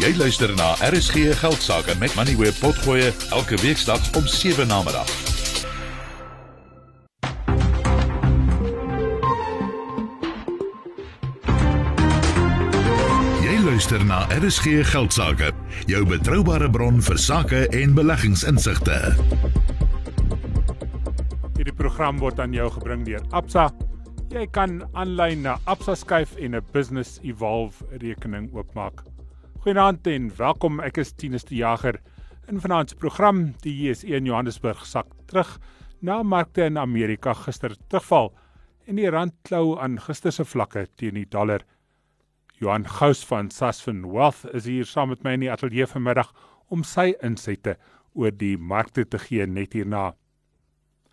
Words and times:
Jy 0.00 0.14
luister 0.16 0.48
na 0.56 0.70
RSG 0.80 1.34
Geldsaake 1.36 1.92
met 2.00 2.14
Money 2.16 2.32
Web 2.36 2.56
Potgoe 2.56 3.10
elke 3.36 3.56
weeksdag 3.60 4.00
om 4.16 4.24
7 4.24 4.64
na 4.66 4.78
middag. 4.82 5.10
Jy 13.44 13.58
luister 13.66 14.04
na 14.04 14.22
RSG 14.38 14.80
Geldsaake, 14.88 15.52
jou 15.84 16.00
betroubare 16.08 16.70
bron 16.72 17.02
vir 17.04 17.20
sake 17.20 17.66
en 17.68 17.92
beleggingsinsigte. 17.92 18.96
Hierdie 21.60 21.76
program 21.76 22.24
word 22.24 22.40
aan 22.40 22.56
jou 22.56 22.70
gebring 22.80 23.04
deur 23.04 23.20
Absa. 23.36 23.68
Jy 24.32 24.48
kan 24.48 24.80
aanlyn 24.96 25.44
na 25.44 25.58
Absa 25.68 25.92
skuif 25.92 26.38
en 26.40 26.56
'n 26.56 26.64
Business 26.72 27.20
Evolve 27.20 27.84
rekening 28.00 28.48
oopmaak. 28.56 29.09
Goeienaand 29.60 30.06
en 30.08 30.30
welkom. 30.38 30.78
Ek 30.80 30.96
is 31.02 31.10
Tinus 31.12 31.42
die 31.44 31.58
Jager. 31.58 31.98
In 32.48 32.62
vanaand 32.64 32.94
se 32.94 32.96
program, 32.96 33.42
die 33.60 33.74
JSE 33.76 34.14
in 34.16 34.24
Johannesburg 34.24 34.86
sak 34.88 35.10
terug 35.28 35.50
na 36.00 36.22
markte 36.24 36.62
in 36.64 36.78
Amerika 36.80 37.34
gister 37.36 37.74
terugval 37.92 38.30
en 38.88 38.96
die 38.96 39.10
rand 39.12 39.34
klou 39.44 39.74
aan 39.76 39.98
gister 40.00 40.32
se 40.32 40.46
vlakke 40.48 40.86
teen 40.96 41.18
die 41.20 41.26
dollar. 41.28 41.60
Johan 42.56 42.86
Gous 42.88 43.20
van 43.28 43.50
Sasfin 43.52 44.00
Wealth 44.08 44.46
is 44.56 44.64
hier 44.64 44.88
saam 44.88 45.12
met 45.12 45.26
my 45.26 45.34
in 45.36 45.44
die 45.44 45.50
ateljee 45.52 45.84
vanmiddag 45.90 46.30
om 46.72 46.80
sy 46.80 47.10
insette 47.20 47.74
oor 48.16 48.32
die 48.32 48.54
markte 48.56 49.04
te 49.04 49.20
gee 49.20 49.44
net 49.44 49.76
hierna. 49.76 50.14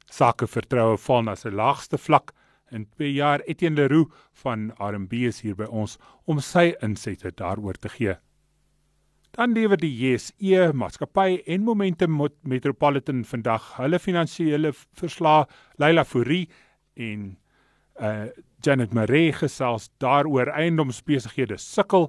Sake 0.08 0.48
vertroue 0.48 0.96
val 1.10 1.28
na 1.28 1.36
sy 1.36 1.52
laagste 1.52 2.00
vlak 2.00 2.32
in 2.72 2.88
2 2.96 3.12
jaar. 3.12 3.44
Etienne 3.44 3.82
Leroux 3.84 4.08
van 4.46 4.70
RMB 4.80 5.28
is 5.34 5.44
hier 5.44 5.60
by 5.60 5.68
ons 5.68 5.98
om 6.24 6.40
sy 6.40 6.70
insette 6.80 7.36
daaroor 7.44 7.76
te 7.76 7.92
gee. 7.92 8.16
Dan 9.36 9.54
lewer 9.54 9.78
die 9.78 9.92
JSE 9.92 10.72
maatskappy 10.74 11.42
en 11.46 11.64
Momentum 11.64 12.22
Metropolitan 12.44 13.26
vandag 13.26 13.76
hulle 13.78 14.00
finansiële 14.00 14.72
verslae 14.98 15.46
Leila 15.78 16.06
Fourie 16.06 16.48
en 16.96 17.38
uh 18.02 18.28
Janet 18.66 18.94
Maree 18.94 19.32
gesels 19.38 19.92
daaroor 20.02 20.50
eiendomsbesighede 20.50 21.60
sukkel 21.62 22.08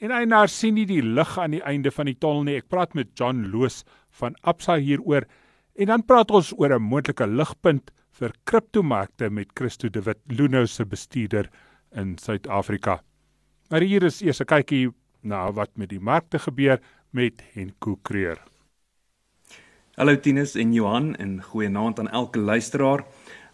en 0.00 0.14
eienaars 0.16 0.54
sien 0.56 0.74
nie 0.78 0.86
die 0.88 1.02
lig 1.04 1.34
aan 1.38 1.52
die 1.52 1.60
einde 1.68 1.92
van 1.92 2.08
die 2.08 2.16
tonnel 2.16 2.46
nie. 2.46 2.56
Ek 2.56 2.70
praat 2.72 2.94
met 2.96 3.12
John 3.18 3.44
Loos 3.52 3.82
van 4.16 4.36
Absa 4.48 4.78
hieroor 4.80 5.26
en 5.76 5.92
dan 5.92 6.04
praat 6.08 6.32
ons 6.32 6.54
oor 6.56 6.72
'n 6.72 6.82
moontlike 6.82 7.26
ligpunt 7.26 7.92
vir 8.18 8.32
kriptomarkte 8.44 9.30
met 9.30 9.52
Christo 9.54 9.88
de 9.88 10.00
Wit, 10.00 10.18
Luno 10.28 10.64
se 10.66 10.84
bestuurder 10.84 11.50
in 11.94 12.16
Suid-Afrika. 12.18 13.00
Maar 13.70 13.80
hier 13.80 14.02
is 14.02 14.22
eers 14.22 14.40
'n 14.40 14.46
kykie 14.46 14.90
na 15.20 15.52
wat 15.52 15.70
met 15.74 15.90
die 15.90 16.00
markte 16.00 16.38
gebeur 16.38 16.80
met 17.10 17.42
Henko 17.54 17.98
Creer. 18.02 18.38
Hallo 19.96 20.16
Tinus 20.16 20.54
en 20.54 20.72
Johan 20.72 21.14
en 21.16 21.42
goeienaand 21.42 21.98
aan 21.98 22.08
elke 22.08 22.38
luisteraar. 22.38 23.04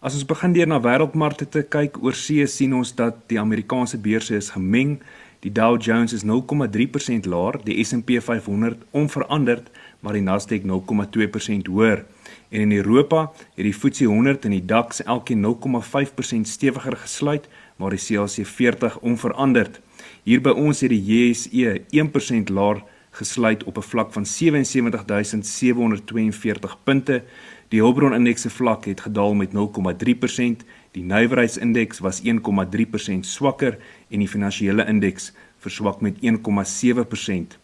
As 0.00 0.14
ons 0.14 0.26
begin 0.28 0.52
deur 0.52 0.68
na 0.68 0.80
wêreldmarkte 0.80 1.48
te 1.48 1.62
kyk, 1.66 1.96
oorsee 2.04 2.46
sien 2.46 2.74
ons 2.76 2.92
dat 2.94 3.24
die 3.30 3.40
Amerikaanse 3.40 3.98
beurse 3.98 4.36
is 4.36 4.52
gemeng. 4.54 5.00
Die 5.42 5.50
Dow 5.52 5.74
Jones 5.82 6.12
is 6.12 6.22
0,3% 6.24 7.26
laer, 7.26 7.58
die 7.64 7.78
S&P 7.82 8.20
500 8.22 8.84
onveranderd, 8.90 9.70
maar 10.00 10.14
die 10.14 10.22
Nasdaq 10.22 10.62
0,2% 10.68 11.72
hoër. 11.72 12.04
En 12.48 12.60
in 12.60 12.72
Europa 12.76 13.32
het 13.56 13.64
die 13.64 13.74
FTSE 13.74 14.06
100 14.06 14.44
en 14.44 14.54
die 14.54 14.64
DAX 14.64 15.02
elkeen 15.02 15.42
0,5% 15.42 16.46
stewiger 16.46 16.96
gesluit, 16.96 17.48
maar 17.76 17.90
die 17.90 18.00
CAC 18.00 18.46
40 18.46 18.98
onveranderd. 19.00 19.80
Hier 20.26 20.40
by 20.42 20.50
ons 20.58 20.80
het 20.82 20.90
die 20.90 21.04
JSE 21.06 21.84
1% 21.94 22.50
laer 22.50 22.82
gesluit 23.14 23.62
op 23.64 23.78
'n 23.78 23.82
vlak 23.82 24.12
van 24.12 24.26
77742 24.26 26.76
punte. 26.82 27.22
Die 27.68 27.80
Hulbron 27.80 28.14
indeks 28.14 28.42
se 28.42 28.50
vlak 28.50 28.84
het 28.84 29.00
gedaal 29.00 29.34
met 29.34 29.52
0,3%, 29.52 30.64
die 30.90 31.02
nywerheidsindeks 31.02 31.98
was 31.98 32.22
1,3% 32.22 33.26
swakker 33.26 33.78
en 34.10 34.18
die 34.18 34.28
finansiële 34.28 34.86
indeks 34.86 35.32
verswak 35.58 36.00
met 36.00 36.16
1,7%. 36.20 37.58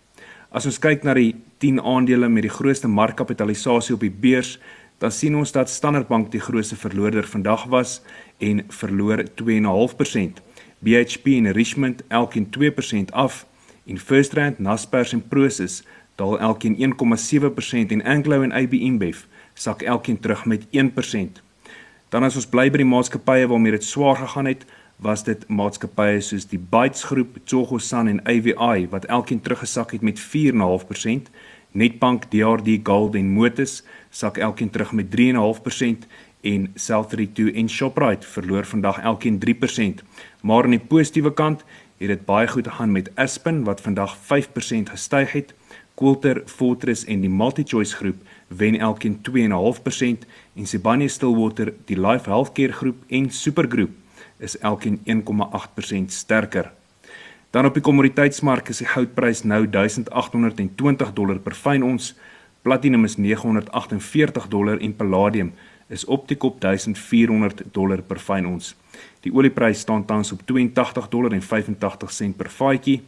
As 0.51 0.67
ons 0.67 0.79
kyk 0.79 1.03
na 1.03 1.15
die 1.15 1.35
10 1.59 1.81
aandele 1.81 2.29
met 2.29 2.43
die 2.43 2.51
grootste 2.51 2.89
markkapitalisasie 2.89 3.95
op 3.95 4.01
die 4.01 4.11
beurs, 4.11 4.59
dan 4.99 5.11
sien 5.11 5.37
ons 5.37 5.53
dat 5.53 5.71
Standard 5.71 6.09
Bank 6.09 6.31
die 6.31 6.41
grootste 6.41 6.77
verloorder 6.77 7.27
vandag 7.27 7.65
was 7.65 8.03
en 8.39 8.65
verloor 8.69 9.25
2,5%. 9.35 10.43
BHP 10.83 11.27
en 11.39 11.53
Richmond 11.53 12.03
elkeen 12.09 12.49
2% 12.59 13.15
af 13.15 13.47
en 13.87 13.99
FirstRand, 13.99 14.59
Naspers 14.59 15.13
en 15.13 15.29
Prosus 15.29 15.83
daal 16.15 16.39
elkeen 16.39 16.77
1,7% 17.87 17.95
en 17.95 18.05
Anglo 18.05 18.43
en 18.43 18.53
AB 18.53 18.73
InBev 18.73 19.25
sak 19.55 19.83
elkeen 19.83 20.21
terug 20.21 20.45
met 20.45 20.67
1%. 20.67 21.43
Dan 22.09 22.25
as 22.27 22.37
ons 22.37 22.49
bly 22.51 22.67
by 22.71 22.83
die 22.83 22.89
maatskappye 22.89 23.47
waarmee 23.49 23.77
dit 23.77 23.85
swaar 23.85 24.17
gegaan 24.17 24.51
het, 24.51 24.67
was 25.03 25.23
dit 25.25 25.47
maatskappye 25.49 26.21
soos 26.21 26.49
die 26.51 26.61
Bytes 26.61 27.07
Groep, 27.09 27.39
Tsogo 27.45 27.79
San 27.79 28.11
en 28.11 28.21
AVI 28.27 28.89
wat 28.91 29.07
elkeen 29.07 29.41
teruggesak 29.41 29.95
het 29.95 30.03
met 30.03 30.21
4,5%. 30.21 31.31
Netbank, 31.73 32.25
DRD 32.29 32.83
Gold 32.83 33.15
en 33.15 33.31
Motus 33.33 33.83
sak 34.11 34.37
elkeen 34.37 34.71
terug 34.71 34.93
met 34.93 35.07
3,5% 35.17 36.07
en 36.43 36.69
South32 36.75 37.55
en 37.55 37.69
Shoprite 37.69 38.27
verloor 38.27 38.67
vandag 38.67 38.99
elkeen 38.99 39.39
3%. 39.39 40.03
Maar 40.43 40.65
aan 40.65 40.77
die 40.77 40.87
positiewe 40.89 41.33
kant 41.33 41.65
het 41.99 42.09
dit 42.09 42.25
baie 42.25 42.49
goed 42.49 42.67
gegaan 42.69 42.93
met 42.93 43.11
Aspen 43.15 43.65
wat 43.65 43.81
vandag 43.81 44.17
5% 44.17 44.91
gestyg 44.91 45.33
het. 45.33 45.55
Coulter, 45.95 46.43
Fortress 46.47 47.05
en 47.05 47.21
die 47.21 47.31
MultiChoice 47.31 47.97
groep 47.97 48.17
wen 48.49 48.79
elkeen 48.79 49.21
2.5% 49.31 50.27
en 50.55 50.67
Sibanye 50.67 51.09
Stillwater, 51.09 51.75
die 51.85 52.01
Life 52.01 52.31
Healthcare 52.31 52.73
groep 52.73 52.97
en 53.09 53.31
Supergroep 53.31 53.91
is 54.39 54.59
elkeen 54.59 54.99
1.8% 55.07 56.05
sterker. 56.07 56.73
Dan 57.51 57.67
op 57.69 57.75
die 57.75 57.83
kommoditeitsmark 57.83 58.69
is 58.69 58.81
die 58.81 58.89
goudprys 58.89 59.43
nou 59.43 59.67
1820 59.69 61.13
dollar 61.13 61.39
per 61.39 61.55
fyn 61.55 61.85
ons, 61.85 62.15
platinum 62.63 63.05
is 63.05 63.17
948 63.17 64.49
dollar 64.49 64.81
en 64.81 64.97
palladium 64.97 65.53
is 65.93 66.05
op 66.05 66.27
die 66.29 66.37
kop 66.41 66.61
1400 66.61 67.63
dollar 67.73 68.03
per 68.03 68.19
fyn 68.19 68.49
ons. 68.49 68.73
Die 69.23 69.33
olieprys 69.33 69.85
staan 69.85 70.05
tans 70.09 70.33
op 70.33 70.43
82 70.49 71.09
dollar 71.13 71.33
en 71.37 71.43
85 71.45 72.13
sent 72.13 72.37
per 72.37 72.51
vatjie 72.51 73.01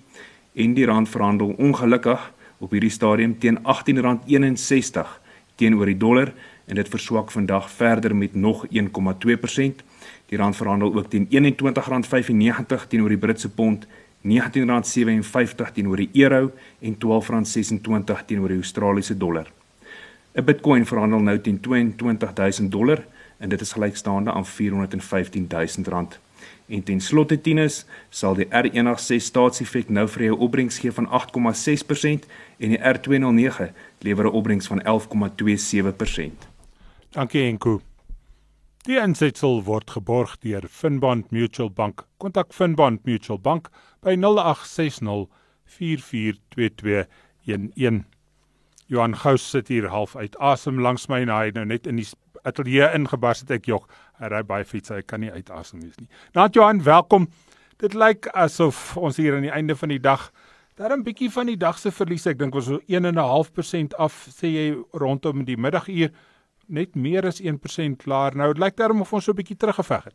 en 0.54 0.74
die 0.76 0.86
rand 0.86 1.08
verhandel 1.08 1.54
ongelukkig 1.58 2.30
op 2.58 2.74
hierdie 2.76 2.92
stadium 2.92 3.38
teen 3.40 3.58
R18.61 3.64 5.16
teenoor 5.56 5.90
die 5.90 5.98
dollar 5.98 6.32
en 6.66 6.78
dit 6.78 6.88
verswak 6.88 7.32
vandag 7.34 7.68
verder 7.70 8.14
met 8.16 8.34
nog 8.34 8.64
1,2%. 8.66 9.82
Die 10.30 10.38
rand 10.38 10.56
verhandel 10.56 10.94
ook 10.94 11.10
teen 11.10 11.26
R21.95 11.28 12.88
teenoor 12.88 13.12
die 13.12 13.20
Britse 13.20 13.50
pond, 13.50 13.86
R19.57 14.24 15.74
teenoor 15.74 16.00
die 16.00 16.10
euro 16.24 16.52
en 16.80 16.96
R12.26 16.96 18.24
teenoor 18.26 18.54
die 18.54 18.62
Australiese 18.62 19.16
dollar. 19.16 19.50
'n 20.34 20.44
Bitcoin 20.44 20.86
verhandel 20.86 21.20
nou 21.20 21.40
teen 21.40 21.60
22000 21.60 22.70
dollar 22.70 23.06
en 23.38 23.48
dit 23.48 23.60
is 23.60 23.72
gelykstaande 23.72 24.32
aan 24.32 24.46
415000 24.46 25.86
rand. 25.86 26.18
En 26.66 26.82
ten 26.82 27.00
slotte 27.00 27.40
Tinus 27.40 27.86
sal 28.08 28.34
die 28.34 28.48
R106 28.48 29.16
staatseffek 29.16 29.88
nou 29.88 30.08
vir 30.08 30.24
jou 30.24 30.38
opbrengs 30.38 30.78
gee 30.78 30.92
van 30.92 31.06
8,6% 31.06 32.26
en 32.58 32.68
die 32.68 32.78
R209 32.78 33.72
lewer 33.98 34.24
'n 34.24 34.32
opbrengs 34.32 34.66
van 34.66 34.82
11,27%. 34.82 36.48
Dankie 37.10 37.42
Enko. 37.42 37.80
Die 38.84 39.00
insetsel 39.00 39.64
word 39.64 39.90
geborg 39.90 40.38
deur 40.38 40.62
Finbond 40.68 41.30
Mutual 41.30 41.70
Bank. 41.70 42.06
Kontak 42.16 42.52
Finbond 42.52 43.04
Mutual 43.04 43.38
Bank 43.38 43.68
by 44.00 44.14
0860 44.14 45.28
442211. 45.64 48.13
Johan 48.94 49.16
Gous 49.18 49.50
sit 49.50 49.68
hier 49.68 49.88
half 49.90 50.14
uit 50.16 50.36
asem 50.38 50.78
langs 50.80 51.08
my 51.10 51.24
en 51.24 51.32
hy 51.34 51.50
nou 51.56 51.64
net 51.66 51.88
in 51.90 51.98
die 51.98 52.06
ateljee 52.46 52.92
ingebars 52.94 53.42
het 53.42 53.50
ek 53.58 53.66
jog. 53.66 53.88
Hy 54.20 54.30
ry 54.30 54.42
baie 54.46 54.64
fiets, 54.68 54.92
hy 54.94 55.02
kan 55.02 55.24
nie 55.24 55.32
uitasem 55.32 55.82
wees 55.82 55.98
nie. 55.98 56.08
Nou 56.36 56.46
Johan, 56.54 56.82
welkom. 56.86 57.28
Dit 57.82 57.96
lyk 57.98 58.28
asof 58.38 58.92
ons 58.96 59.18
hier 59.18 59.34
aan 59.34 59.46
die 59.48 59.54
einde 59.54 59.74
van 59.76 59.90
die 59.90 60.02
dag 60.02 60.30
daar 60.74 60.90
'n 60.90 61.02
bietjie 61.02 61.30
van 61.30 61.46
die 61.46 61.56
dag 61.56 61.78
se 61.78 61.90
verlies, 61.90 62.26
ek 62.26 62.38
dink 62.38 62.54
was 62.54 62.64
so 62.64 62.80
1.5% 62.86 63.94
af, 63.94 64.26
sê 64.30 64.46
jy 64.46 64.84
rondom 64.92 65.44
die 65.44 65.56
middaguur 65.56 66.10
net 66.66 66.94
meer 66.94 67.26
as 67.26 67.40
1% 67.40 68.06
laer. 68.06 68.34
Nou 68.36 68.52
dit 68.52 68.62
lyk 68.62 68.76
daarom 68.76 69.00
of 69.00 69.12
ons 69.12 69.24
so 69.24 69.32
'n 69.32 69.36
bietjie 69.36 69.56
teruggeveg 69.56 70.04
het. 70.04 70.14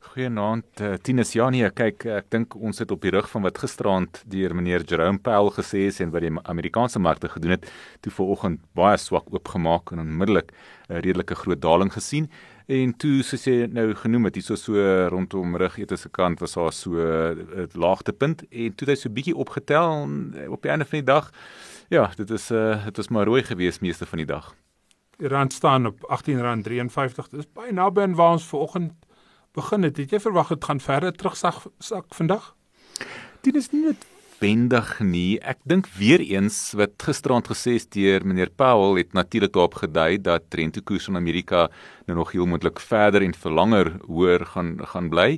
Goeienaand, 0.00 0.80
uh, 0.80 0.94
Tinus 1.04 1.34
Janie. 1.36 1.66
Kyk, 1.76 2.06
ek 2.08 2.30
dink 2.32 2.54
ons 2.56 2.80
het 2.80 2.90
op 2.94 3.02
die 3.04 3.10
rug 3.12 3.26
van 3.28 3.44
wat 3.44 3.58
gisteraand 3.60 4.22
deur 4.32 4.54
meneer 4.56 4.80
Jerome 4.88 5.20
Powell 5.20 5.52
gesê 5.58 5.82
het 5.84 5.98
en 6.00 6.08
wat 6.14 6.24
die 6.24 6.30
Amerikaanse 6.48 7.02
markte 7.04 7.28
gedoen 7.28 7.52
het, 7.58 7.66
toe 8.00 8.12
vanoggend 8.16 8.62
baie 8.74 8.96
swak 8.96 9.28
oopgemaak 9.28 9.92
en 9.92 10.00
onmiddellik 10.00 10.54
'n 10.54 10.94
uh, 10.96 11.02
redelike 11.04 11.34
groot 11.34 11.60
daling 11.60 11.92
gesien. 11.92 12.30
En 12.66 12.96
toe 12.96 13.22
soos 13.22 13.44
jy 13.44 13.66
nou 13.68 13.92
genoem 13.94 14.24
het, 14.24 14.34
hierso 14.40 14.56
so 14.56 14.72
rondom 15.12 15.56
rugete 15.56 15.96
se 15.96 16.08
kant 16.08 16.40
was 16.40 16.54
daar 16.54 16.72
so 16.72 16.96
'n 16.96 17.46
uh, 17.52 17.66
laagtepunt 17.74 18.48
en 18.48 18.74
toe 18.74 18.88
het 18.88 18.96
hy 18.96 19.02
so 19.02 19.10
bietjie 19.10 19.36
opgetel 19.36 20.08
op 20.48 20.62
die 20.62 20.70
einde 20.70 20.88
van 20.88 20.98
die 20.98 21.12
dag. 21.12 21.30
Ja, 21.90 22.10
dit 22.16 22.30
is 22.30 22.50
uh 22.50 22.84
dit 22.84 22.96
was 22.96 23.08
maar 23.08 23.26
rooi 23.26 23.42
gewees 23.42 23.80
meeste 23.80 24.06
van 24.06 24.18
die 24.18 24.26
dag. 24.26 24.54
Die 25.20 25.28
rand 25.28 25.52
staan 25.52 25.86
op 25.86 25.98
R18.53. 26.00 27.28
Dis 27.30 27.52
baie 27.52 27.72
naby 27.72 28.00
aan 28.00 28.14
waar 28.14 28.32
ons 28.32 28.46
vanoggend 28.48 28.92
begin 29.56 29.82
het. 29.82 29.96
Het 29.96 30.10
jy 30.16 30.20
verwag 30.22 30.48
dit 30.54 30.64
gaan 30.64 30.80
verder 30.80 31.12
terugsak 31.12 31.66
sak 31.78 32.14
vandag? 32.14 32.54
Dit 33.42 33.56
is 33.56 33.70
nie 33.72 33.84
net 33.88 34.06
wendig 34.40 34.94
nie. 35.04 35.36
Ek 35.44 35.60
dink 35.68 35.88
weer 35.98 36.22
eens 36.24 36.72
wat 36.78 36.96
gisteraand 37.04 37.50
gesê 37.50 37.76
is 37.76 37.86
deur 37.92 38.24
meneer 38.24 38.52
Powell 38.56 38.96
het 38.96 39.12
natuurlik 39.16 39.52
daarop 39.52 39.76
gedui 39.82 40.16
dat 40.22 40.48
rentekoers 40.56 41.10
in 41.12 41.20
Amerika 41.20 41.66
nou 42.08 42.16
nog 42.18 42.32
heel 42.32 42.48
moontlik 42.48 42.80
verder 42.80 43.24
en 43.26 43.36
vir 43.36 43.52
langer 43.52 43.92
hoër 44.08 44.46
gaan 44.54 44.72
gaan 44.92 45.10
bly 45.12 45.28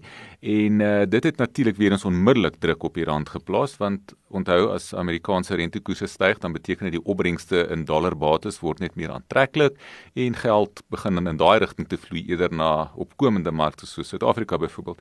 en 0.43 0.81
uh, 0.81 1.03
dit 1.07 1.25
het 1.25 1.37
natuurlik 1.37 1.77
weer 1.77 1.91
eens 1.95 2.05
onmiddellik 2.05 2.57
druk 2.59 2.83
op 2.83 2.95
die 2.95 3.05
rand 3.05 3.29
geplaas 3.29 3.77
want 3.79 4.15
onthou 4.29 4.73
as 4.75 4.91
Amerikaanse 4.95 5.55
rentekoerse 5.55 6.09
styg 6.11 6.41
dan 6.43 6.53
beteken 6.53 6.89
dit 6.89 6.97
die 6.99 7.05
opbrengste 7.05 7.67
in 7.71 7.85
dollarbates 7.87 8.59
word 8.65 8.83
net 8.83 8.97
meer 8.99 9.13
aantreklik 9.15 9.79
en 10.19 10.35
geld 10.35 10.83
begin 10.91 11.23
in 11.27 11.39
daai 11.39 11.59
rigting 11.63 11.89
te 11.89 12.01
vloei 12.01 12.25
eerder 12.27 12.51
na 12.51 12.91
opkomende 12.99 13.53
markte 13.55 13.87
soos 13.87 14.11
Suid-Afrika 14.13 14.59
byvoorbeeld. 14.59 14.99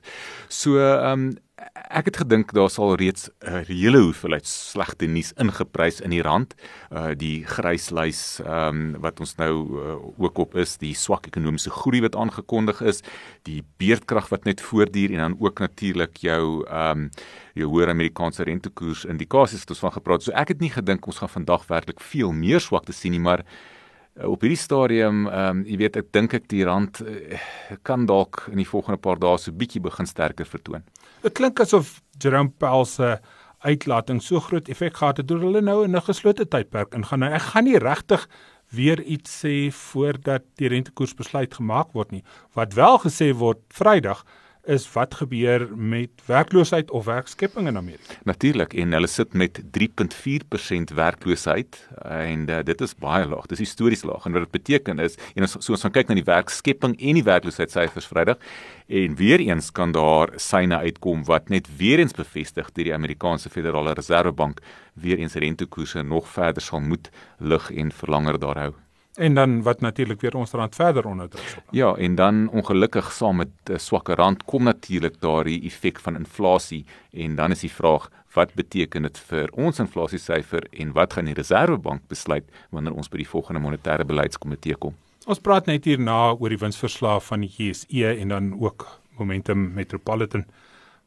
So 0.48 0.78
ehm 0.78 1.26
um, 1.26 1.32
ek 1.72 2.08
het 2.10 2.16
gedink 2.22 2.52
daar 2.56 2.70
sal 2.70 2.96
reeds 2.98 3.30
'n 3.40 3.64
hele 3.68 3.98
hoeveelheid 3.98 4.46
slegte 4.46 5.06
nuus 5.06 5.32
ingeprys 5.36 6.00
in 6.00 6.10
die 6.10 6.22
rand. 6.22 6.54
Uh 6.90 7.14
die 7.14 7.44
gryslys 7.44 8.40
ehm 8.40 8.94
um, 8.94 9.00
wat 9.00 9.20
ons 9.20 9.36
nou 9.36 9.54
uh, 9.78 9.96
ook 10.18 10.38
op 10.38 10.56
is, 10.56 10.76
die 10.78 10.94
swak 10.94 11.26
ekonomiese 11.26 11.70
groei 11.70 12.00
wat 12.00 12.16
aangekondig 12.16 12.80
is, 12.80 13.02
die 13.42 13.62
beerdkrag 13.78 14.28
wat 14.28 14.44
net 14.44 14.60
voortduur 14.60 15.10
en 15.12 15.18
dan 15.18 15.31
ook 15.38 15.58
natuurlik 15.58 16.16
jou 16.16 16.64
ehm 16.66 17.04
um, 17.04 17.10
jou 17.54 17.68
hoër 17.68 17.90
Amerikaanse 17.92 18.44
rentekoers 18.48 19.04
indikasies 19.04 19.60
wat 19.60 19.74
ons 19.74 19.82
van 19.84 19.92
gepraat. 19.92 20.22
So 20.22 20.32
ek 20.32 20.48
het 20.54 20.60
nie 20.60 20.70
gedink 20.72 21.06
ons 21.06 21.18
gaan 21.20 21.28
vandag 21.28 21.66
werklik 21.68 22.00
veel 22.00 22.32
meer 22.32 22.60
swakte 22.60 22.92
sien 22.92 23.12
nie, 23.12 23.20
maar 23.20 23.42
uh, 23.44 24.30
op 24.30 24.40
hierdie 24.40 24.60
stadium 24.60 25.26
ehm 25.26 25.58
um, 25.58 25.64
jy 25.68 25.76
weet 25.76 25.96
ek 25.96 26.12
dink 26.12 26.34
ek 26.34 26.48
die 26.48 26.64
rand 26.64 27.02
uh, 27.04 27.38
kan 27.82 28.06
dalk 28.06 28.46
in 28.50 28.56
die 28.62 28.68
volgende 28.68 29.00
paar 29.00 29.20
dae 29.20 29.38
so 29.38 29.52
bietjie 29.52 29.82
begin 29.84 30.06
sterker 30.06 30.48
vertoon. 30.48 30.82
Dit 31.22 31.36
klink 31.38 31.60
asof 31.60 32.00
Jerome 32.18 32.50
Powell 32.58 32.84
se 32.84 33.18
uitlating 33.62 34.22
so 34.22 34.40
groot 34.40 34.68
effek 34.68 34.96
gehad 34.96 35.20
het 35.20 35.28
deur 35.28 35.44
hulle 35.44 35.62
nou 35.62 35.84
in 35.84 35.96
'n 35.96 36.08
geslote 36.08 36.48
tydperk 36.48 36.94
ingaan. 36.94 37.20
Nou 37.20 37.32
ek 37.32 37.42
gaan 37.52 37.64
nie 37.64 37.78
regtig 37.78 38.28
weer 38.72 39.02
iets 39.02 39.44
sê 39.44 39.70
voordat 39.70 40.44
die 40.60 40.68
rentekoersbesluit 40.72 41.54
gemaak 41.54 41.92
word 41.92 42.12
nie. 42.12 42.24
Wat 42.56 42.74
wel 42.74 42.98
gesê 43.04 43.32
word 43.36 43.60
Vrydag 43.68 44.24
is 44.64 44.84
wat 44.92 45.14
gebeur 45.14 45.68
met 45.76 46.10
werkloosheid 46.26 46.90
of 46.90 47.04
werkskepping 47.04 47.66
in 47.66 47.76
Amerika. 47.76 48.14
Natuurlik 48.24 48.74
en 48.74 48.92
hulle 48.92 49.06
sit 49.10 49.32
met 49.34 49.58
3.4% 49.78 50.94
werkloosheid 50.94 51.88
en 52.02 52.44
uh, 52.50 52.58
dit 52.62 52.80
is 52.80 52.94
baie 52.94 53.26
laag. 53.26 53.48
Dis 53.50 53.58
histories 53.58 54.04
laag 54.06 54.26
en 54.26 54.36
wat 54.36 54.46
dit 54.46 54.54
beteken 54.62 55.02
is 55.02 55.18
en 55.34 55.48
ons 55.48 55.56
so 55.58 55.74
ons 55.74 55.82
gaan 55.82 55.96
kyk 55.96 56.12
na 56.12 56.18
die 56.20 56.28
werkskepping 56.28 56.94
en 56.94 57.18
die 57.18 57.26
werkloosheidssyfers 57.26 58.06
Vrydag 58.06 58.38
en 58.86 59.18
weer 59.18 59.42
eens 59.42 59.72
kan 59.74 59.92
daar 59.92 60.30
syne 60.36 60.78
uitkom 60.78 61.26
wat 61.26 61.50
net 61.50 61.66
weer 61.76 61.98
eens 61.98 62.14
bevestig 62.14 62.70
dat 62.70 62.84
die 62.84 62.94
Amerikaanse 62.94 63.50
Federale 63.50 63.96
Reservebank 63.98 64.62
weer 64.94 65.18
eens 65.18 65.34
rentekoerse 65.34 66.02
nog 66.02 66.28
verder 66.28 66.62
sal 66.62 66.80
moet 66.80 67.10
lig 67.38 67.70
en 67.74 67.90
verlanger 67.92 68.38
daar 68.38 68.58
hou. 68.66 68.72
En 69.14 69.34
dan 69.34 69.62
wat 69.62 69.80
natuurlik 69.80 70.20
weer 70.20 70.36
ons 70.36 70.50
rand 70.50 70.74
verder 70.74 71.06
onder 71.06 71.28
druk 71.28 71.48
sal. 71.48 71.62
Ja, 71.70 71.94
en 71.94 72.14
dan 72.14 72.48
ongelukkig 72.48 73.12
saam 73.12 73.36
met 73.36 73.48
'n 73.70 73.78
swakker 73.78 74.16
rand 74.16 74.44
kom 74.44 74.62
natuurlik 74.62 75.20
daardie 75.20 75.62
effek 75.64 76.00
van 76.00 76.16
inflasie 76.16 76.84
en 77.10 77.36
dan 77.36 77.50
is 77.50 77.60
die 77.60 77.72
vraag 77.72 78.10
wat 78.32 78.54
beteken 78.54 79.02
dit 79.02 79.18
vir 79.18 79.50
ons 79.52 79.78
inflasiesyfer 79.78 80.66
en 80.70 80.92
wat 80.92 81.12
gaan 81.12 81.24
die 81.24 81.34
Reserwebank 81.34 82.08
besluit 82.08 82.44
wanneer 82.70 82.94
ons 82.94 83.08
by 83.08 83.16
die 83.16 83.28
volgende 83.28 83.60
monetêre 83.60 84.04
beleidskomitee 84.04 84.74
kom? 84.74 84.94
Ons 85.26 85.38
praat 85.38 85.66
net 85.66 85.84
hierna 85.84 86.32
oor 86.32 86.48
die 86.48 86.58
winsverslae 86.58 87.20
van 87.20 87.40
die 87.40 87.52
JSE 87.56 88.16
en 88.18 88.28
dan 88.28 88.52
ook 88.60 88.86
Momentum 89.18 89.72
Metropolitan. 89.74 90.46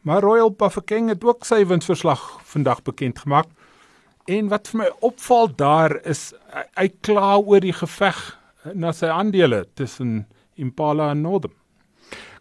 Maar 0.02 0.22
Royal 0.22 0.52
Bafokeng 0.52 1.10
het 1.10 1.24
ook 1.24 1.46
sy 1.46 1.66
winsverslag 1.66 2.22
vandag 2.44 2.84
bekend 2.86 3.20
gemaak. 3.20 3.48
En 4.26 4.48
wat 4.50 4.72
vir 4.72 4.80
my 4.80 4.88
opval 5.06 5.52
daar 5.54 6.00
is 6.10 6.32
hy 6.80 6.88
kla 7.06 7.36
oor 7.38 7.62
die 7.62 7.76
geveg 7.78 8.18
na 8.74 8.90
sy 8.96 9.12
aandele 9.14 9.68
tussen 9.78 10.24
Impala 10.58 11.12
en 11.14 11.22
Northam. 11.22 11.54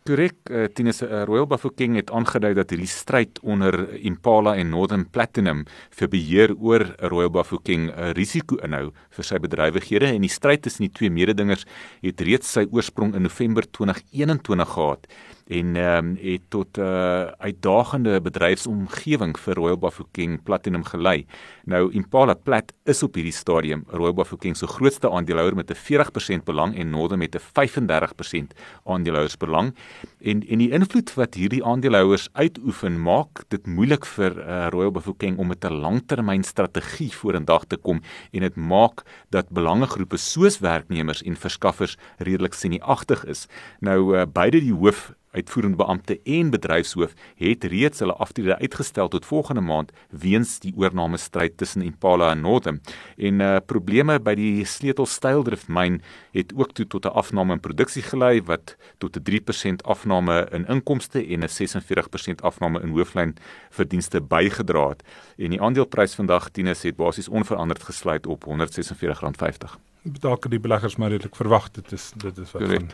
Korrek, 0.04 0.36
uh, 0.52 0.66
Tinus 0.68 1.02
uh, 1.04 1.22
Royal 1.28 1.46
Bafokeng 1.48 1.96
het 1.96 2.10
aangedui 2.12 2.52
dat 2.56 2.72
hierdie 2.72 2.88
stryd 2.88 3.38
onder 3.40 3.76
Impala 4.04 4.52
en 4.60 4.72
Northern 4.72 5.04
Platinum 5.08 5.62
vir 5.96 6.10
beheer 6.12 6.52
oor 6.56 6.86
Royal 7.12 7.32
Bafokeng 7.32 7.88
'n 7.88 7.92
uh, 7.92 8.10
risiko 8.16 8.60
inhou 8.64 8.92
vir 9.16 9.24
sy 9.24 9.40
bedrywighede 9.40 10.12
en 10.12 10.24
die 10.24 10.32
stryd 10.32 10.64
tussen 10.64 10.88
die 10.88 10.92
twee 10.92 11.12
mededingers 11.12 11.64
het 12.04 12.20
reeds 12.20 12.52
sy 12.52 12.66
oorsprong 12.68 13.14
in 13.16 13.24
November 13.28 13.64
2021 13.64 14.72
gehad 14.76 15.08
en 15.46 15.76
ehm 15.76 16.06
um, 16.06 16.16
het 16.20 16.40
tot 16.48 16.76
'n 16.76 16.80
uh, 16.80 17.26
uitdagende 17.38 18.20
bedryfsomgewing 18.20 19.38
vir 19.38 19.54
Royal 19.54 19.78
Bafokeng 19.78 20.42
Platinum 20.42 20.84
gelei. 20.84 21.26
Nou 21.64 21.92
Impala 21.92 22.34
Plat 22.34 22.72
is 22.84 23.02
op 23.02 23.14
hierdie 23.14 23.32
stadium 23.32 23.84
Royal 23.86 24.14
Bafokeng 24.14 24.56
se 24.56 24.66
grootste 24.66 25.10
aandeelhouer 25.10 25.54
met 25.54 25.70
'n 25.70 25.74
40% 25.74 26.44
belang 26.44 26.76
en 26.76 26.90
Northern 26.90 27.18
met 27.18 27.34
'n 27.34 27.38
35% 27.38 28.54
aandeelhouersbelang. 28.84 29.74
En 30.20 30.46
en 30.48 30.58
die 30.58 30.70
invloed 30.70 31.14
wat 31.14 31.34
hierdie 31.34 31.64
aandeelhouers 31.64 32.28
uitoefen 32.32 33.02
maak 33.02 33.44
dit 33.48 33.66
moeilik 33.66 34.06
vir 34.06 34.38
uh, 34.38 34.66
Royal 34.70 34.90
Bafokeng 34.90 35.38
om 35.38 35.46
met 35.46 35.64
'n 35.64 35.72
langtermynstrategie 35.72 37.12
vorendag 37.12 37.64
te 37.64 37.76
kom 37.76 38.00
en 38.30 38.40
dit 38.40 38.56
maak 38.56 39.02
dat 39.30 39.50
belangegroepe 39.50 40.16
soos 40.16 40.58
werknemers 40.58 41.22
en 41.22 41.36
verskaffers 41.36 41.96
redelik 42.18 42.54
sinieagtig 42.54 43.24
is. 43.24 43.46
Nou 43.80 44.16
uh, 44.16 44.22
beide 44.32 44.60
die 44.60 44.72
hoof 44.72 45.12
uitvoerende 45.34 45.76
beampte 45.76 46.20
en 46.24 46.50
bedryfshoof 46.50 47.14
het 47.40 47.64
reeds 47.64 47.98
hulle 47.98 48.16
aftrede 48.22 48.58
uitgestel 48.58 49.08
tot 49.08 49.26
volgende 49.26 49.60
maand 49.60 49.92
weens 50.10 50.58
die 50.62 50.72
oorname 50.76 51.16
stryd 51.16 51.56
tussen 51.56 51.82
Impala 51.82 52.30
en 52.30 52.40
Northam. 52.40 52.80
En 53.16 53.40
uh 53.40 53.56
probleme 53.66 54.18
by 54.20 54.34
die 54.38 54.64
sleutelstyldrift 54.64 55.68
myn 55.68 56.00
het 56.34 56.52
ook 56.56 56.72
toe 56.72 56.86
tot 56.86 57.06
'n 57.06 57.16
afname 57.22 57.52
in 57.52 57.60
produksie 57.60 58.02
gelei 58.02 58.42
wat 58.42 58.76
tot 58.98 59.16
'n 59.16 59.22
3% 59.22 59.82
afname 59.82 60.48
in 60.52 60.66
inkomste 60.66 61.26
en 61.26 61.42
'n 61.42 61.48
46% 61.48 62.42
afname 62.42 62.80
in 62.80 62.88
hooflyn 62.88 63.36
verdienste 63.70 64.20
bygedra 64.20 64.88
het. 64.88 65.02
En 65.36 65.50
die 65.50 65.60
aandeleprys 65.60 66.14
vandag 66.14 66.48
Tinus 66.50 66.82
het 66.82 66.96
basies 66.96 67.28
onveranderd 67.28 67.82
gesluit 67.82 68.26
op 68.26 68.44
R146.50. 68.44 69.78
Dalk 70.02 70.50
die 70.50 70.60
beleggers 70.60 70.96
maar 70.96 71.10
redelik 71.10 71.36
verwag 71.36 71.70
dit 71.70 71.92
is 71.92 72.12
dit 72.16 72.38
is 72.38 72.52
wat 72.52 72.62
van. 72.62 72.90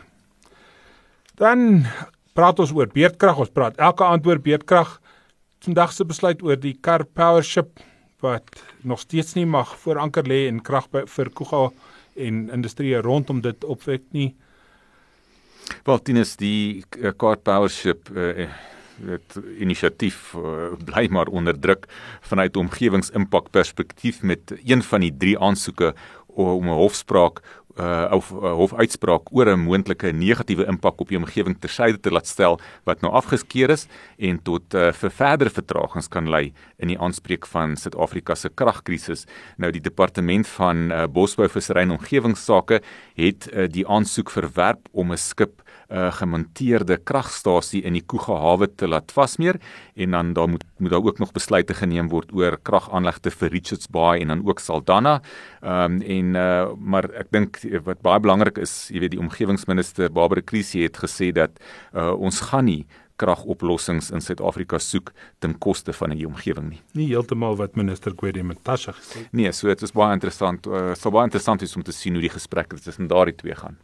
Dan 1.35 1.85
praat 2.33 2.59
ons 2.59 2.73
oor 2.75 2.89
beerdkrag, 2.91 3.39
ons 3.43 3.53
praat 3.53 3.77
elke 3.77 4.05
aand 4.05 4.27
oor 4.27 4.39
beerdkrag. 4.39 4.99
Vandag 5.61 5.93
se 5.93 6.05
besluit 6.07 6.41
oor 6.41 6.59
die 6.59 6.77
Car 6.81 7.05
Power 7.05 7.43
Ship 7.43 7.79
wat 8.21 8.61
nog 8.85 9.01
steeds 9.01 9.33
nie 9.35 9.45
mag 9.45 9.73
voor 9.81 9.97
anker 10.01 10.27
lê 10.27 10.45
en 10.47 10.61
krag 10.61 10.87
vir 10.91 11.29
Kuga 11.33 11.69
en 12.15 12.49
industrie 12.53 12.95
rondom 13.01 13.41
dit 13.41 13.63
opwek 13.63 14.03
nie. 14.13 14.31
Wel, 15.85 16.01
Tinus, 16.05 16.35
die 16.37 16.83
uh, 16.99 17.13
Car 17.17 17.39
Power 17.41 17.69
Ship 17.71 18.09
uh, 18.13 18.47
het 19.01 19.37
inisiatief 19.57 20.33
uh, 20.37 20.73
bly 20.85 21.07
maar 21.09 21.31
onder 21.33 21.57
druk 21.57 21.87
vanuit 22.21 22.57
omgewingsimpak 22.57 23.49
perspektief 23.49 24.21
met 24.21 24.53
een 24.61 24.83
van 24.85 25.01
die 25.01 25.13
drie 25.17 25.37
aansoeke 25.39 25.93
om 26.35 26.67
'n 26.67 26.79
hofspraak 26.79 27.41
uh 27.81 28.13
of 28.13 28.31
uh, 28.31 28.53
hofuitspraak 28.59 29.31
oor 29.33 29.49
'n 29.49 29.63
moontlike 29.65 30.11
negatiewe 30.11 30.65
impak 30.69 31.01
op 31.01 31.09
die 31.09 31.17
omgewing 31.17 31.57
tersyde 31.59 31.99
te 31.99 32.11
laat 32.11 32.27
stel 32.27 32.59
wat 32.85 33.01
nou 33.01 33.11
afgeskeer 33.11 33.69
is 33.69 33.87
en 34.17 34.39
tot 34.43 34.73
uh, 34.73 34.91
vir 34.91 35.11
verdere 35.11 35.49
vertragings 35.49 36.07
kan 36.07 36.29
lei 36.29 36.53
in 36.77 36.87
die 36.87 36.99
aanspreek 36.99 37.45
van 37.45 37.75
Suid-Afrika 37.75 38.35
se 38.35 38.49
kragkrisis. 38.49 39.25
Nou 39.57 39.71
die 39.71 39.81
departement 39.81 40.47
van 40.47 40.91
uh, 40.91 41.07
bosbou, 41.07 41.47
visserry 41.49 41.81
en 41.81 41.97
omgewingsake 41.97 42.81
het 43.15 43.49
uh, 43.53 43.67
die 43.67 43.87
aansoek 43.87 44.29
verwerp 44.29 44.87
om 44.91 45.11
'n 45.11 45.17
skip 45.17 45.61
'n 45.61 45.70
uh, 45.91 46.09
gemonteerde 46.15 46.97
kragstasie 46.97 47.83
in 47.87 47.93
die 47.97 48.03
Kuga 48.05 48.37
hawe 48.41 48.67
te 48.67 48.87
laat 48.87 49.11
vasmeer 49.11 49.59
en 49.95 50.11
dan 50.17 50.33
daar 50.33 50.49
moet 50.49 50.65
moet 50.81 50.91
daar 50.91 51.03
ook 51.03 51.19
nog 51.19 51.31
besluite 51.31 51.73
geneem 51.77 52.09
word 52.09 52.31
oor 52.33 52.57
kragaanlegte 52.57 53.31
vir 53.31 53.51
Richards 53.53 53.87
Bay 53.87 54.21
en 54.21 54.33
dan 54.33 54.45
ook 54.47 54.59
Saldanha. 54.59 55.19
Ehm 55.61 55.99
um, 55.99 56.01
en 56.01 56.35
uh, 56.35 56.71
maar 56.77 57.09
ek 57.13 57.29
dink 57.31 57.59
wat 57.85 58.01
baie 58.01 58.19
belangrik 58.19 58.57
is, 58.57 58.89
jy 58.89 59.03
weet 59.03 59.15
die 59.15 59.21
omgewingsminister 59.21 60.09
Barbara 60.11 60.41
Krisi 60.41 60.83
het 60.83 60.97
gesê 60.97 61.31
dat 61.31 61.61
uh, 61.93 62.11
ons 62.17 62.41
gaan 62.49 62.65
nie 62.65 62.85
beerdkragoplossings 63.21 64.11
in 64.11 64.21
Suid-Afrika 64.21 64.79
soek 64.79 65.11
ten 65.39 65.57
koste 65.59 65.93
van 65.93 66.15
die 66.15 66.25
omgewing 66.25 66.69
nie. 66.71 66.81
Nie 66.97 67.07
heeltemal 67.11 67.57
wat 67.57 67.75
minister 67.75 68.13
Gwede 68.17 68.43
Matasha 68.43 68.93
gesê 68.93 69.25
het. 69.25 69.33
Nee, 69.33 69.51
so 69.51 69.67
dit 69.67 69.81
is 69.81 69.93
baie 69.93 70.13
interessant. 70.13 70.67
Uh, 70.67 70.93
so 70.95 71.11
baie 71.11 71.27
interessant 71.29 71.61
is 71.61 71.75
om 71.75 71.83
te 71.83 71.93
sien 71.93 72.13
hoe 72.13 72.23
die 72.23 72.33
gesprekke 72.33 72.79
tussen 72.81 73.07
daardie 73.11 73.35
twee 73.35 73.55
gaan. 73.55 73.77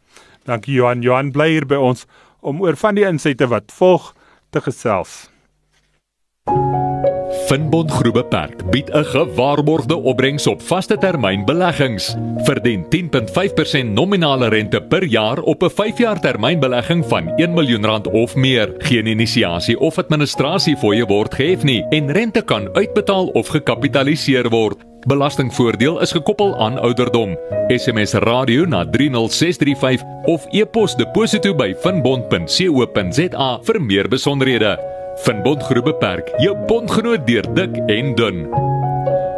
Dankie 0.48 0.80
Johan. 0.80 1.04
Johan 1.04 1.34
bly 1.36 1.50
hier 1.58 1.68
by 1.68 1.76
ons 1.76 2.06
om 2.40 2.62
oor 2.64 2.80
van 2.80 2.96
die 2.96 3.08
insette 3.08 3.50
wat 3.52 3.74
volg 3.76 4.14
te 4.56 4.64
gesels. 4.64 5.28
Finbond 7.48 7.92
Groep 7.92 8.16
Beperk 8.16 8.64
bied 8.72 8.90
'n 8.92 9.04
gewaarborgde 9.04 9.96
opbrengs 9.96 10.48
op 10.48 10.62
vaste 10.62 10.98
termyn 10.98 11.46
beleggings. 11.46 12.16
Verdien 12.44 12.86
10.5% 12.90 13.94
nominale 13.94 14.48
rente 14.48 14.82
per 14.82 15.04
jaar 15.04 15.40
op 15.40 15.64
'n 15.64 15.70
5-jaar 15.70 16.20
termynbelegging 16.20 17.06
van 17.06 17.32
1 17.36 17.54
miljoen 17.54 18.06
of 18.12 18.36
meer. 18.36 18.74
Geen 18.78 19.06
inisiasie 19.06 19.80
of 19.80 19.98
administrasie 19.98 20.78
fooie 20.78 21.06
word 21.06 21.36
gehef 21.36 21.64
nie 21.64 21.86
en 21.90 22.12
rente 22.12 22.42
kan 22.42 22.70
uitbetaal 22.76 23.28
of 23.28 23.48
gekapitaliseer 23.48 24.50
word. 24.50 24.97
Belastingvoordeel 25.08 26.02
is 26.02 26.12
gekoppel 26.12 26.60
aan 26.60 26.80
ouderdom. 26.80 27.38
SMS 27.68 28.14
radio 28.14 28.66
na 28.66 28.90
30635 28.90 30.04
of 30.24 30.46
e-pos 30.52 30.96
deposito 30.96 31.56
by 31.56 31.76
finbond.co.za 31.80 33.60
vir 33.64 33.82
meer 33.82 34.08
besonderhede. 34.12 34.78
Finbond 35.24 35.64
Groep 35.64 35.86
Beperk, 35.88 36.28
jou 36.44 36.58
bondgenoot 36.68 37.28
deur 37.28 37.48
dik 37.56 37.80
en 37.88 38.16
dun. 38.20 38.52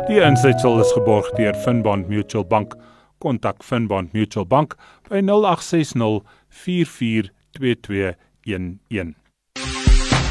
Die 0.09 0.21
insetsel 0.25 0.81
is 0.81 0.91
geborg 0.97 1.29
deur 1.37 1.53
Finbond 1.61 2.09
Mutual 2.09 2.45
Bank. 2.49 2.73
Kontak 3.21 3.61
Finbond 3.63 4.13
Mutual 4.13 4.49
Bank 4.49 4.73
by 5.09 5.21
0860 5.21 6.25
442211. 6.49 9.13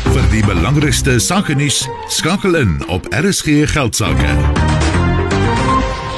Vir 0.09 0.25
die 0.35 0.43
belangrikste 0.43 1.21
sake 1.23 1.55
nuus 1.55 1.87
skakel 2.11 2.59
in 2.59 2.83
op 2.91 3.07
RSG 3.15 3.71
Geldsaake. 3.71 4.88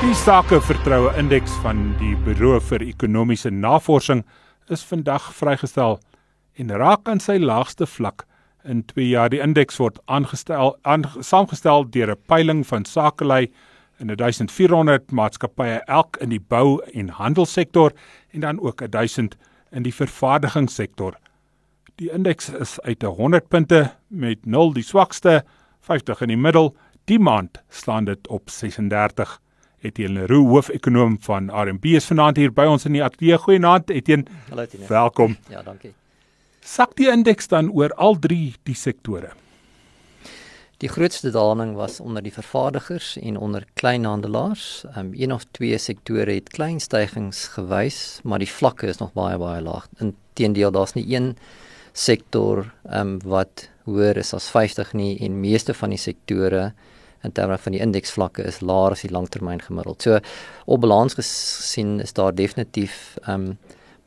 Die 0.00 0.14
sakevertroue 0.16 1.10
indeks 1.20 1.52
van 1.60 1.90
die 2.00 2.14
Buro 2.24 2.54
vir 2.70 2.80
Ekonomiese 2.80 3.50
Navorsing 3.52 4.22
is 4.72 4.80
vandag 4.88 5.26
vrygestel 5.36 5.98
en 6.56 6.72
raak 6.72 7.08
aan 7.12 7.20
sy 7.20 7.34
laagste 7.36 7.84
vlak 7.84 8.24
in 8.64 8.80
2 8.88 9.10
jaar. 9.10 9.28
Die 9.28 9.42
indeks 9.44 9.76
word 9.76 9.98
aangestel 10.08 10.72
aan 10.88 11.04
saamgestel 11.20 11.84
deur 11.92 12.14
'n 12.14 12.22
peiling 12.32 12.62
van 12.66 12.86
sakelei 12.88 13.52
in 13.98 14.08
1400 14.08 15.12
maatskappye 15.12 15.82
elk 15.86 16.16
in 16.16 16.32
die 16.32 16.40
bou 16.40 16.80
en 16.94 17.12
handelssektor 17.20 17.92
en 18.32 18.40
dan 18.40 18.60
ook 18.60 18.80
1000 18.90 19.36
in 19.70 19.82
die 19.82 19.94
vervaardigingssektor. 19.94 21.12
Die 21.96 22.10
indeks 22.10 22.48
is 22.48 22.80
uit 22.80 23.02
100 23.02 23.48
punte 23.48 23.92
met 24.08 24.46
0 24.46 24.72
die 24.72 24.82
swakste, 24.82 25.44
50 25.80 26.22
in 26.22 26.28
die 26.28 26.40
middel. 26.40 26.74
Die 27.04 27.18
maand 27.18 27.60
staan 27.68 28.04
dit 28.04 28.28
op 28.28 28.48
36. 28.50 29.40
Etienne 29.80 30.20
Leroux, 30.20 30.48
hoofekonoom 30.52 31.14
van 31.24 31.46
RMB 31.48 31.94
is 31.96 32.04
vanaand 32.10 32.36
hier 32.36 32.50
by 32.52 32.66
ons 32.68 32.82
in 32.84 32.98
die 32.98 33.00
ateljee. 33.00 33.38
Goeienaand 33.40 33.88
Etienne. 33.94 34.28
Hallo 34.50 34.66
Etienne. 34.66 34.88
Welkom. 34.90 35.36
Ja, 35.48 35.62
dankie. 35.64 35.94
Sak 36.60 36.92
die 36.98 37.08
indeks 37.08 37.48
dan 37.48 37.70
oor 37.72 37.94
al 37.96 38.18
drie 38.20 38.52
die 38.68 38.76
sektore. 38.76 39.30
Die 40.84 40.90
grootste 40.92 41.32
daling 41.32 41.72
was 41.78 41.96
onder 42.00 42.20
die 42.24 42.32
vervaardigers 42.32 43.14
en 43.22 43.40
onder 43.40 43.64
kleinhandelaars. 43.80 44.84
Um 45.00 45.14
een 45.16 45.32
of 45.32 45.48
twee 45.56 45.80
sektore 45.80 46.36
het 46.36 46.52
klein 46.52 46.80
stygings 46.80 47.46
gewys, 47.56 48.20
maar 48.24 48.44
die 48.44 48.52
vlakke 48.52 48.92
is 48.92 49.00
nog 49.00 49.16
baie 49.16 49.40
baie 49.40 49.64
laag. 49.64 49.88
Inteendeel, 49.96 50.76
daar's 50.76 50.92
nie 50.96 51.08
een 51.08 51.32
sektor 51.96 52.66
um 52.84 53.16
wat 53.24 53.70
hoër 53.88 54.20
is 54.20 54.36
as 54.36 54.52
50 54.52 54.92
nie 54.92 55.14
en 55.24 55.40
meeste 55.40 55.72
van 55.74 55.96
die 55.96 56.00
sektore 56.00 56.72
in 57.22 57.32
terme 57.36 57.58
van 57.58 57.76
die 57.76 57.82
indeksvlakke 57.82 58.44
is 58.48 58.60
laer 58.60 58.96
as 58.96 59.04
die 59.04 59.12
langtermyn 59.12 59.60
gemiddeld. 59.60 60.02
So 60.02 60.20
op 60.66 60.80
balans 60.80 61.14
gesien 61.18 61.98
is 62.00 62.16
daar 62.16 62.34
definitief 62.34 63.18
um 63.28 63.58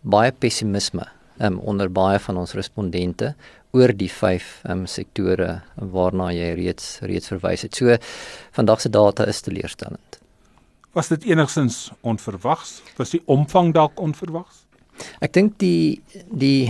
baie 0.04 0.32
pessimisme 0.32 1.06
um, 1.40 1.60
onder 1.60 1.92
baie 1.92 2.20
van 2.20 2.38
ons 2.38 2.54
respondente 2.58 3.34
oor 3.74 3.94
die 3.98 4.10
vyf 4.12 4.60
um, 4.70 4.86
sektore 4.90 5.62
waarna 5.76 6.30
jy 6.34 6.52
reeds 6.60 6.98
reeds 7.08 7.32
verwys 7.32 7.66
het. 7.66 7.78
So 7.78 7.98
vandag 8.58 8.84
se 8.84 8.92
data 8.94 9.26
is 9.30 9.42
teleurstellend. 9.42 10.20
Was 10.94 11.10
dit 11.10 11.24
enigstens 11.32 11.88
onverwags? 12.06 12.82
Was 13.00 13.16
die 13.16 13.24
omvang 13.26 13.74
dalk 13.74 13.98
onverwags? 14.02 14.62
Ek 15.26 15.34
dink 15.34 15.58
die 15.64 16.02
die 16.30 16.70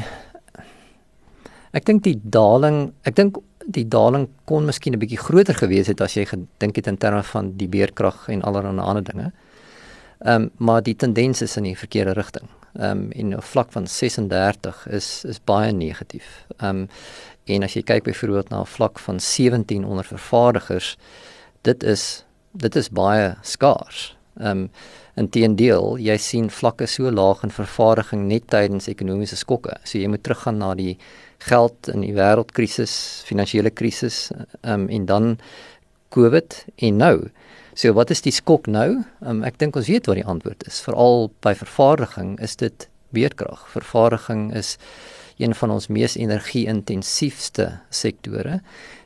ek 1.73 1.83
dink 1.89 2.05
die 2.05 2.15
daling, 2.23 2.93
ek 3.03 3.17
dink 3.17 3.41
die 3.65 3.88
daling 3.88 4.27
kon 4.46 4.65
miskien 4.65 4.93
'n 4.93 5.00
bietjie 5.00 5.17
groter 5.17 5.55
gewees 5.55 5.88
het 5.88 6.01
as 6.01 6.13
jy 6.13 6.25
gedink 6.25 6.75
het 6.75 6.88
in 6.88 6.98
terme 6.98 7.24
van 7.24 7.58
die 7.58 7.67
beerkrag 7.67 8.29
en 8.29 8.41
allerlei 8.41 8.79
ander 8.79 9.03
dinge. 9.03 9.32
Ehm 10.20 10.41
um, 10.41 10.51
maar 10.58 10.84
die 10.84 10.96
tendens 10.96 11.41
is 11.41 11.58
in 11.58 11.63
die 11.63 11.77
verkeerde 11.77 12.13
rigting 12.13 12.50
ehm 12.74 12.98
um, 12.98 13.12
en 13.12 13.36
'n 13.36 13.41
vlak 13.41 13.72
van 13.72 13.88
36 13.88 14.88
is 14.88 15.24
is 15.25 15.43
baie 15.43 15.72
negatief. 15.72 16.46
Ehm 16.58 16.70
um, 16.70 16.88
en 17.43 17.63
as 17.63 17.74
jy 17.74 17.84
kyk 17.84 18.03
byvoorbeeld 18.03 18.50
na 18.50 18.60
'n 18.60 18.65
vlak 18.65 19.00
van 19.00 19.20
17 19.20 19.86
onder 19.86 20.05
vervaardigers, 20.05 20.98
dit 21.62 21.84
is 21.84 22.25
dit 22.51 22.75
is 22.75 22.89
baie 22.89 23.36
skaars. 23.41 24.17
Ehm 24.38 24.50
um, 24.50 24.70
inteendeel, 25.15 25.98
jy 25.98 26.17
sien 26.17 26.50
vlakke 26.50 26.86
so 26.86 27.12
laag 27.12 27.43
in 27.43 27.51
vervaardiging 27.51 28.27
net 28.27 28.48
tydens 28.48 28.88
ekonomiese 28.88 29.36
skokke. 29.36 29.77
So 29.84 29.98
jy 29.98 30.08
moet 30.08 30.24
teruggaan 30.24 30.58
na 30.58 30.74
die 30.75 30.98
geld 31.50 31.89
in 31.91 32.01
die 32.05 32.13
wêreldkrisis, 32.15 33.23
finansiële 33.27 33.71
krisis, 33.71 34.29
ehm 34.62 34.85
um, 34.85 34.89
en 34.89 35.05
dan 35.05 35.38
COVID 36.13 36.65
en 36.75 36.97
nou 36.97 37.17
So 37.73 37.93
wat 37.97 38.12
is 38.13 38.21
die 38.21 38.33
skok 38.33 38.67
nou? 38.69 39.01
Um, 39.25 39.41
ek 39.45 39.57
dink 39.62 39.77
ons 39.79 39.89
weet 39.89 40.05
wat 40.09 40.19
die 40.19 40.27
antwoord 40.29 40.65
is. 40.69 40.77
Veral 40.85 41.31
by 41.45 41.55
vervaardiging 41.57 42.35
is 42.43 42.55
dit 42.62 42.85
beerdkrag. 43.17 43.65
Vervaardiging 43.73 44.51
is 44.53 44.75
een 45.41 45.55
van 45.57 45.73
ons 45.73 45.89
mees 45.89 46.13
energie-intensiefste 46.19 47.71
sektore 47.89 48.59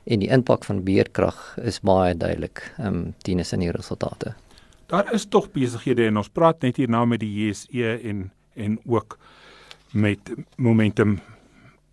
en 0.07 0.23
die 0.23 0.27
impak 0.31 0.67
van 0.67 0.83
beerdkrag 0.83 1.39
is 1.63 1.79
baie 1.79 2.15
duidelik. 2.15 2.65
Ehm 2.75 2.87
um, 2.87 3.13
dien 3.23 3.39
is 3.39 3.53
in 3.55 3.63
die 3.63 3.71
resultate. 3.71 4.35
Daar 4.91 5.13
is 5.15 5.27
tog 5.27 5.47
besighede 5.55 6.07
en 6.07 6.19
ons 6.19 6.31
praat 6.31 6.61
net 6.63 6.79
hier 6.79 6.91
nou 6.91 7.05
met 7.07 7.23
die 7.23 7.31
JSE 7.31 7.95
en 8.03 8.29
en 8.57 8.79
ook 8.85 9.19
met 9.93 10.19
Momentum 10.57 11.19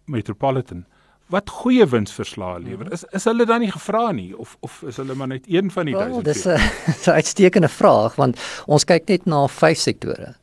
Metropolitan 0.04 0.84
wat 1.32 1.50
goeie 1.50 1.86
winsverslae 1.88 2.60
lewer. 2.60 2.90
Is 2.92 3.04
is 3.16 3.24
hulle 3.28 3.46
dan 3.48 3.62
nie 3.64 3.70
gevra 3.72 4.10
nie 4.12 4.32
of 4.36 4.56
of 4.60 4.82
is 4.88 4.98
hulle 5.00 5.16
maar 5.16 5.30
net 5.32 5.46
een 5.48 5.70
van 5.72 5.88
die 5.88 5.96
well, 5.96 6.20
duisend? 6.22 6.54
Dis 6.86 7.06
'n 7.08 7.16
uitstekende 7.20 7.68
vraag 7.68 8.16
want 8.20 8.40
ons 8.66 8.84
kyk 8.84 9.08
net 9.08 9.26
na 9.26 9.46
vyf 9.48 9.78
sektore. 9.78 10.34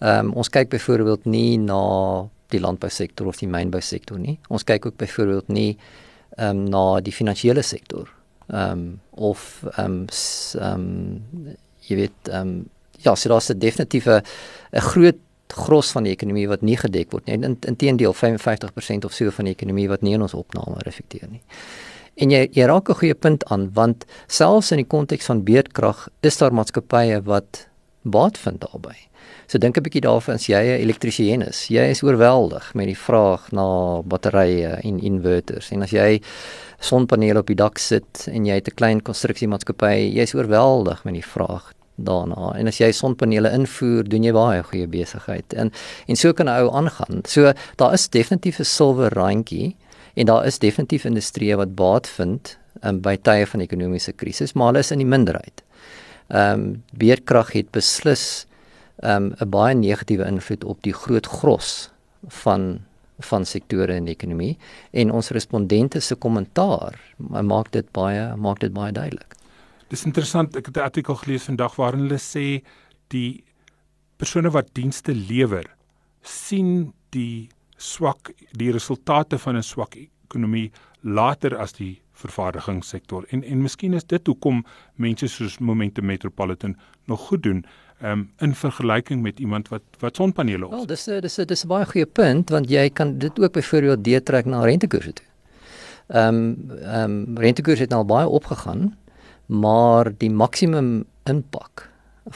Ehm 0.00 0.30
um, 0.30 0.32
ons 0.32 0.48
kyk 0.48 0.70
byvoorbeeld 0.70 1.24
nie 1.24 1.58
na 1.58 2.28
die 2.50 2.60
landbousektor 2.60 3.26
of 3.26 3.36
die 3.38 3.48
mynbousektor 3.48 4.18
nie. 4.18 4.38
Ons 4.48 4.64
kyk 4.64 4.86
ook 4.86 4.96
byvoorbeeld 4.96 5.48
nie 5.48 5.78
ehm 6.36 6.56
um, 6.56 6.64
na 6.70 7.00
die 7.00 7.12
finansiële 7.12 7.62
sektor. 7.62 8.08
Ehm 8.48 8.70
um, 8.70 9.00
of 9.10 9.64
ehm 9.76 9.84
um, 9.84 10.06
ehm 10.60 10.74
um, 10.74 11.56
jy 11.88 11.96
weet 11.96 12.28
ehm 12.28 12.48
um, 12.48 12.68
ja, 13.00 13.14
so 13.14 13.28
daar's 13.28 13.50
'n 13.50 13.58
definitiewe 13.58 14.22
'n 14.72 14.80
groot 14.80 15.18
gros 15.52 15.90
van 15.90 16.04
die 16.04 16.12
ekonomie 16.12 16.48
wat 16.48 16.62
nie 16.62 16.76
gedek 16.76 17.12
word 17.12 17.26
nie. 17.26 17.34
In 17.34 17.58
inteendeel 17.60 18.14
55% 18.14 19.04
of 19.04 19.12
so 19.12 19.30
van 19.30 19.44
die 19.44 19.54
ekonomie 19.54 19.88
wat 19.88 20.02
nie 20.02 20.14
in 20.14 20.22
ons 20.22 20.34
opname 20.34 20.82
reflekteer 20.86 21.28
nie. 21.30 21.42
En 22.20 22.30
jy 22.30 22.48
jy 22.52 22.66
raak 22.66 22.90
'n 22.90 23.00
goeie 23.00 23.14
punt 23.14 23.44
aan 23.44 23.70
want 23.72 24.04
selfs 24.26 24.72
in 24.72 24.78
die 24.78 24.86
konteks 24.86 25.26
van 25.26 25.44
beerdkrag 25.44 26.08
is 26.22 26.36
daar 26.36 26.52
maatskappye 26.52 27.22
wat 27.24 27.68
baat 28.02 28.38
vind 28.38 28.60
daarbey. 28.60 28.96
So 29.46 29.58
dink 29.58 29.76
'n 29.76 29.82
bietjie 29.82 30.00
daarvan 30.00 30.34
as 30.34 30.46
jy 30.46 30.62
'n 30.62 30.80
elektriesien 30.84 31.42
is. 31.42 31.68
Jy 31.68 31.90
is 31.90 32.02
oorweldig 32.02 32.74
met 32.74 32.86
die 32.86 32.96
vraag 32.96 33.50
na 33.52 34.02
batterye 34.02 34.78
en 34.82 35.00
inverters. 35.00 35.70
En 35.72 35.82
as 35.82 35.90
jy 35.90 36.20
sonpanele 36.78 37.38
op 37.38 37.46
die 37.46 37.56
dak 37.56 37.78
sit 37.78 38.28
en 38.28 38.44
jy 38.44 38.54
het 38.54 38.68
'n 38.68 38.74
klein 38.74 39.00
konstruksiemaatskappy, 39.02 40.14
jy 40.14 40.22
is 40.22 40.34
oorweldig 40.34 41.04
met 41.04 41.14
die 41.14 41.24
vraag 41.26 41.72
daarna. 42.04 42.52
En 42.58 42.66
as 42.66 42.78
jy 42.78 42.90
sonpanele 42.92 43.50
invoer, 43.50 44.08
doen 44.08 44.24
jy 44.24 44.32
baie 44.32 44.62
goeie 44.62 44.88
besigheid. 44.90 45.54
En 45.54 45.72
en 46.06 46.16
so 46.16 46.32
kan 46.32 46.46
'n 46.46 46.62
ou 46.62 46.70
aangaan. 46.72 47.22
So 47.24 47.52
daar 47.76 47.92
is 47.92 48.08
definitief 48.08 48.58
'n 48.58 48.64
silwer 48.64 49.12
randjie 49.12 49.76
en 50.14 50.26
daar 50.26 50.46
is 50.46 50.58
definitief 50.58 51.04
industrieë 51.04 51.56
wat 51.56 51.74
baat 51.74 52.06
vind 52.08 52.58
um, 52.82 53.00
by 53.00 53.16
tye 53.16 53.46
van 53.46 53.60
ekonomiese 53.60 54.12
krisis, 54.12 54.52
maar 54.52 54.66
hulle 54.66 54.78
is 54.78 54.90
in 54.90 54.98
die 54.98 55.06
minderheid. 55.06 55.62
Ehm 56.28 56.60
um, 56.60 56.82
beerkrag 56.92 57.52
het 57.52 57.70
beslis 57.70 58.46
um, 59.02 59.32
'n 59.40 59.50
baie 59.50 59.74
negatiewe 59.74 60.26
invloed 60.26 60.64
op 60.64 60.82
die 60.82 60.94
groot 60.94 61.26
gros 61.26 61.90
van 62.26 62.80
van 63.20 63.44
sektore 63.44 63.94
in 63.94 64.04
die 64.04 64.14
ekonomie 64.14 64.56
en 64.90 65.12
ons 65.12 65.28
respondente 65.28 66.00
se 66.00 66.14
kommentaar 66.14 66.96
maak 67.42 67.72
dit 67.72 67.92
baie 67.92 68.36
maak 68.36 68.60
dit 68.60 68.72
baie 68.72 68.92
duidelik. 68.92 69.39
Dis 69.90 70.06
interessant, 70.06 70.56
ek 70.56 70.66
het 70.66 70.76
'n 70.76 70.86
artikel 70.86 71.14
gelees 71.14 71.48
vandag 71.50 71.76
waarin 71.76 72.06
hulle 72.06 72.18
sê 72.18 72.62
die 73.08 73.44
persone 74.16 74.50
wat 74.50 74.74
dienste 74.74 75.14
lewer 75.14 75.66
sien 76.22 76.92
die 77.10 77.48
swak 77.76 78.32
die 78.52 78.70
resultate 78.70 79.38
van 79.38 79.56
'n 79.56 79.62
swak 79.62 79.96
ekonomie 79.96 80.70
later 81.02 81.56
as 81.56 81.72
die 81.72 82.00
vervaardigingssektor. 82.12 83.24
En 83.30 83.42
en 83.44 83.62
miskien 83.62 83.94
is 83.94 84.04
dit 84.04 84.26
hoekom 84.26 84.64
mense 84.96 85.28
soos 85.28 85.58
Momentum 85.58 86.06
Metropolitan 86.06 86.76
nog 87.06 87.20
goed 87.20 87.42
doen 87.42 87.64
um, 88.02 88.30
in 88.38 88.54
vergelyking 88.54 89.22
met 89.22 89.40
iemand 89.40 89.68
wat 89.68 89.82
wat 89.98 90.16
sonpanele 90.16 90.66
op. 90.66 90.70
Wel, 90.70 90.86
dis 90.86 91.04
dis 91.04 91.34
dis 91.34 91.64
'n 91.64 91.68
baie 91.68 91.86
goeie 91.86 92.06
punt 92.06 92.50
want 92.50 92.70
jy 92.70 92.90
kan 92.90 93.18
dit 93.18 93.40
ook 93.40 93.52
byvoorbeeld 93.52 94.04
deurtrek 94.04 94.44
na 94.44 94.64
rentekoerse 94.64 95.12
toe. 95.12 95.26
Ehm 96.06 96.34
um, 96.34 96.70
ehm 96.80 97.10
um, 97.10 97.38
rentekoerse 97.38 97.82
het 97.82 97.90
nou 97.90 98.04
baie 98.04 98.28
opgegaan, 98.28 98.96
maar 99.50 100.12
die 100.18 100.30
maksimum 100.30 101.04
impak 101.28 101.88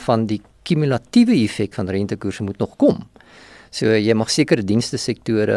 van 0.05 0.25
die 0.27 0.41
kumulatiewe 0.67 1.35
effek 1.45 1.73
van 1.77 1.89
rentekoerse 1.89 2.43
moet 2.43 2.59
nog 2.59 2.75
kom. 2.81 3.05
So 3.75 3.91
jy 3.91 4.13
mag 4.15 4.29
sekere 4.31 4.63
dienste 4.63 4.95
sektore 5.01 5.55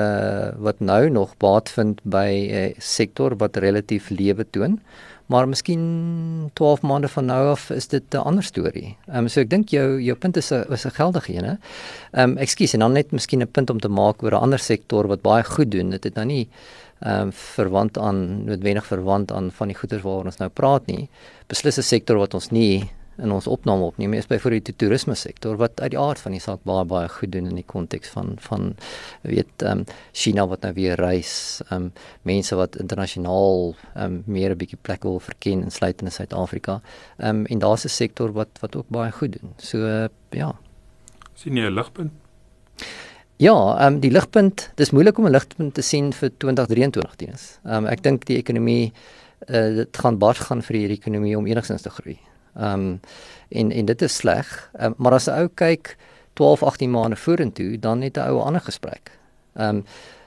wat 0.59 0.81
nou 0.83 1.05
nog 1.11 1.37
baat 1.39 1.71
vind 1.71 2.01
by 2.03 2.27
'n 2.27 2.75
uh, 2.75 2.75
sektor 2.79 3.37
wat 3.39 3.57
relatief 3.57 4.11
lewe 4.11 4.45
toon, 4.51 4.81
maar 5.27 5.47
miskien 5.47 6.51
12 6.55 6.83
maande 6.83 7.09
van 7.09 7.27
nou 7.27 7.51
af 7.51 7.71
is 7.71 7.87
dit 7.89 8.03
'n 8.15 8.17
ander 8.17 8.43
storie. 8.43 8.97
Ehm 9.07 9.19
um, 9.19 9.29
so 9.29 9.41
ek 9.41 9.51
dink 9.51 9.69
jou 9.69 10.01
jou 10.03 10.17
punt 10.17 10.37
is 10.37 10.51
'n 10.53 10.65
is 10.73 10.87
'n 10.87 10.91
geldige 10.91 11.33
een, 11.33 11.45
hè. 11.45 11.57
Ehm 12.13 12.31
um, 12.31 12.37
ekskuus 12.39 12.75
en 12.75 12.81
dan 12.81 12.93
net 12.93 13.13
miskien 13.13 13.43
'n 13.43 13.51
punt 13.51 13.71
om 13.71 13.81
te 13.81 13.89
maak 13.89 14.23
oor 14.23 14.33
'n 14.33 14.43
ander 14.43 14.59
sektor 14.59 15.07
wat 15.07 15.23
baie 15.23 15.45
goed 15.45 15.71
doen. 15.71 15.91
Dit 15.91 16.05
het 16.05 16.15
nou 16.15 16.27
nie 16.27 16.49
ehm 17.01 17.29
um, 17.29 17.33
verwant 17.33 17.99
aan 17.99 18.45
noodwendig 18.45 18.87
verwant 18.87 19.33
aan 19.33 19.51
van 19.51 19.69
die 19.69 19.77
goeder 19.77 20.01
waaroor 20.03 20.25
ons 20.25 20.41
nou 20.43 20.51
praat 20.51 20.87
nie. 20.87 21.09
Beslis 21.47 21.79
'n 21.79 21.83
sektor 21.83 22.17
wat 22.19 22.35
ons 22.35 22.51
nie 22.51 22.91
in 23.19 23.33
ons 23.35 23.47
opname 23.51 23.83
opneem 23.83 24.15
is 24.15 24.29
byvoorbeeld 24.31 24.71
die 24.71 24.77
toerisme 24.79 25.15
sektor 25.19 25.59
wat 25.59 25.81
uit 25.81 25.91
die 25.95 25.99
aard 25.99 26.21
van 26.23 26.35
die 26.37 26.43
saak 26.43 26.63
baie 26.69 26.85
baie 26.89 27.09
goed 27.11 27.33
doen 27.35 27.49
in 27.51 27.59
die 27.59 27.67
konteks 27.67 28.13
van 28.15 28.37
van 28.45 28.75
weet 29.23 29.65
ehm 29.65 29.83
um, 29.83 29.85
China 30.13 30.47
wat 30.47 30.63
nou 30.67 30.73
weer 30.75 30.97
reis 31.01 31.33
ehm 31.69 31.89
um, 31.89 31.91
mense 32.23 32.59
wat 32.59 32.79
internasionaal 32.85 33.75
ehm 33.95 34.05
um, 34.05 34.23
meer 34.27 34.55
'n 34.55 34.61
bietjie 34.63 34.79
plek 34.83 35.03
wil 35.03 35.21
verken 35.21 35.63
insluitend 35.63 36.09
in 36.11 36.13
Suid-Afrika. 36.13 36.81
Ehm 37.19 37.37
um, 37.37 37.47
en 37.47 37.59
daar's 37.59 37.85
'n 37.85 37.89
sektor 37.89 38.33
wat 38.33 38.49
wat 38.61 38.77
ook 38.77 38.89
baie 38.89 39.13
goed 39.13 39.33
doen. 39.41 39.53
So 39.57 39.79
uh, 39.79 40.09
ja. 40.31 40.55
sien 41.35 41.57
jy 41.57 41.67
'n 41.67 41.75
ligpunt? 41.75 42.13
Ja, 43.39 43.79
ehm 43.79 43.95
um, 43.95 44.01
die 44.01 44.11
ligpunt, 44.11 44.71
dis 44.75 44.91
moeilik 44.91 45.19
om 45.19 45.27
'n 45.27 45.31
ligpunt 45.31 45.75
te 45.75 45.83
sien 45.83 46.13
vir 46.13 46.31
2023 46.37 47.15
teens. 47.15 47.59
Ehm 47.65 47.75
um, 47.75 47.87
ek 47.87 48.03
dink 48.03 48.25
die 48.27 48.37
ekonomie 48.37 48.93
uh, 49.47 49.75
dit 49.77 49.97
gaan 49.97 50.19
bars 50.19 50.39
gaan 50.39 50.63
vir 50.63 50.75
die 50.75 50.89
ekonomie 50.97 51.37
om 51.39 51.47
enigstens 51.47 51.83
te 51.83 51.91
groei. 51.91 52.19
Ehm 52.57 52.73
um, 52.73 53.01
en 53.49 53.71
en 53.73 53.85
dit 53.85 54.03
is 54.03 54.17
sleg. 54.17 54.71
Um, 54.81 54.95
maar 54.97 55.13
as 55.13 55.29
'n 55.29 55.39
ou 55.39 55.49
kyk 55.55 55.97
12, 56.33 56.63
18 56.63 56.91
maande 56.91 57.17
vorentoe, 57.17 57.79
dan 57.79 58.03
het 58.03 58.17
'n 58.17 58.27
ou 58.27 58.41
'n 58.41 58.47
ander 58.47 58.61
gesprek. 58.61 59.11
Ehm 59.55 59.77
um, 59.77 59.85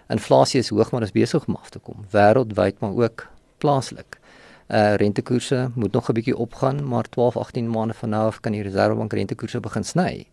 inflasie 0.07 0.59
is 0.59 0.69
hoog 0.69 0.91
maar 0.91 1.01
is 1.01 1.11
besig 1.11 1.45
om 1.47 1.55
af 1.55 1.69
te 1.69 1.79
kom 1.79 2.05
wêreldwyd 2.11 2.79
maar 2.79 2.95
ook 2.95 3.27
plaaslik. 3.57 4.19
Uh 4.67 4.93
rentekoerse 4.95 5.71
moet 5.75 5.91
nog 5.91 6.09
'n 6.09 6.13
bietjie 6.13 6.37
opgaan, 6.37 6.87
maar 6.87 7.03
12, 7.03 7.37
18 7.37 7.69
maande 7.69 7.93
van 7.93 8.09
nou 8.09 8.25
af 8.25 8.39
kan 8.39 8.51
die 8.51 8.61
Reserwebank 8.61 9.13
rentekoerse 9.13 9.59
begin 9.59 9.83
sny. 9.83 10.27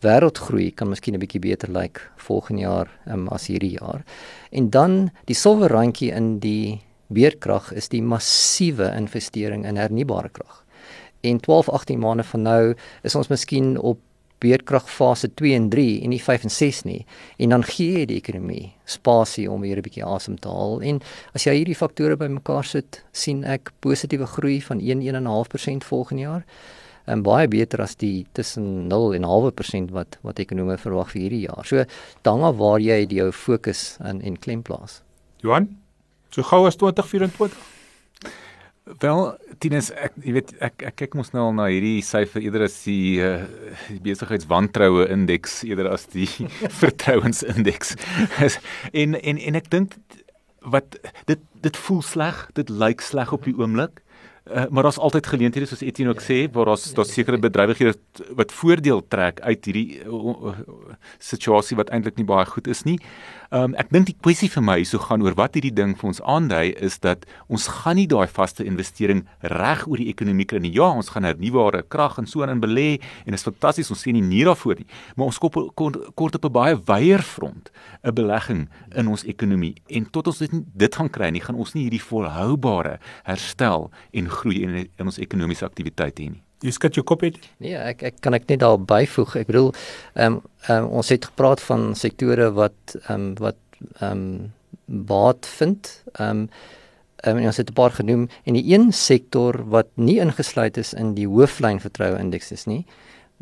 Wêreldgroei 0.00 0.74
kan 0.74 0.88
miskien 0.88 1.14
'n 1.14 1.20
bietjie 1.20 1.40
beter 1.40 1.70
lyk 1.70 2.10
volgende 2.16 2.62
jaar 2.62 2.88
um, 3.06 3.28
as 3.28 3.46
hierdie 3.46 3.78
jaar. 3.78 4.04
En 4.50 4.70
dan 4.70 5.10
die 5.24 5.34
silwer 5.34 5.70
randjie 5.70 6.12
in 6.12 6.38
die 6.38 6.80
weerkrag 7.06 7.72
is 7.72 7.88
die 7.88 8.02
massiewe 8.02 8.92
investering 8.96 9.66
in 9.66 9.76
hernubare 9.76 10.28
krag. 10.28 10.64
En 11.20 11.40
12 11.40 11.68
18 11.68 11.98
maande 11.98 12.22
van 12.22 12.42
nou 12.42 12.74
is 13.02 13.14
ons 13.14 13.28
miskien 13.28 13.78
op 13.78 13.98
beerdkrag 14.44 14.90
fase 14.90 15.30
2 15.34 15.54
en 15.56 15.68
3 15.72 16.02
en 16.04 16.12
nie 16.12 16.22
5 16.22 16.42
en 16.42 16.50
6 16.50 16.82
nie. 16.84 17.00
En 17.36 17.54
dan 17.54 17.64
gee 17.64 17.98
jy 17.98 18.06
die 18.10 18.20
ekonomie 18.20 18.72
spasie 18.84 19.46
om 19.50 19.60
weer 19.64 19.76
'n 19.76 19.86
bietjie 19.86 20.04
asem 20.04 20.36
te 20.38 20.48
haal. 20.48 20.80
En 20.82 21.00
as 21.34 21.44
jy 21.44 21.54
hierdie 21.54 21.76
faktore 21.76 22.16
bymekaar 22.16 22.64
sit 22.64 23.04
sien 23.12 23.44
ek 23.44 23.72
positiewe 23.80 24.26
groei 24.26 24.60
van 24.60 24.80
1 24.80 25.00
1.5% 25.02 25.84
volgende 25.84 26.22
jaar 26.22 26.44
en 27.10 27.22
baie 27.26 27.48
beter 27.48 27.82
as 27.84 27.96
die 28.00 28.26
tussen 28.32 28.88
0 28.88 29.14
en 29.18 29.28
0.5% 29.28 29.94
wat 29.96 30.18
wat 30.22 30.40
ekonome 30.40 30.78
verwag 30.80 31.12
vir 31.12 31.26
hierdie 31.26 31.44
jaar. 31.46 31.64
So 31.68 31.84
dan 32.22 32.44
af 32.44 32.58
waar 32.60 32.80
jy 32.80 33.04
die 33.06 33.20
jou 33.22 33.30
fokus 33.32 33.96
in 34.04 34.22
en 34.22 34.40
klem 34.40 34.62
plaas. 34.62 35.02
Johan, 35.44 35.68
so 36.30 36.42
gou 36.42 36.64
as 36.66 36.76
2024 36.80 37.72
Wel, 39.00 39.20
Tinus, 39.64 39.86
ek 39.96 40.12
jy 40.20 40.32
weet 40.36 40.50
ek 40.60 40.82
ek 40.90 40.96
kyk 41.00 41.14
mos 41.16 41.30
nou 41.32 41.46
al 41.46 41.54
na 41.56 41.70
hierdie 41.72 42.02
syfer 42.04 42.42
eerder 42.44 42.66
as 42.66 42.74
die, 42.84 43.16
uh, 43.24 43.46
die 43.88 44.02
besigheidswantroue 44.04 45.06
indeks 45.14 45.62
eerder 45.64 45.88
as 45.94 46.04
die 46.12 46.28
vertrouensindeks. 46.82 47.94
en 48.92 49.16
en 49.16 49.40
en 49.40 49.56
ek 49.56 49.70
dink 49.72 49.96
wat 50.68 50.98
dit 51.30 51.40
dit 51.64 51.80
voel 51.86 52.04
sleg, 52.04 52.44
dit 52.60 52.68
lyk 52.68 53.00
sleg 53.00 53.32
op 53.32 53.48
die 53.48 53.56
oomblik. 53.56 54.03
Uh, 54.44 54.64
maar 54.68 54.82
daar's 54.82 54.98
altyd 54.98 55.26
geleenthede 55.26 55.66
soos 55.66 55.80
Etienne 55.80 56.12
ook 56.12 56.20
sê 56.20 56.52
waar 56.52 56.68
daar's 56.68 56.90
daar 56.92 57.06
sekere 57.08 57.38
bedrywighede 57.40 57.94
wat 58.36 58.52
voordeel 58.52 59.00
trek 59.08 59.40
uit 59.40 59.64
hierdie 59.64 60.02
uh, 60.04 60.34
uh, 60.50 60.52
situasie 61.18 61.76
wat 61.76 61.88
eintlik 61.88 62.20
nie 62.20 62.26
baie 62.28 62.44
goed 62.44 62.68
is 62.68 62.82
nie. 62.84 62.98
Um, 63.54 63.70
ek 63.78 63.92
dink 63.94 64.08
die 64.08 64.16
kwessie 64.18 64.48
vir 64.50 64.64
my 64.66 64.74
so 64.82 64.98
gaan 64.98 65.22
oor 65.22 65.36
wat 65.38 65.54
hierdie 65.54 65.70
ding 65.70 65.92
vir 65.94 66.08
ons 66.08 66.18
aandui 66.26 66.72
is 66.82 66.96
dat 67.04 67.22
ons 67.46 67.68
gaan 67.70 67.94
nie 68.00 68.08
daai 68.10 68.26
vaste 68.26 68.64
investering 68.66 69.20
reg 69.52 69.84
oor 69.86 70.00
die 70.02 70.08
ekonomie 70.10 70.46
kry 70.50 70.58
nie. 70.58 70.72
Ja, 70.74 70.88
ons 70.90 71.12
gaan 71.14 71.28
hernubare 71.28 71.84
krag 71.86 72.16
en 72.18 72.26
so 72.26 72.42
in 72.42 72.62
belê 72.64 72.96
en 72.98 73.30
dit 73.30 73.38
is 73.38 73.46
fantasties 73.46 73.92
ons 73.94 74.02
sien 74.02 74.18
nie 74.18 74.24
nie 74.26 74.42
daarvoor 74.48 74.80
nie. 74.82 74.88
Maar 75.14 75.30
ons 75.30 75.38
kop 75.38 75.60
kort 75.78 76.34
op 76.40 76.48
'n 76.50 76.52
baie 76.56 76.74
wyeer 76.74 77.22
front 77.22 77.70
'n 78.02 78.14
belegging 78.14 78.66
in 78.90 79.06
ons 79.06 79.22
ekonomie 79.22 79.76
en 79.86 80.10
tot 80.10 80.26
ons 80.26 80.38
dit 80.38 80.50
dit 80.74 80.94
gaan 80.94 81.10
kry 81.10 81.30
nie 81.30 81.44
gaan 81.44 81.56
ons 81.56 81.74
nie 81.74 81.84
hierdie 81.86 82.02
volhoubare 82.02 82.98
herstel 83.22 83.92
en 84.12 84.28
groei 84.28 84.62
in, 84.62 84.88
in 84.98 85.06
ons 85.06 85.18
ekonomiese 85.18 85.64
aktiwiteite 85.64 86.22
hê 86.22 86.30
nie. 86.30 86.43
Jy 86.64 86.72
skat 86.72 86.96
jou 86.96 87.04
kop 87.04 87.20
het? 87.26 87.36
Nee, 87.60 87.76
ek 87.76 88.02
ek 88.08 88.22
kan 88.24 88.36
ek 88.36 88.46
net 88.48 88.62
daar 88.62 88.78
byvoeg. 88.80 89.36
Ek 89.42 89.50
bedoel, 89.50 89.72
ehm 90.16 90.38
um, 90.38 90.40
um, 90.72 90.86
ons 91.00 91.12
het 91.12 91.28
gepraat 91.28 91.60
van 91.60 91.92
sektore 91.98 92.48
wat 92.56 92.96
ehm 93.02 93.14
um, 93.14 93.34
wat 93.42 93.60
ehm 94.00 94.24
um, 94.24 94.52
baat 95.10 95.46
vind. 95.58 95.90
Ehm 96.14 96.46
um, 96.46 96.48
um, 97.26 97.44
ons 97.44 97.60
het 97.60 97.70
'n 97.70 97.76
paar 97.76 97.90
genoem 97.90 98.28
en 98.44 98.54
die 98.54 98.72
een 98.72 98.92
sektor 98.92 99.64
wat 99.68 99.88
nie 99.94 100.18
ingesluit 100.20 100.76
is 100.76 100.94
in 100.94 101.14
die 101.14 101.28
hooflyn 101.28 101.80
vertroue 101.80 102.18
indeks 102.18 102.52
is 102.52 102.64
nie, 102.66 102.86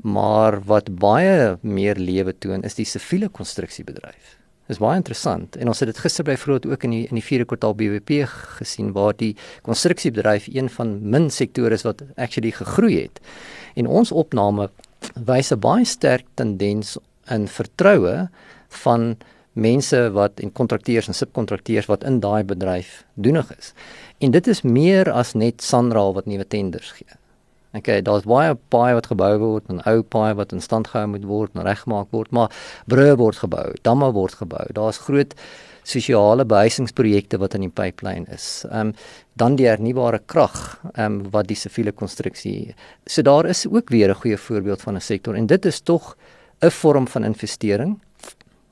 maar 0.02 0.60
wat 0.66 0.98
baie 0.98 1.58
meer 1.62 1.96
lewe 1.96 2.38
toon 2.38 2.62
is 2.62 2.74
die 2.74 2.84
siviele 2.84 3.28
konstruksiebedryf. 3.28 4.41
Dis 4.70 4.78
baie 4.78 4.96
interessant 4.96 5.56
en 5.56 5.68
ons 5.68 5.80
het 5.82 5.90
dit 5.90 5.98
gister 6.04 6.24
by 6.24 6.36
vroeg 6.38 6.68
ook 6.70 6.84
in 6.86 6.94
die 6.94 7.02
in 7.08 7.18
die 7.18 7.24
vierde 7.24 7.48
kwartaal 7.50 7.74
BBP 7.74 8.22
gesien 8.58 8.92
waar 8.92 9.16
die 9.18 9.34
konstruksiebedryf 9.66 10.46
een 10.52 10.70
van 10.70 10.94
min 11.02 11.30
sektore 11.30 11.74
is 11.74 11.86
wat 11.88 12.02
actually 12.16 12.52
gegroei 12.54 13.02
het. 13.02 13.20
En 13.74 13.86
ons 13.86 14.12
opname 14.12 14.70
wys 15.14 15.52
'n 15.52 15.60
baie 15.60 15.84
sterk 15.84 16.26
tendens 16.34 16.98
in 17.28 17.48
vertroue 17.48 18.28
van 18.68 19.16
mense 19.52 20.10
wat 20.12 20.40
en 20.40 20.52
kontrakteurs 20.52 21.08
en 21.08 21.14
subkontrakteurs 21.14 21.86
wat 21.86 22.04
in 22.04 22.20
daai 22.20 22.42
bedryf 22.44 23.04
doenig 23.14 23.50
is. 23.58 23.72
En 24.18 24.30
dit 24.30 24.46
is 24.46 24.62
meer 24.62 25.10
as 25.10 25.34
net 25.34 25.62
Sanral 25.62 26.14
wat 26.14 26.26
nuwe 26.26 26.46
tenders 26.46 26.90
gee. 26.90 27.21
Okay, 27.72 28.02
daar's 28.04 28.26
baie 28.28 28.52
paai 28.68 28.92
wat 28.98 29.06
gebou 29.08 29.32
word 29.40 29.70
en 29.72 29.78
ou 29.88 30.02
paai 30.04 30.34
wat 30.36 30.50
in 30.52 30.60
stand 30.60 30.90
gehou 30.92 31.06
moet 31.14 31.22
word 31.24 31.54
en 31.56 31.64
reggemaak 31.64 32.10
word, 32.12 32.28
maar 32.36 32.52
brûe 32.84 33.14
word 33.16 33.38
gebou, 33.40 33.70
damme 33.88 34.10
word 34.12 34.36
gebou. 34.42 34.66
Daar's 34.76 35.00
groot 35.06 35.32
sosiale 35.88 36.44
behuisingsprojekte 36.44 37.40
wat 37.40 37.56
in 37.56 37.64
die 37.66 37.72
pipeline 37.72 38.28
is. 38.28 38.66
Ehm 38.68 38.92
um, 38.92 38.94
dan 39.40 39.56
die 39.56 39.64
hernubare 39.64 40.20
krag, 40.28 40.54
ehm 40.92 41.04
um, 41.06 41.30
wat 41.32 41.48
die 41.48 41.56
siviele 41.56 41.96
konstruksie. 41.96 42.74
So 43.06 43.24
daar 43.24 43.48
is 43.48 43.64
ook 43.66 43.88
weer 43.88 44.10
'n 44.10 44.20
goeie 44.20 44.36
voorbeeld 44.36 44.82
van 44.82 44.96
'n 44.96 45.00
sektor 45.00 45.34
en 45.34 45.46
dit 45.46 45.64
is 45.64 45.80
tog 45.80 46.16
'n 46.60 46.70
vorm 46.70 47.08
van 47.08 47.24
investering. 47.24 48.00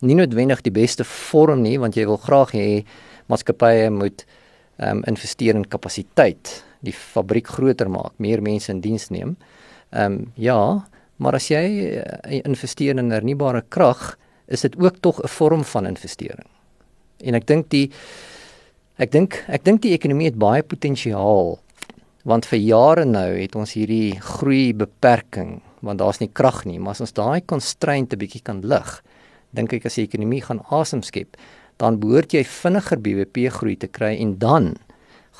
Nie 0.00 0.14
noodwendig 0.14 0.60
die 0.60 0.72
beste 0.72 1.04
vorm 1.04 1.62
nie, 1.62 1.78
want 1.78 1.94
jy 1.94 2.04
wil 2.04 2.16
graag 2.16 2.52
hê 2.52 2.84
maatskappye 3.26 3.90
moet 3.90 4.26
ehm 4.76 4.96
um, 4.96 5.02
investeer 5.04 5.54
in 5.54 5.68
kapasiteit 5.68 6.64
die 6.80 6.92
fabriek 6.92 7.46
groter 7.46 7.90
maak, 7.90 8.12
meer 8.18 8.42
mense 8.42 8.72
in 8.72 8.80
diens 8.80 9.10
neem. 9.10 9.36
Ehm 9.90 10.12
um, 10.12 10.32
ja, 10.36 10.86
maar 11.16 11.36
as 11.36 11.50
jy 11.50 11.64
uh, 12.00 12.40
investeer 12.44 12.98
in 12.98 13.10
hernubare 13.10 13.62
krag, 13.68 14.16
is 14.48 14.64
dit 14.66 14.76
ook 14.78 15.00
tog 15.00 15.20
'n 15.22 15.28
vorm 15.28 15.64
van 15.64 15.86
investering. 15.86 16.48
En 17.18 17.34
ek 17.34 17.46
dink 17.46 17.70
die 17.70 17.90
ek 18.96 19.10
dink 19.12 19.44
ek 19.48 19.64
dink 19.64 19.82
die 19.82 19.94
ekonomie 19.94 20.26
het 20.26 20.38
baie 20.38 20.62
potensiaal 20.62 21.58
want 22.22 22.46
vir 22.46 22.58
jare 22.58 23.04
nou 23.04 23.32
het 23.32 23.54
ons 23.56 23.72
hierdie 23.72 24.20
groei 24.20 24.74
beperking 24.74 25.60
want 25.80 25.98
daar's 25.98 26.20
nie 26.20 26.28
krag 26.28 26.64
nie, 26.64 26.78
maar 26.78 26.92
as 26.92 27.00
ons 27.00 27.12
daai 27.16 27.40
constraint 27.40 28.12
'n 28.12 28.18
bietjie 28.18 28.42
kan 28.42 28.60
lig, 28.60 29.02
dink 29.52 29.72
ek 29.72 29.86
as 29.86 29.94
die 29.94 30.04
ekonomie 30.04 30.42
gaan 30.42 30.60
asem 30.70 31.02
skep, 31.02 31.36
dan 31.78 31.98
behoort 31.98 32.32
jy 32.32 32.44
vinniger 32.44 33.00
BBP 33.00 33.48
groei 33.48 33.76
te 33.76 33.88
kry 33.88 34.16
en 34.20 34.38
dan 34.38 34.76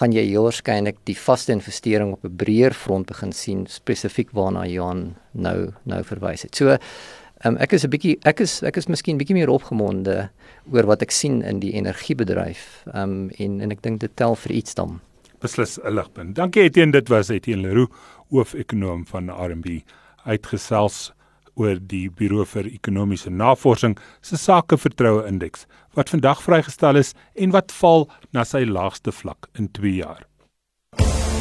gaan 0.01 0.13
jy 0.13 0.25
heel 0.25 0.47
waarskynlik 0.49 0.97
die 1.05 1.17
vaste 1.17 1.53
investering 1.53 2.13
op 2.13 2.25
'n 2.25 2.37
breër 2.37 2.73
front 2.73 3.07
begin 3.07 3.33
sien 3.33 3.67
spesifiek 3.67 4.31
waarna 4.33 4.67
Johan 4.67 5.17
nou 5.33 5.73
nou 5.85 6.05
verwys 6.05 6.43
het. 6.43 6.57
So 6.57 6.79
Um, 7.43 7.57
ek 7.57 7.73
is 7.73 7.85
'n 7.85 7.91
bietjie 7.91 8.19
ek 8.29 8.41
is 8.41 8.63
ek 8.63 8.77
is 8.77 8.87
miskien 8.87 9.17
bietjie 9.17 9.35
meer 9.35 9.49
opgemonde 9.49 10.29
oor 10.73 10.87
wat 10.87 11.03
ek 11.03 11.11
sien 11.11 11.43
in 11.43 11.61
die 11.61 11.73
energiebedryf. 11.73 12.85
Um 12.93 13.31
en 13.39 13.61
en 13.61 13.71
ek 13.71 13.81
dink 13.83 14.01
dit 14.01 14.11
tel 14.15 14.37
vir 14.37 14.53
iets 14.53 14.75
dan. 14.75 15.01
Beslis 15.41 15.79
'n 15.79 15.95
ligpunt. 15.95 16.35
Dankie 16.35 16.63
Etienne, 16.63 16.93
dit 16.93 17.09
was 17.09 17.31
Etienne 17.31 17.63
Leroux, 17.63 17.89
hoofekonoom 18.29 19.07
van 19.07 19.31
RMB, 19.31 19.81
uitgesels 20.27 21.13
oor 21.55 21.79
die 21.81 22.09
Buro 22.11 22.45
vir 22.45 22.67
Ekonomiese 22.71 23.31
Navorsing 23.31 23.99
se 24.21 24.37
sakevertroue 24.37 25.27
indeks 25.29 25.67
wat 25.95 26.11
vandag 26.11 26.43
vrygestel 26.43 26.97
is 26.97 27.15
en 27.35 27.55
wat 27.55 27.73
val 27.81 28.09
na 28.33 28.45
sy 28.45 28.65
laagste 28.65 29.13
vlak 29.13 29.49
in 29.59 29.71
2 29.73 29.95
jaar. 30.03 30.27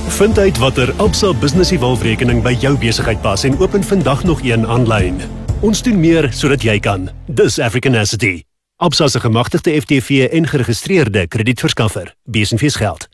Vind 0.09 0.39
uit 0.39 0.57
watter 0.57 0.93
Absa 0.97 1.33
Business 1.33 1.71
Evolve 1.71 2.03
rekening 2.03 2.41
by 2.43 2.55
jou 2.59 2.73
besigheid 2.77 3.21
pas 3.21 3.43
en 3.43 3.57
open 3.59 3.83
vandag 3.83 4.23
nog 4.23 4.41
een 4.43 4.65
aanlyn. 4.67 5.21
Ons 5.61 5.83
doen 5.83 5.99
meer 5.99 6.31
sodat 6.33 6.63
jy 6.63 6.79
kan. 6.79 7.09
Dis 7.27 7.59
Africanacity. 7.59 8.41
Absa 8.79 9.07
se 9.07 9.19
gemagtigde 9.19 9.81
FTV 9.81 10.27
en 10.31 10.47
geregistreerde 10.47 11.27
kredietverskaffer. 11.27 12.15
Besenfees 12.23 12.75
geld. 12.75 13.07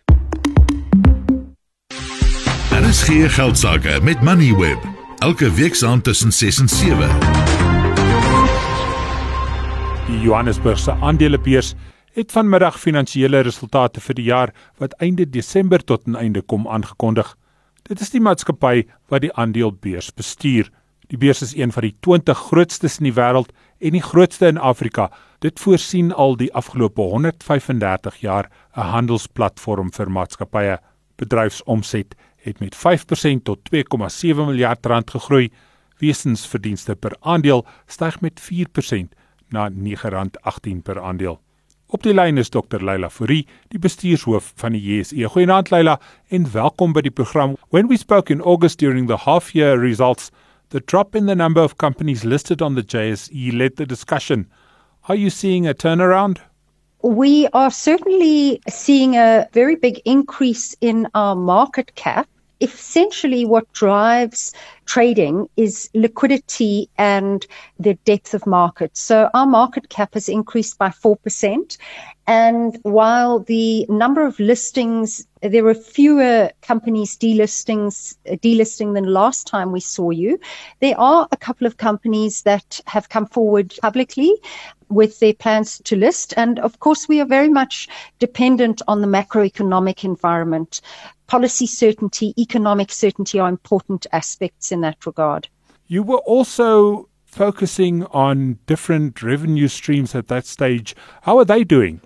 Daar 2.69 2.83
is 2.83 3.03
geen 3.03 3.29
geldsaake 3.29 3.99
met 4.01 4.21
Moneyweb. 4.21 4.94
Elke 5.25 5.51
week 5.51 5.73
saam 5.75 6.01
tussen 6.01 6.31
6 6.31 6.59
en 6.59 6.67
7. 6.69 7.09
Die 10.07 10.19
Johannesburgse 10.19 10.91
aandelebeurs 10.91 11.73
het 12.13 12.31
vanmiddag 12.31 12.77
finansiële 12.79 13.39
resultate 13.47 14.03
vir 14.05 14.15
die 14.19 14.25
jaar 14.27 14.53
wat 14.77 14.93
einde 15.01 15.25
Desember 15.25 15.81
tot 15.83 16.05
'n 16.05 16.15
einde 16.15 16.41
kom 16.41 16.67
aangekondig. 16.67 17.35
Dit 17.89 18.01
is 18.01 18.09
die 18.09 18.21
maatskappy 18.21 18.85
wat 19.09 19.21
die 19.21 19.33
aandelebeurs 19.33 20.13
bestuur. 20.13 20.69
Die 21.07 21.17
beurs 21.17 21.41
is 21.41 21.55
een 21.55 21.71
van 21.71 21.81
die 21.81 21.95
20 21.99 22.37
grootstes 22.37 22.97
in 22.97 23.03
die 23.09 23.17
wêreld 23.21 23.49
en 23.79 23.91
die 23.91 24.05
grootste 24.05 24.47
in 24.47 24.57
Afrika. 24.57 25.11
Dit 25.39 25.59
voorsien 25.59 26.13
al 26.13 26.37
die 26.37 26.53
afgelope 26.53 27.01
135 27.01 28.15
jaar 28.21 28.49
'n 28.77 28.81
handelsplatform 28.81 29.91
vir 29.91 30.11
maatskappye. 30.11 30.79
Bedryfsomset 31.15 32.15
het 32.45 32.59
met 32.59 32.75
5% 32.75 33.41
tot 33.43 33.59
2,7 33.73 34.35
miljard 34.45 34.85
rand 34.85 35.09
gegroei. 35.09 35.49
Wesensverdienste 35.97 36.95
per 36.95 37.15
aandeel 37.19 37.65
styg 37.87 38.21
met 38.21 38.41
4% 38.41 39.15
na 39.49 39.69
R9.18 39.69 40.81
per 40.83 41.01
aandeel. 41.01 41.39
Op 41.87 42.03
die 42.03 42.13
lyn 42.13 42.37
is 42.41 42.49
Dr 42.49 42.81
Leila 42.81 43.09
Fourie, 43.09 43.45
die 43.69 43.79
bestuurshoof 43.79 44.51
van 44.57 44.73
die 44.73 44.81
JSE. 44.81 45.29
Goeienaand 45.29 45.69
Leila 45.71 45.99
en 46.33 46.47
welkom 46.51 46.93
by 46.93 47.03
die 47.05 47.13
program. 47.13 47.55
When 47.69 47.87
we 47.87 47.97
spoke 47.97 48.33
in 48.33 48.41
August 48.41 48.79
during 48.79 49.07
the 49.07 49.17
half 49.25 49.53
year 49.53 49.77
results, 49.79 50.31
the 50.69 50.81
drop 50.81 51.15
in 51.15 51.25
the 51.25 51.35
number 51.35 51.61
of 51.61 51.77
companies 51.77 52.23
listed 52.23 52.61
on 52.61 52.75
the 52.75 52.83
JSE 52.83 53.53
led 53.53 53.77
the 53.77 53.85
discussion. 53.85 54.49
Are 55.07 55.15
you 55.15 55.29
seeing 55.29 55.67
a 55.67 55.73
turnaround? 55.73 56.41
We 57.01 57.47
are 57.53 57.69
certainly 57.69 58.59
seeing 58.67 59.15
a 59.15 59.47
very 59.53 59.75
big 59.75 60.01
increase 60.05 60.75
in 60.81 61.07
our 61.13 61.35
market 61.35 61.93
cap 61.95 62.27
essentially 62.61 63.45
what 63.45 63.71
drives 63.73 64.53
trading 64.85 65.49
is 65.57 65.89
liquidity 65.93 66.89
and 66.97 67.45
the 67.79 67.95
depth 68.05 68.33
of 68.33 68.45
market. 68.45 68.95
So 68.95 69.29
our 69.33 69.45
market 69.45 69.89
cap 69.89 70.13
has 70.13 70.29
increased 70.29 70.77
by 70.77 70.89
4%. 70.89 71.77
And 72.27 72.77
while 72.83 73.39
the 73.39 73.85
number 73.87 74.25
of 74.25 74.39
listings, 74.39 75.27
there 75.49 75.67
are 75.67 75.73
fewer 75.73 76.49
companies 76.61 77.17
delistings, 77.17 78.17
uh, 78.29 78.35
delisting 78.35 78.93
than 78.93 79.05
last 79.05 79.47
time 79.47 79.71
we 79.71 79.79
saw 79.79 80.09
you, 80.09 80.39
there 80.79 80.99
are 80.99 81.27
a 81.31 81.37
couple 81.37 81.67
of 81.67 81.77
companies 81.77 82.43
that 82.43 82.79
have 82.87 83.09
come 83.09 83.25
forward 83.25 83.73
publicly 83.81 84.33
with 84.89 85.19
their 85.19 85.33
plans 85.33 85.81
to 85.85 85.95
list. 85.95 86.33
And 86.37 86.59
of 86.59 86.79
course, 86.79 87.07
we 87.07 87.19
are 87.19 87.25
very 87.25 87.49
much 87.49 87.87
dependent 88.19 88.81
on 88.87 89.01
the 89.01 89.07
macroeconomic 89.07 90.03
environment. 90.03 90.81
Policy 91.27 91.67
certainty, 91.67 92.33
economic 92.37 92.91
certainty 92.91 93.39
are 93.39 93.49
important 93.49 94.05
aspects 94.11 94.71
in 94.71 94.81
that 94.81 95.05
regard. 95.05 95.47
You 95.87 96.03
were 96.03 96.19
also 96.19 97.09
focusing 97.25 98.05
on 98.05 98.59
different 98.65 99.21
revenue 99.21 99.67
streams 99.67 100.15
at 100.15 100.27
that 100.27 100.45
stage. 100.45 100.95
How 101.23 101.37
are 101.37 101.45
they 101.45 101.63
doing? 101.63 102.01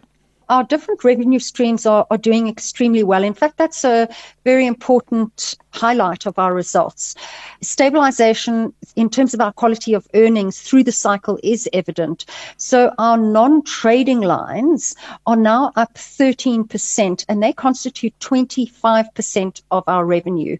Our 0.50 0.64
different 0.64 1.04
revenue 1.04 1.40
streams 1.40 1.86
are, 1.86 2.06
are 2.10 2.18
doing 2.18 2.48
extremely 2.48 3.04
well. 3.04 3.24
In 3.24 3.34
fact, 3.34 3.58
that's 3.58 3.84
a 3.84 4.08
very 4.44 4.66
important 4.66 5.56
highlight 5.72 6.26
of 6.26 6.38
our 6.40 6.54
results. 6.54 7.16
Stabilization 7.62 8.74
in 8.96 9.10
terms 9.10 9.34
of 9.34 9.42
our 9.42 9.54
quality 9.54 9.94
of 9.94 10.08
earnings 10.16 10.60
through 10.60 10.84
the 10.84 10.92
cycle 10.92 11.40
is 11.44 11.70
evident. 11.72 12.26
So 12.58 12.92
our 12.98 13.18
non-trading 13.18 14.22
lines 14.22 14.96
are 15.28 15.36
now 15.36 15.72
up 15.76 15.94
13% 15.94 17.26
and 17.30 17.44
they 17.44 17.54
constitute 17.54 18.18
25% 18.20 19.62
of 19.72 19.84
our 19.88 20.06
revenue 20.06 20.58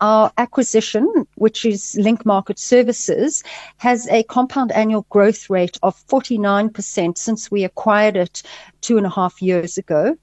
our 0.00 0.32
acquisition, 0.38 1.26
which 1.34 1.64
is 1.64 1.96
Link 2.00 2.24
Market 2.24 2.58
Services, 2.58 3.42
has 3.76 4.08
a 4.08 4.22
compound 4.24 4.72
annual 4.72 5.06
growth 5.10 5.50
rate 5.50 5.78
of 5.82 5.94
49% 6.06 7.18
since 7.18 7.50
we 7.50 7.64
acquired 7.64 8.16
it 8.16 8.42
two 8.80 8.96
and 8.96 9.06
a 9.06 9.10
half 9.10 9.40
years 9.42 9.78
ago. 9.78 10.16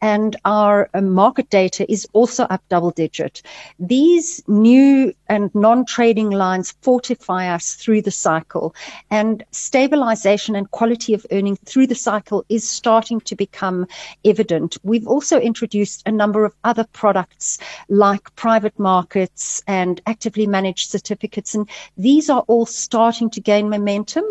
And 0.00 0.36
our 0.44 0.88
uh, 0.94 1.00
market 1.00 1.50
data 1.50 1.90
is 1.90 2.06
also 2.12 2.44
up 2.44 2.62
double 2.68 2.90
digit. 2.90 3.42
These 3.78 4.42
new 4.46 5.12
and 5.28 5.54
non-trading 5.54 6.30
lines 6.30 6.74
fortify 6.82 7.48
us 7.48 7.74
through 7.74 8.02
the 8.02 8.10
cycle 8.10 8.74
and 9.10 9.44
stabilization 9.50 10.56
and 10.56 10.70
quality 10.70 11.14
of 11.14 11.26
earning 11.32 11.56
through 11.64 11.86
the 11.86 11.94
cycle 11.94 12.44
is 12.48 12.68
starting 12.68 13.20
to 13.20 13.34
become 13.34 13.86
evident. 14.24 14.76
We've 14.82 15.06
also 15.06 15.40
introduced 15.40 16.02
a 16.06 16.12
number 16.12 16.44
of 16.44 16.54
other 16.64 16.84
products 16.92 17.58
like 17.88 18.34
private 18.36 18.78
markets 18.78 19.62
and 19.66 20.00
actively 20.06 20.46
managed 20.46 20.90
certificates. 20.90 21.54
And 21.54 21.68
these 21.96 22.30
are 22.30 22.44
all 22.46 22.66
starting 22.66 23.30
to 23.30 23.40
gain 23.40 23.68
momentum, 23.68 24.24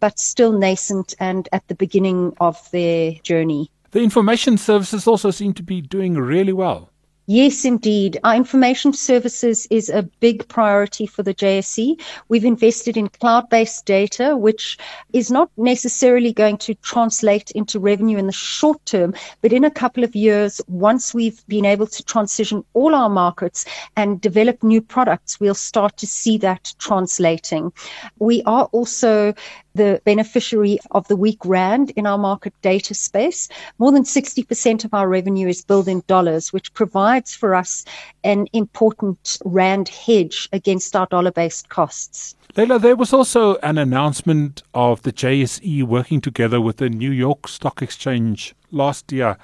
but 0.00 0.18
still 0.18 0.52
nascent 0.52 1.14
and 1.20 1.48
at 1.52 1.66
the 1.68 1.74
beginning 1.74 2.34
of 2.40 2.70
their 2.70 3.12
journey. 3.22 3.70
The 3.92 4.02
information 4.02 4.56
services 4.56 5.06
also 5.06 5.30
seem 5.30 5.52
to 5.54 5.62
be 5.62 5.80
doing 5.80 6.14
really 6.14 6.52
well. 6.52 6.89
Yes, 7.32 7.64
indeed. 7.64 8.18
Our 8.24 8.34
information 8.34 8.92
services 8.92 9.64
is 9.70 9.88
a 9.88 10.02
big 10.18 10.48
priority 10.48 11.06
for 11.06 11.22
the 11.22 11.32
JSE. 11.32 12.02
We've 12.28 12.44
invested 12.44 12.96
in 12.96 13.06
cloud 13.06 13.48
based 13.48 13.86
data, 13.86 14.36
which 14.36 14.76
is 15.12 15.30
not 15.30 15.48
necessarily 15.56 16.32
going 16.32 16.58
to 16.58 16.74
translate 16.74 17.52
into 17.52 17.78
revenue 17.78 18.18
in 18.18 18.26
the 18.26 18.32
short 18.32 18.84
term, 18.84 19.14
but 19.42 19.52
in 19.52 19.62
a 19.62 19.70
couple 19.70 20.02
of 20.02 20.16
years, 20.16 20.60
once 20.66 21.14
we've 21.14 21.46
been 21.46 21.66
able 21.66 21.86
to 21.86 22.02
transition 22.02 22.64
all 22.74 22.96
our 22.96 23.08
markets 23.08 23.64
and 23.96 24.20
develop 24.20 24.64
new 24.64 24.82
products, 24.82 25.38
we'll 25.38 25.54
start 25.54 25.96
to 25.98 26.08
see 26.08 26.36
that 26.38 26.74
translating. 26.80 27.72
We 28.18 28.42
are 28.42 28.64
also 28.72 29.34
the 29.74 30.00
beneficiary 30.04 30.78
of 30.90 31.06
the 31.08 31.16
weak 31.16 31.44
rand 31.44 31.90
in 31.96 32.06
our 32.06 32.18
market 32.18 32.54
data 32.62 32.94
space. 32.94 33.48
More 33.78 33.92
than 33.92 34.04
60% 34.04 34.84
of 34.84 34.94
our 34.94 35.08
revenue 35.08 35.48
is 35.48 35.64
billed 35.64 35.88
in 35.88 36.02
dollars, 36.06 36.52
which 36.52 36.72
provides 36.74 37.34
for 37.34 37.54
us 37.54 37.84
an 38.24 38.46
important 38.52 39.38
rand 39.44 39.88
hedge 39.88 40.48
against 40.52 40.96
our 40.96 41.06
dollar 41.06 41.30
based 41.30 41.68
costs. 41.68 42.34
Leila, 42.56 42.80
there 42.80 42.96
was 42.96 43.12
also 43.12 43.56
an 43.56 43.78
announcement 43.78 44.62
of 44.74 45.02
the 45.02 45.12
JSE 45.12 45.84
working 45.84 46.20
together 46.20 46.60
with 46.60 46.78
the 46.78 46.90
New 46.90 47.12
York 47.12 47.46
Stock 47.46 47.80
Exchange 47.80 48.54
last 48.72 49.12
year. 49.12 49.36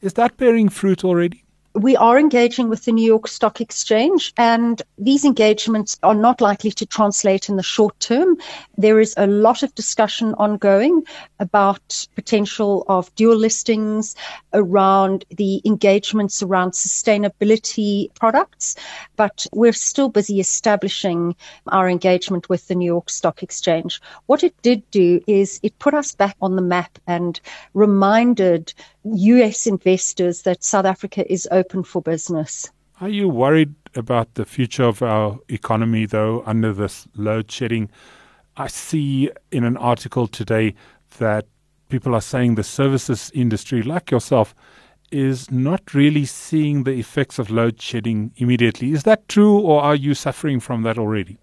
Is 0.00 0.14
that 0.14 0.36
bearing 0.36 0.68
fruit 0.68 1.04
already? 1.04 1.44
We 1.74 1.96
are 1.96 2.18
engaging 2.18 2.68
with 2.68 2.84
the 2.84 2.92
New 2.92 3.04
York 3.04 3.28
Stock 3.28 3.60
Exchange, 3.60 4.32
and 4.36 4.82
these 4.98 5.24
engagements 5.24 5.98
are 6.02 6.14
not 6.14 6.40
likely 6.40 6.70
to 6.72 6.86
translate 6.86 7.48
in 7.48 7.56
the 7.56 7.62
short 7.62 7.98
term. 8.00 8.36
There 8.76 9.00
is 9.00 9.14
a 9.16 9.26
lot 9.26 9.62
of 9.62 9.74
discussion 9.74 10.34
ongoing 10.34 11.04
about 11.40 12.06
potential 12.14 12.84
of 12.88 13.14
dual 13.14 13.36
listings 13.36 14.14
around 14.52 15.24
the 15.30 15.62
engagements 15.64 16.42
around 16.42 16.72
sustainability 16.72 18.14
products, 18.14 18.76
but 19.16 19.46
we're 19.52 19.72
still 19.72 20.08
busy 20.08 20.40
establishing 20.40 21.34
our 21.68 21.88
engagement 21.88 22.48
with 22.48 22.68
the 22.68 22.74
New 22.74 22.86
York 22.86 23.08
Stock 23.08 23.42
Exchange. 23.42 24.00
What 24.26 24.44
it 24.44 24.54
did 24.62 24.88
do 24.90 25.20
is 25.26 25.58
it 25.62 25.78
put 25.78 25.94
us 25.94 26.14
back 26.14 26.36
on 26.42 26.56
the 26.56 26.62
map 26.62 26.98
and 27.06 27.40
reminded 27.72 28.74
US 29.04 29.66
investors 29.66 30.42
that 30.42 30.62
South 30.62 30.84
Africa 30.84 31.30
is 31.30 31.48
open 31.50 31.82
for 31.82 32.00
business. 32.02 32.70
Are 33.00 33.08
you 33.08 33.28
worried 33.28 33.74
about 33.96 34.34
the 34.34 34.44
future 34.44 34.84
of 34.84 35.02
our 35.02 35.38
economy, 35.48 36.06
though, 36.06 36.42
under 36.46 36.72
this 36.72 37.08
load 37.16 37.50
shedding? 37.50 37.90
I 38.56 38.68
see 38.68 39.30
in 39.50 39.64
an 39.64 39.76
article 39.76 40.28
today 40.28 40.74
that 41.18 41.46
people 41.88 42.14
are 42.14 42.20
saying 42.20 42.54
the 42.54 42.62
services 42.62 43.30
industry, 43.34 43.82
like 43.82 44.10
yourself, 44.10 44.54
is 45.10 45.50
not 45.50 45.92
really 45.94 46.24
seeing 46.24 46.84
the 46.84 46.92
effects 46.92 47.38
of 47.38 47.50
load 47.50 47.80
shedding 47.82 48.32
immediately. 48.36 48.92
Is 48.92 49.02
that 49.02 49.28
true, 49.28 49.58
or 49.58 49.82
are 49.82 49.96
you 49.96 50.14
suffering 50.14 50.60
from 50.60 50.82
that 50.82 50.96
already? 50.96 51.38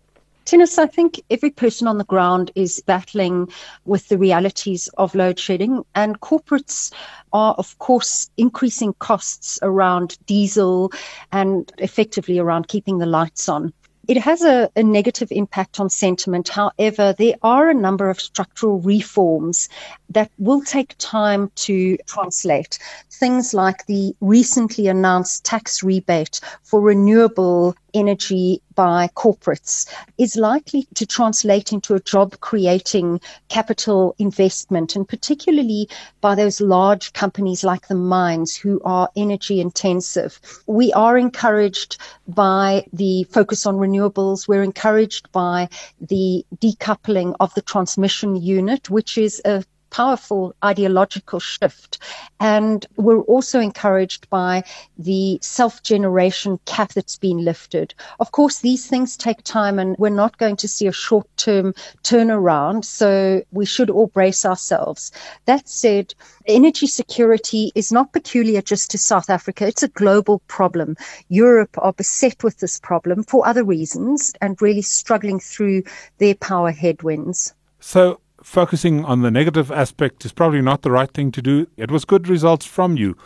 Tinus, 0.49 0.79
I 0.79 0.88
think 0.88 1.21
every 1.29 1.51
person 1.51 1.88
on 1.88 1.99
the 1.99 2.03
ground 2.03 2.49
is 2.55 2.81
battling 2.88 3.49
with 3.85 4.07
the 4.07 4.17
realities 4.17 4.88
of 4.97 5.13
load 5.13 5.38
shedding, 5.38 5.85
and 5.93 6.19
corporates 6.21 6.91
are, 7.31 7.53
of 7.59 7.77
course, 7.77 8.31
increasing 8.35 8.93
costs 8.93 9.59
around 9.62 10.17
diesel 10.25 10.91
and 11.31 11.71
effectively 11.77 12.39
around 12.39 12.67
keeping 12.67 12.97
the 12.97 13.05
lights 13.05 13.47
on. 13.47 13.71
It 14.10 14.17
has 14.17 14.41
a, 14.41 14.72
a, 14.76 14.82
negative 14.82 15.32
impact 15.32 15.80
on 15.80 15.91
sentiment. 15.91 16.50
However, 16.50 17.13
there 17.15 17.36
are 17.43 17.69
a 17.69 17.76
number 17.76 18.10
of 18.10 18.19
structural 18.19 18.80
reforms 18.80 19.69
that 20.10 20.32
will 20.39 20.62
take 20.62 20.95
time 20.98 21.52
to 21.67 21.95
translate. 22.08 22.80
Things 23.12 23.54
like 23.54 23.86
the 23.86 24.15
recently 24.19 24.88
announced 24.88 25.45
tax 25.45 25.84
rebate 25.84 26.39
for 26.63 26.82
renewable 26.82 27.76
energy 27.93 28.62
by 28.76 29.10
corporates 29.15 29.91
is 30.17 30.36
likely 30.36 30.88
to 30.93 31.06
translate 31.06 31.74
into 31.74 31.95
a 31.95 32.00
job 32.00 32.39
creating 32.39 33.19
capital 33.50 34.15
investment 34.19 34.95
and 34.95 35.08
particularly 35.08 35.89
by 36.22 36.36
those 36.36 36.62
large 36.62 37.12
companies 37.13 37.63
like 37.63 37.88
the 37.88 37.95
mines 37.95 38.56
who 38.56 38.80
are 38.86 39.10
energy 39.15 39.60
intensive. 39.60 40.39
We 40.65 40.93
are 40.93 41.17
encouraged 41.17 41.98
by 42.28 42.86
the 42.93 43.24
focus 43.26 43.65
on 43.65 43.78
renewables. 43.99 44.47
We're 44.47 44.63
encouraged 44.63 45.31
by 45.31 45.69
the 45.99 46.45
decoupling 46.57 47.35
of 47.39 47.53
the 47.53 47.62
transmission 47.62 48.35
unit, 48.35 48.89
which 48.89 49.17
is 49.17 49.41
a 49.45 49.63
powerful 49.89 50.56
ideological 50.63 51.39
shift. 51.39 51.99
And 52.39 52.86
we're 52.95 53.21
also 53.21 53.60
encouraged 53.60 54.30
by 54.30 54.63
the 54.97 55.39
self 55.41 55.84
generation 55.84 56.60
cap 56.65 56.93
that's 56.93 57.17
been 57.17 57.43
lifted. 57.43 57.93
Of 58.19 58.32
course, 58.32 58.60
these 58.60 58.88
things 58.88 59.17
take 59.17 59.43
time 59.43 59.80
and 59.80 59.95
we're 59.97 60.10
not 60.10 60.38
going 60.38 60.56
to 60.58 60.67
see 60.67 60.88
a 60.88 60.91
short 60.91 61.28
term 61.38 61.73
turnaround. 62.04 62.86
So 62.86 63.43
we 63.52 63.65
should 63.65 63.89
all 63.89 64.08
brace 64.08 64.45
ourselves. 64.45 65.12
That 65.45 65.67
said, 65.67 66.13
energy 66.45 66.88
security 66.88 67.71
is 67.75 67.91
not 67.91 68.13
peculiar 68.13 68.62
just 68.62 68.91
to 68.91 68.97
South 68.97 69.30
Africa. 69.30 69.67
It's 69.67 69.84
a 69.84 69.88
global 69.89 70.39
problem. 70.47 70.95
Europe 71.30 71.75
are 71.80 71.93
beset 71.93 72.43
with 72.43 72.60
this 72.60 72.80
problem 72.80 73.23
for 73.23 73.47
other 73.47 73.63
reasons 73.63 74.34
and 74.41 74.62
really 74.62 74.82
struggling 74.82 75.39
through 75.39 75.84
their 76.17 76.36
power 76.36 76.71
headwinds. 76.71 77.54
So 77.80 78.19
focusing 78.43 79.06
on 79.06 79.21
the 79.21 79.32
negative 79.32 79.71
aspect 79.71 80.25
is 80.25 80.32
probably 80.32 80.62
not 80.62 80.82
the 80.82 80.91
right 80.91 81.12
thing 81.12 81.32
to 81.34 81.41
do. 81.41 81.67
It 81.78 81.91
was 81.91 82.06
good 82.06 82.28
results 82.28 82.65
from 82.65 82.97
you. 82.97 83.17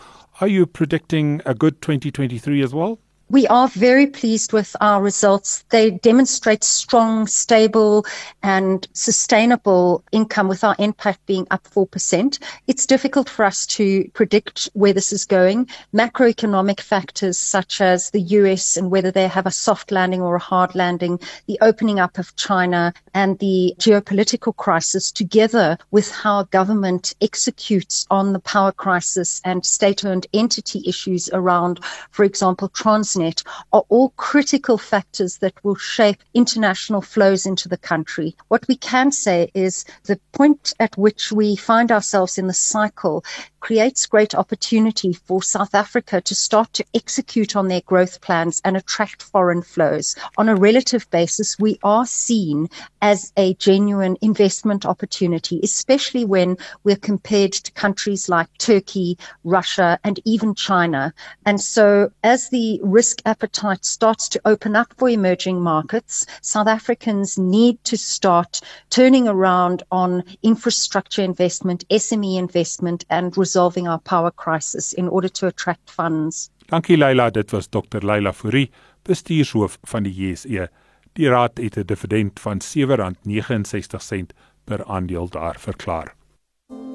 Are 0.41 0.47
you 0.47 0.65
predicting 0.65 1.41
a 1.45 1.53
good 1.53 1.81
2023 1.81 2.61
as 2.61 2.73
well? 2.73 2.99
We 3.29 3.47
are 3.47 3.67
very 3.69 4.05
pleased 4.07 4.53
with 4.53 4.75
our 4.79 5.01
results. 5.01 5.63
They 5.69 5.89
demonstrate 5.89 6.63
strong, 6.63 7.25
stable, 7.25 8.05
and 8.43 8.87
sustainable 8.93 10.03
income 10.11 10.47
with 10.47 10.63
our 10.63 10.75
impact 10.77 11.25
being 11.25 11.47
up 11.49 11.63
4%. 11.63 12.37
It's 12.67 12.85
difficult 12.85 13.29
for 13.29 13.43
us 13.45 13.65
to 13.67 14.07
predict 14.13 14.69
where 14.73 14.93
this 14.93 15.11
is 15.11 15.25
going. 15.25 15.67
Macroeconomic 15.95 16.79
factors 16.79 17.37
such 17.37 17.81
as 17.81 18.11
the 18.11 18.21
US 18.21 18.77
and 18.77 18.91
whether 18.91 19.09
they 19.09 19.27
have 19.27 19.47
a 19.47 19.51
soft 19.51 19.91
landing 19.91 20.21
or 20.21 20.35
a 20.35 20.39
hard 20.39 20.75
landing, 20.75 21.19
the 21.47 21.57
opening 21.61 21.99
up 21.99 22.19
of 22.19 22.35
China, 22.35 22.93
and 23.15 23.39
the 23.39 23.73
geopolitical 23.79 24.55
crisis, 24.55 25.11
together 25.11 25.77
with 25.89 26.11
how 26.11 26.43
government 26.43 27.15
executes 27.21 28.05
on 28.11 28.33
the 28.33 28.39
power 28.39 28.71
crisis 28.71 29.41
and 29.43 29.65
state 29.65 30.05
owned 30.05 30.27
entity 30.33 30.83
issues 30.85 31.29
around, 31.33 31.79
for 32.11 32.23
example, 32.23 32.69
Transnet 33.13 33.43
are 33.71 33.83
all 33.89 34.09
critical 34.17 34.77
factors 34.77 35.37
that 35.37 35.63
will 35.63 35.75
shape 35.75 36.23
international 36.33 37.01
flows 37.01 37.45
into 37.45 37.69
the 37.69 37.77
country. 37.77 38.35
What 38.47 38.67
we 38.67 38.75
can 38.75 39.11
say 39.11 39.51
is 39.53 39.85
the 40.05 40.19
point 40.31 40.73
at 40.79 40.97
which 40.97 41.31
we 41.31 41.55
find 41.55 41.91
ourselves 41.91 42.37
in 42.39 42.47
the 42.47 42.53
cycle 42.53 43.23
creates 43.63 44.05
great 44.07 44.35
opportunity 44.35 45.13
for 45.13 45.41
South 45.41 45.73
Africa 45.73 46.19
to 46.19 46.35
start 46.35 46.73
to 46.73 46.83
execute 46.93 47.55
on 47.55 47.69
their 47.69 47.79
growth 47.85 48.19
plans 48.19 48.61
and 48.65 48.75
attract 48.75 49.23
foreign 49.23 49.61
flows. 49.61 50.17
On 50.37 50.49
a 50.49 50.55
relative 50.55 51.09
basis, 51.11 51.57
we 51.57 51.79
are 51.81 52.05
seen 52.05 52.67
as 53.01 53.31
a 53.37 53.53
genuine 53.53 54.17
investment 54.21 54.85
opportunity, 54.85 55.61
especially 55.63 56.25
when 56.25 56.57
we're 56.83 56.97
compared 56.97 57.53
to 57.53 57.71
countries 57.71 58.27
like 58.27 58.49
Turkey, 58.57 59.17
Russia, 59.45 59.97
and 60.03 60.19
even 60.25 60.53
China. 60.53 61.13
And 61.45 61.61
so 61.61 62.11
as 62.21 62.49
the 62.49 62.81
risk 62.83 63.21
appetite 63.25 63.85
starts 63.85 64.27
to 64.27 64.41
open 64.43 64.75
up 64.75 64.93
for 64.97 65.07
emerging 65.07 65.61
markets, 65.61 66.25
South 66.41 66.67
Africans 66.67 67.37
need 67.37 67.81
to 67.85 67.95
start 67.95 68.59
turning 68.89 69.29
around 69.29 69.83
on 69.89 70.21
infrastructure 70.43 71.21
investment, 71.21 71.87
SME 71.87 72.37
investment, 72.37 73.05
and 73.09 73.37
resolving 73.53 73.87
our 73.87 73.99
power 73.99 74.31
crisis 74.31 74.93
in 74.93 75.07
order 75.07 75.29
to 75.29 75.47
attract 75.47 75.91
funds. 75.91 76.49
Dankie 76.65 76.97
Leila, 76.97 77.29
dit 77.29 77.51
was 77.51 77.67
Dr 77.67 77.99
Leila 78.01 78.33
Fourie, 78.33 78.71
bestuurshoof 79.03 79.77
van 79.83 80.03
die 80.03 80.13
JSE. 80.13 80.69
Die 81.13 81.29
raad 81.29 81.57
het 81.57 81.77
'n 81.77 81.85
dividend 81.85 82.39
van 82.39 82.61
R7.69 82.61 84.33
per 84.63 84.85
aandeel 84.85 85.29
daar 85.29 85.55
verklaar. 85.59 86.15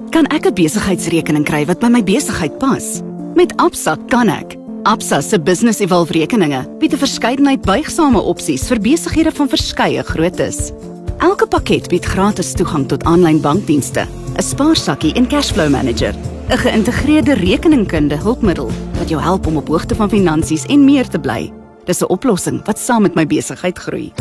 Kan 0.09 0.25
ek 0.25 0.45
'n 0.45 0.53
besigheidsrekening 0.53 1.45
kry 1.45 1.65
wat 1.65 1.79
by 1.79 1.87
my 1.87 2.03
besigheid 2.03 2.57
pas? 2.57 3.01
Met 3.35 3.55
Absa 3.57 3.95
kan 4.07 4.29
ek. 4.29 4.57
Absa 4.83 5.21
se 5.21 5.39
Business 5.39 5.79
Evolve 5.79 6.11
rekeninge 6.11 6.77
bied 6.79 6.93
'n 6.93 6.97
verskeidenheid 6.97 7.61
buigsame 7.61 8.19
opsies 8.19 8.67
vir 8.67 8.79
besighede 8.79 9.31
van 9.31 9.49
verskeie 9.49 10.03
groottes. 10.03 10.71
Elke 11.19 11.47
pakket 11.47 11.89
bied 11.91 12.05
gratis 12.07 12.53
toegang 12.55 12.85
tot 12.87 13.03
aanlyn 13.03 13.41
bankdienste, 13.43 14.05
'n 14.37 14.41
spaarsakkie 14.41 15.13
en 15.13 15.27
cashflow 15.27 15.69
manager 15.69 16.15
'n 16.49 16.57
geïntegreerde 16.57 17.33
rekeningkunde 17.33 18.15
hulpmiddel 18.15 18.71
wat 18.97 19.09
jou 19.09 19.21
help 19.21 19.47
om 19.47 19.57
op 19.57 19.67
hoogte 19.67 19.95
van 19.95 20.09
finansies 20.09 20.65
en 20.65 20.85
meer 20.85 21.07
te 21.07 21.19
bly. 21.19 21.51
Dis 21.85 22.01
'n 22.01 22.07
oplossing 22.07 22.65
wat 22.65 22.79
saam 22.79 23.01
met 23.01 23.15
my 23.15 23.27
besigheid 23.27 23.77
groei. 23.77 24.11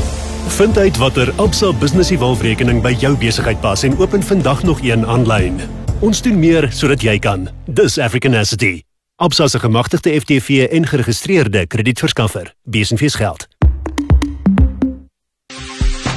Vind 0.48 0.78
uit 0.78 0.96
watter 0.96 1.32
Absa 1.36 1.72
Business 1.72 2.10
Evolve 2.10 2.42
rekening 2.42 2.82
by 2.82 2.96
jou 2.98 3.16
besigheid 3.16 3.60
pas 3.60 3.82
en 3.82 3.98
open 3.98 4.22
vandag 4.22 4.62
nog 4.62 4.82
een 4.82 5.06
aanlyn. 5.06 5.60
Ons 6.00 6.22
doen 6.22 6.38
meer 6.38 6.72
sodat 6.72 7.02
jy 7.02 7.18
kan. 7.18 7.48
Dis 7.66 7.98
African 7.98 8.34
Asset. 8.34 8.82
Absa 9.16 9.48
se 9.48 9.58
gemagtigde 9.58 10.20
FTV 10.20 10.66
en 10.70 10.86
geregistreerde 10.86 11.66
kredietverskaffer. 11.66 12.54
Besenfees 12.64 13.14
geld. 13.14 13.57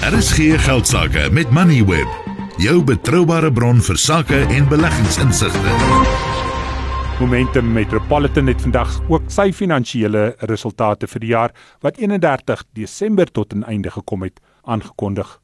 Er 0.02 0.14
is 0.18 0.32
geen 0.32 0.60
geldsaake 0.60 1.30
met 1.32 1.50
Moneyweb 1.54 2.10
jou 2.58 2.80
betroubare 2.84 3.52
bron 3.54 3.78
vir 3.86 3.98
sakke 4.02 4.40
en 4.50 4.66
beleggingsinsigte. 4.70 5.74
Momentum 7.20 7.70
Metropolitan 7.74 8.50
het 8.50 8.64
vandag 8.66 8.96
ook 9.14 9.30
sy 9.30 9.52
finansiële 9.54 10.24
resultate 10.50 11.06
vir 11.12 11.22
die 11.22 11.30
jaar 11.30 11.54
wat 11.86 12.02
31 12.02 12.64
Desember 12.74 13.30
tot 13.30 13.54
'n 13.54 13.64
einde 13.64 13.92
gekom 13.92 14.26
het, 14.26 14.42
aangekondig. 14.66 15.40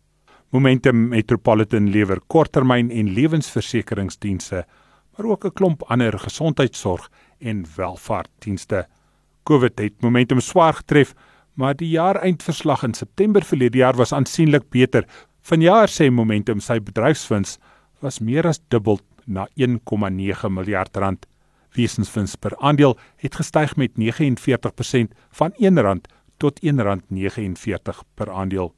Momentum 0.50 1.08
Metropolitan 1.08 1.89
lewer 1.89 2.20
korttermyn 2.28 2.89
en 2.91 3.13
lewensversekeringsdienste, 3.13 4.65
maar 5.17 5.26
ook 5.26 5.46
'n 5.46 5.54
klomp 5.54 5.84
ander 5.84 6.20
gesondheidsorg 6.20 7.10
en 7.39 7.65
welvaartdienste. 7.76 8.88
COVID 9.43 9.80
het 9.80 10.02
Momentum 10.02 10.39
swaar 10.39 10.74
getref, 10.74 11.13
maar 11.58 11.76
die 11.76 11.89
jaareindverslag 11.89 12.84
in 12.86 12.93
September 12.93 13.43
verlede 13.43 13.82
jaar 13.82 13.98
was 13.98 14.13
aansienlik 14.13 14.70
beter 14.70 15.08
Vanjaar 15.48 15.88
sê 15.88 16.10
Momentum 16.12 16.60
sy 16.60 16.76
bedryfswins 16.84 17.54
was 18.04 18.17
meer 18.20 18.50
as 18.50 18.58
dubbel 18.67 18.98
na 19.24 19.46
1,9 19.56 20.50
miljard 20.52 20.98
rand. 21.00 21.22
Wesenswins 21.78 22.34
per 22.36 22.58
aandeel 22.60 22.98
het 23.24 23.38
gestyg 23.39 23.78
met 23.80 23.93
49% 23.96 25.13
van 25.39 25.54
R1 25.56 26.02
tot 26.43 26.60
R1.49 26.60 28.02
per 28.20 28.32
aandeel. 28.32 28.74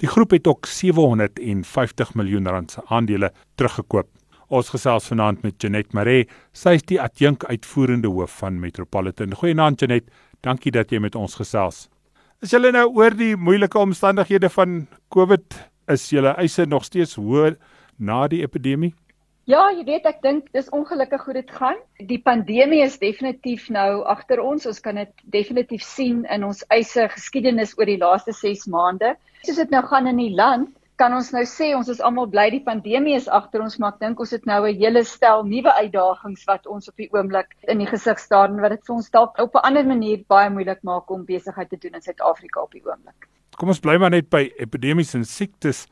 Die 0.00 0.08
groep 0.08 0.32
het 0.32 0.48
ook 0.48 0.64
750 0.66 2.14
miljoen 2.16 2.48
rand 2.48 2.72
se 2.72 2.80
aandele 2.88 3.32
teruggekoop. 3.60 4.08
Ons 4.48 4.72
gesels 4.72 5.10
vanaand 5.12 5.42
met 5.44 5.60
Janet 5.60 5.92
Maree, 5.92 6.24
sy 6.52 6.78
is 6.80 6.86
die 6.88 7.00
adjunk 7.02 7.44
uitvoerende 7.44 8.08
hoof 8.08 8.40
van 8.40 8.56
Metropolitan. 8.60 9.36
Goeienaand 9.36 9.84
Janet, 9.84 10.08
dankie 10.40 10.72
dat 10.72 10.96
jy 10.96 11.02
met 11.04 11.14
ons 11.14 11.36
gesels. 11.36 11.90
Is 12.44 12.52
julle 12.52 12.68
nou 12.68 12.84
oor 12.98 13.14
die 13.16 13.32
moeilike 13.32 13.78
omstandighede 13.80 14.50
van 14.52 14.82
COVID 15.14 15.54
is 15.94 16.02
julle 16.12 16.34
eise 16.36 16.66
nog 16.68 16.84
steeds 16.84 17.14
hoër 17.16 17.54
na 17.96 18.26
die 18.28 18.42
epidemie? 18.44 18.90
Ja, 19.48 19.62
jy 19.72 19.86
weet 19.86 20.04
ek 20.10 20.18
dink 20.26 20.50
dis 20.52 20.68
ongelukkig 20.74 21.24
hoe 21.24 21.36
dit 21.38 21.54
gaan. 21.56 21.78
Die 22.10 22.18
pandemie 22.20 22.82
is 22.84 22.98
definitief 23.00 23.70
nou 23.72 24.02
agter 24.12 24.42
ons. 24.44 24.66
Ons 24.68 24.82
kan 24.84 25.00
dit 25.00 25.24
definitief 25.32 25.86
sien 25.86 26.26
in 26.34 26.44
ons 26.44 26.60
eise 26.74 27.06
geskiedenis 27.14 27.72
oor 27.78 27.88
die 27.88 27.96
laaste 28.02 28.36
6 28.36 28.66
maande. 28.74 29.14
Soos 29.46 29.62
dit 29.62 29.72
nou 29.72 29.84
gaan 29.88 30.10
in 30.12 30.20
die 30.20 30.34
land, 30.36 30.74
kan 31.00 31.12
ons 31.12 31.28
nou 31.34 31.42
sê 31.48 31.70
ons 31.76 31.88
is 31.92 32.00
almal 32.04 32.28
bly 32.32 32.46
die 32.54 32.62
pandemie 32.64 33.16
is 33.16 33.28
agter 33.28 33.62
ons, 33.64 33.76
maar 33.80 33.94
ek 33.94 34.02
dink 34.04 34.20
ons 34.20 34.32
het 34.32 34.46
nou 34.48 34.60
'n 34.64 34.78
hele 34.80 35.04
stel 35.04 35.44
nuwe 35.44 35.72
uitdagings 35.82 36.44
wat 36.48 36.66
ons 36.66 36.88
op 36.88 36.96
die 36.96 37.08
oomblik 37.12 37.52
in 37.68 37.78
die 37.78 37.86
gesig 37.86 38.18
staar 38.18 38.48
en 38.48 38.60
wat 38.60 38.70
dit 38.70 38.86
vir 38.86 38.96
ons 38.96 39.10
dalk 39.10 39.38
op 39.38 39.54
'n 39.54 39.66
ander 39.68 39.86
manier 39.86 40.24
baie 40.28 40.50
moeilik 40.50 40.82
maak 40.82 41.10
om 41.10 41.24
besigheid 41.24 41.68
te 41.68 41.76
doen 41.76 41.94
in 41.94 42.02
Suid-Afrika 42.02 42.60
op 42.60 42.72
die 42.72 42.82
oomblik. 42.84 43.28
Kom 43.56 43.68
ons 43.68 43.80
bly 43.80 43.96
maar 43.98 44.10
net 44.10 44.30
by 44.30 44.50
epidemies 44.58 45.14
en 45.14 45.24
siektes. 45.24 45.86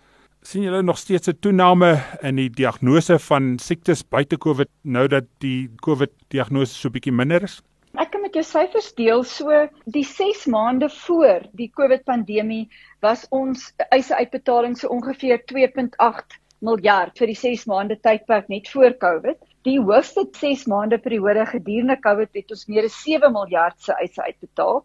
sien 0.44 0.62
julle 0.62 0.82
nog 0.82 0.98
steeds 0.98 1.28
'n 1.28 1.40
toename 1.40 2.02
in 2.22 2.36
die 2.36 2.50
diagnose 2.50 3.18
van 3.18 3.58
siektes 3.58 4.02
buite 4.02 4.36
COVID 4.36 4.68
nou 4.82 5.08
dat 5.08 5.24
die 5.38 5.70
COVID 5.80 6.10
diagnose 6.28 6.74
so 6.74 6.90
bietjie 6.90 7.12
minder 7.12 7.42
is? 7.42 7.62
Ek 7.94 8.10
kan 8.10 8.24
met 8.24 8.34
jou 8.34 8.42
syfers 8.42 8.88
deel. 8.98 9.22
So 9.22 9.54
die 9.94 10.02
6 10.06 10.48
maande 10.50 10.88
voor 10.90 11.44
die 11.54 11.68
COVID 11.70 12.02
pandemie 12.08 12.64
was 13.04 13.22
ons 13.30 13.68
eise 13.94 14.16
uitbetaling 14.18 14.74
so 14.78 14.90
ongeveer 14.90 15.44
2.8 15.52 16.40
miljard 16.64 17.14
vir 17.20 17.30
die 17.30 17.38
6 17.38 17.66
maande 17.70 17.98
tydperk 18.02 18.50
net 18.50 18.70
voor 18.72 18.96
COVID. 18.98 19.38
Die 19.68 19.76
hoogste 19.78 20.26
6 20.40 20.66
maande 20.72 20.98
periode 20.98 21.46
gedurende 21.52 21.96
COVID 22.02 22.34
het 22.34 22.50
ons 22.56 22.66
meer 22.66 22.88
as 22.90 22.96
7 23.04 23.30
miljard 23.32 23.78
se 23.80 23.94
eise 23.94 24.26
uitbetaal. 24.26 24.82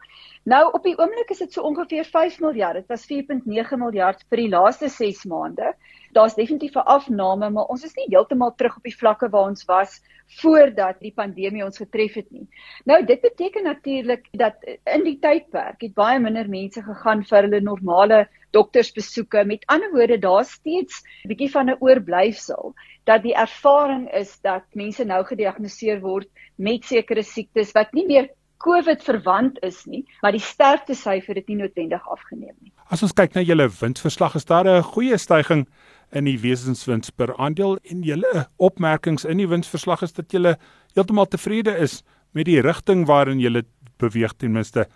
Nou 0.54 0.64
op 0.70 0.86
die 0.86 0.98
oomblik 1.00 1.34
is 1.34 1.42
dit 1.42 1.58
so 1.58 1.66
ongeveer 1.66 2.06
5 2.06 2.40
miljard. 2.46 2.84
Dit 2.84 2.94
was 2.94 3.10
4.9 3.10 3.82
miljard 3.82 4.22
vir 4.30 4.44
die 4.44 4.52
laaste 4.54 4.92
6 4.94 5.26
maande. 5.34 5.74
Daar's 6.14 6.36
definitief 6.36 6.76
'n 6.76 6.86
afname, 6.86 7.50
maar 7.50 7.66
ons 7.66 7.84
is 7.84 7.96
nie 7.96 8.06
heeltemal 8.10 8.56
terug 8.56 8.78
op 8.78 8.84
die 8.84 8.98
vlakke 8.98 9.30
waar 9.30 9.50
ons 9.50 9.66
was 9.66 10.02
voordat 10.42 11.00
die 11.02 11.14
pandemie 11.16 11.66
ons 11.66 11.78
getref 11.82 12.14
het 12.14 12.32
nie. 12.32 12.48
Nou 12.86 13.06
dit 13.06 13.22
beteken 13.22 13.64
natuurlik 13.64 14.28
dat 14.32 14.56
in 14.86 15.04
die 15.04 15.18
tydperk 15.20 15.82
het 15.82 15.94
baie 15.94 16.20
minder 16.20 16.50
mense 16.50 16.84
gegaan 16.86 17.24
vir 17.24 17.42
hulle 17.42 17.62
normale 17.62 18.28
doktersbesoeke. 18.52 19.44
Met 19.46 19.66
ander 19.68 19.92
woorde, 19.92 20.20
daar's 20.20 20.52
steeds 20.52 21.04
'n 21.26 21.28
bietjie 21.28 21.52
van 21.52 21.70
'n 21.70 21.78
oorblyfsel 21.80 22.74
dat 23.04 23.24
die 23.24 23.34
ervaring 23.34 24.12
is 24.14 24.40
dat 24.42 24.64
mense 24.74 25.04
nou 25.04 25.24
gediagnoseer 25.24 26.00
word 26.02 26.30
met 26.56 26.86
sekere 26.86 27.24
siektes 27.24 27.72
wat 27.72 27.94
nie 27.94 28.06
meer 28.06 28.30
COVID 28.58 29.04
verwant 29.04 29.60
is 29.64 29.86
nie, 29.86 30.04
maar 30.22 30.32
die 30.36 30.44
sterftesyfer 30.44 31.36
het 31.36 31.48
nie 31.48 31.56
noodwendig 31.56 32.10
afgeneem 32.12 32.56
nie. 32.60 32.74
As 32.92 33.04
ons 33.06 33.14
kyk 33.16 33.34
na 33.34 33.42
julle 33.42 33.70
winsverslag, 33.70 34.36
is 34.36 34.46
daar 34.46 34.68
'n 34.68 34.84
goeie 34.84 35.18
stygings 35.18 35.70
in 36.12 36.26
die 36.26 36.40
wesenswins 36.42 37.12
per 37.12 37.36
aandeel 37.38 37.78
en 37.92 38.02
julle 38.04 38.46
opmerkings 38.58 39.26
in 39.26 39.38
die 39.38 39.50
winsverslag 39.50 40.02
is 40.06 40.16
dat 40.18 40.32
julle 40.32 40.56
heeltemal 40.96 41.30
tevrede 41.30 41.76
is 41.78 42.02
met 42.34 42.46
die 42.50 42.62
rigting 42.62 43.06
waarin 43.10 43.40
julle 43.40 43.64
beweeg 44.02 44.34
ten 44.38 44.56
minste 44.56 44.88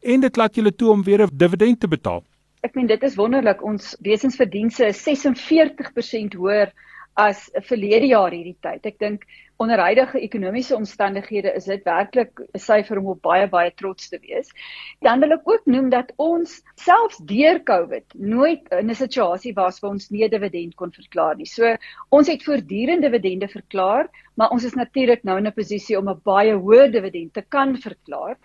en 0.00 0.20
dit 0.24 0.36
laat 0.36 0.56
julle 0.56 0.72
toe 0.72 0.90
om 0.90 1.02
weer 1.04 1.22
'n 1.22 1.30
dividend 1.32 1.80
te 1.80 1.88
betaal. 1.88 2.22
Ek 2.62 2.74
meen 2.74 2.86
dit 2.86 3.02
is 3.02 3.16
wonderlik 3.16 3.62
ons 3.62 3.96
wesensverdienste 4.00 4.86
is 4.86 5.00
46% 5.00 6.34
hoër 6.34 6.72
as 7.20 7.48
verlede 7.68 8.08
jaar 8.10 8.32
hierdie 8.34 8.56
tyd. 8.64 8.86
Ek 8.86 8.98
dink 9.02 9.26
onder 9.60 9.80
huidige 9.84 10.20
ekonomiese 10.24 10.72
omstandighede 10.76 11.52
is 11.58 11.66
dit 11.68 11.82
werklik 11.84 12.40
'n 12.40 12.58
syfer 12.58 12.98
om 12.98 13.10
op 13.12 13.20
baie 13.22 13.48
baie 13.52 13.72
trots 13.76 14.08
te 14.08 14.18
wees. 14.22 14.48
Dan 15.04 15.20
wil 15.20 15.36
ek 15.36 15.50
ook 15.52 15.66
noem 15.66 15.90
dat 15.92 16.12
ons 16.16 16.62
selfs 16.80 17.18
deur 17.28 17.60
Covid 17.72 18.06
nooit 18.14 18.72
in 18.78 18.90
'n 18.90 18.94
situasie 18.94 19.52
was 19.54 19.80
waar 19.80 19.90
ons 19.90 20.10
nie 20.10 20.28
dividend 20.28 20.74
kon 20.76 20.92
verklaar 20.92 21.36
nie. 21.36 21.46
So 21.46 21.76
ons 22.08 22.28
het 22.28 22.44
voortdurend 22.44 23.02
dividende 23.02 23.48
verklaar, 23.48 24.08
maar 24.34 24.50
ons 24.50 24.64
is 24.64 24.74
natuurlik 24.74 25.24
nou 25.24 25.36
in 25.36 25.46
'n 25.46 25.52
posisie 25.52 25.98
om 25.98 26.08
'n 26.08 26.20
baie 26.24 26.56
hoë 26.56 26.90
dividend 26.90 27.34
te 27.34 27.42
kan 27.42 27.76
verklaar. 27.76 28.36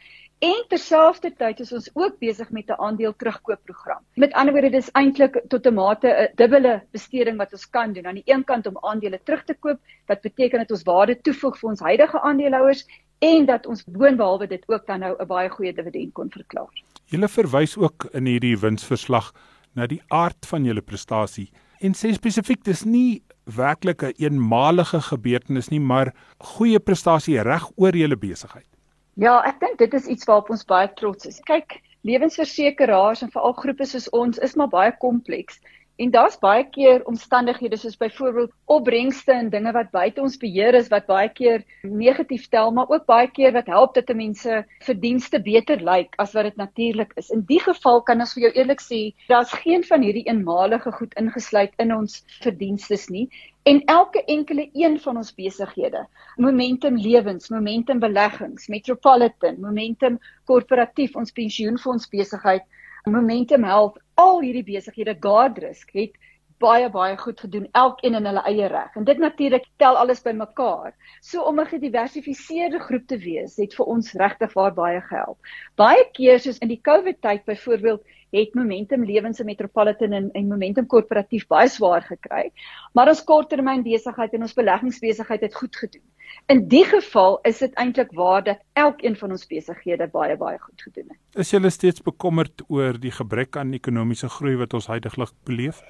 En 0.43 0.65
terselfdertyd 0.67 1.59
is 1.63 1.71
ons 1.71 1.89
ook 1.93 2.17
besig 2.19 2.49
met 2.51 2.67
'n 2.67 2.79
aandeel 2.81 3.15
terugkoopprogram. 3.15 4.03
Met 4.15 4.33
ander 4.33 4.53
woorde, 4.53 4.69
dis 4.69 4.91
eintlik 4.91 5.41
tot 5.47 5.65
'n 5.65 5.73
mate 5.73 6.07
'n 6.07 6.35
dubbele 6.35 6.83
besteding 6.91 7.37
wat 7.37 7.51
ons 7.51 7.69
kan 7.69 7.93
doen. 7.93 8.07
Aan 8.07 8.21
die 8.21 8.33
een 8.33 8.43
kant 8.43 8.67
om 8.67 8.77
aandele 8.81 9.19
terug 9.23 9.43
te 9.43 9.53
koop, 9.53 9.79
wat 10.05 10.21
beteken 10.21 10.59
dat 10.59 10.71
ons 10.71 10.83
waarde 10.83 11.21
toevoeg 11.21 11.57
vir 11.59 11.69
ons 11.69 11.79
huidige 11.79 12.21
aandeelhouers 12.21 12.85
en 13.19 13.45
dat 13.45 13.65
ons 13.65 13.83
boonbehalwe 13.83 14.47
dit 14.47 14.63
ook 14.67 14.85
dan 14.85 14.99
nou 14.99 15.15
'n 15.19 15.27
baie 15.27 15.49
goeie 15.49 15.73
dividend 15.73 16.13
kon 16.13 16.29
verklaar. 16.29 16.83
Julle 17.05 17.27
verwys 17.27 17.77
ook 17.77 18.07
in 18.11 18.25
hierdie 18.25 18.59
winsverslag 18.59 19.31
na 19.73 19.87
die 19.87 20.01
aard 20.07 20.45
van 20.45 20.65
julle 20.65 20.81
prestasie 20.81 21.49
en 21.79 21.93
sê 21.93 22.13
spesifiek 22.13 22.63
dis 22.63 22.83
nie 22.83 23.23
werklik 23.43 24.03
'n 24.03 24.13
eenmalige 24.17 25.01
gebeurtenis 25.01 25.69
nie, 25.69 25.79
maar 25.79 26.13
goeie 26.37 26.79
prestasie 26.79 27.41
reg 27.41 27.69
oor 27.75 27.95
julle 27.95 28.17
besigheid. 28.17 28.74
Ja, 29.15 29.37
ek 29.47 29.61
dink 29.61 29.77
dit 29.79 29.93
is 29.95 30.07
iets 30.11 30.27
waarop 30.27 30.49
ons 30.51 30.65
baie 30.67 30.87
trots 30.99 31.27
is. 31.29 31.39
Kyk, 31.47 31.77
lewensversekeraars 32.03 33.23
en 33.23 33.31
veral 33.31 33.55
groepe 33.61 33.87
soos 33.87 34.09
ons 34.11 34.41
is 34.43 34.55
maar 34.59 34.71
baie 34.73 34.91
kompleks. 34.99 35.61
En 35.95 36.11
daar's 36.11 36.35
baie 36.39 36.65
keer 36.69 37.05
omstandighede 37.07 37.77
soos 37.79 37.95
byvoorbeeld 37.97 38.51
opbrengste 38.65 39.31
en 39.31 39.49
dinge 39.49 39.71
wat 39.71 39.93
buite 39.93 40.21
ons 40.21 40.35
beheer 40.37 40.75
is 40.75 40.89
wat 40.91 41.05
baie 41.07 41.29
keer 41.31 41.63
negatief 41.87 42.49
tel, 42.51 42.71
maar 42.75 42.91
ook 42.91 43.05
baie 43.07 43.29
keer 43.31 43.53
wat 43.55 43.71
help 43.71 43.95
dat 43.95 44.11
mense 44.11 44.65
verdienste 44.83 45.39
beter 45.41 45.79
lyk 45.79 46.13
as 46.19 46.35
wat 46.35 46.49
dit 46.49 46.59
natuurlik 46.59 47.15
is. 47.15 47.31
In 47.31 47.45
die 47.47 47.61
geval 47.63 48.03
kan 48.03 48.19
ons 48.19 48.35
vir 48.35 48.49
jou 48.49 48.53
eerlik 48.59 48.83
sê, 48.83 49.01
daar's 49.31 49.55
geen 49.63 49.87
van 49.87 50.03
hierdie 50.03 50.27
eenmalige 50.27 50.91
goed 50.91 51.15
ingesluit 51.15 51.71
in 51.79 51.95
ons 51.95 52.23
verdienstes 52.41 53.07
nie 53.07 53.29
en 53.65 53.81
elke 53.85 54.21
enkele 54.29 54.69
een 54.73 54.99
van 55.01 55.17
ons 55.17 55.31
besighede 55.33 56.03
momentum 56.37 56.97
lewens 57.01 57.49
momentum 57.49 57.99
beleggings 57.99 58.67
metropolitan 58.69 59.57
momentum 59.63 60.19
korporatief 60.51 61.15
ons 61.17 61.33
pensioenfonds 61.39 62.05
besigheid 62.11 62.67
momentum 63.05 63.63
health 63.63 63.97
al 64.17 64.39
hierdie 64.41 64.63
besighede 64.65 65.13
guardrisk 65.21 65.91
het 65.93 66.15
baie 66.63 66.87
baie 66.89 67.17
goed 67.19 67.39
gedoen 67.43 67.67
elkeen 67.81 68.15
in 68.17 68.25
hulle 68.29 68.41
eie 68.49 68.67
reg 68.71 68.95
en 68.97 69.05
dit 69.05 69.19
natuurlik 69.21 69.67
tel 69.83 69.97
alles 69.99 70.23
bymekaar 70.25 70.93
so 71.21 71.43
om 71.43 71.59
'n 71.59 71.71
gediversifiseerde 71.73 72.79
groep 72.79 73.07
te 73.07 73.17
wees 73.17 73.57
het 73.61 73.75
vir 73.75 73.85
ons 73.85 74.13
regtig 74.13 74.53
waar 74.53 74.73
baie 74.73 75.01
gehelp 75.01 75.37
baie 75.75 76.05
keer 76.13 76.39
soos 76.39 76.57
in 76.57 76.71
die 76.73 76.81
covid 76.81 77.21
tyd 77.21 77.45
byvoorbeeld 77.45 78.01
het 78.31 78.53
Momentum 78.53 79.05
Lewens 79.05 79.39
en 79.39 79.45
Metropolitan 79.45 80.11
en, 80.11 80.31
en 80.31 80.47
Momentum 80.47 80.85
Korporatief 80.85 81.47
baie 81.47 81.69
swaar 81.69 82.01
gekry. 82.01 82.51
Maar 82.93 83.07
ons 83.13 83.23
korttermyn 83.23 83.83
besigheid 83.83 84.33
en 84.33 84.41
ons 84.41 84.53
beleggingsbesigheid 84.53 85.41
het 85.41 85.55
goed 85.55 85.75
gedoen. 85.75 86.03
In 86.51 86.67
die 86.69 86.83
geval 86.85 87.39
is 87.43 87.57
dit 87.63 87.73
eintlik 87.81 88.11
waar 88.13 88.43
dat 88.43 88.61
elkeen 88.73 89.15
van 89.17 89.31
ons 89.33 89.47
besighede 89.49 90.07
baie 90.13 90.37
baie 90.37 90.59
goed 90.61 90.81
gedoen 90.81 91.07
het. 91.09 91.19
Is 91.41 91.51
julle 91.55 91.69
steeds 91.73 92.03
bekommerd 92.05 92.61
oor 92.67 92.99
die 93.01 93.11
gebrek 93.11 93.57
aan 93.57 93.73
ekonomiese 93.73 94.29
groei 94.29 94.55
wat 94.59 94.73
ons 94.73 94.87
heidaglik 94.87 95.33
beleef? 95.49 95.81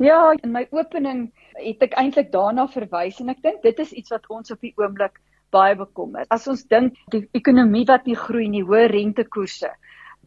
Ja, 0.00 0.32
in 0.42 0.54
my 0.54 0.64
opening 0.72 1.26
het 1.60 1.82
ek 1.84 1.98
eintlik 2.00 2.30
daarna 2.32 2.64
verwys 2.72 3.18
en 3.20 3.28
ek 3.28 3.42
dink 3.44 3.60
dit 3.62 3.82
is 3.84 3.92
iets 3.92 4.14
wat 4.14 4.24
ons 4.32 4.54
op 4.54 4.60
die 4.64 4.72
oomblik 4.80 5.20
baie 5.52 5.74
bekommer. 5.76 6.24
As 6.32 6.48
ons 6.48 6.62
dink 6.72 6.96
die 7.12 7.26
ekonomie 7.36 7.84
wat 7.90 8.06
nie 8.08 8.16
groei 8.16 8.48
nie, 8.48 8.62
hoë 8.64 8.86
rentekoerse, 8.94 9.68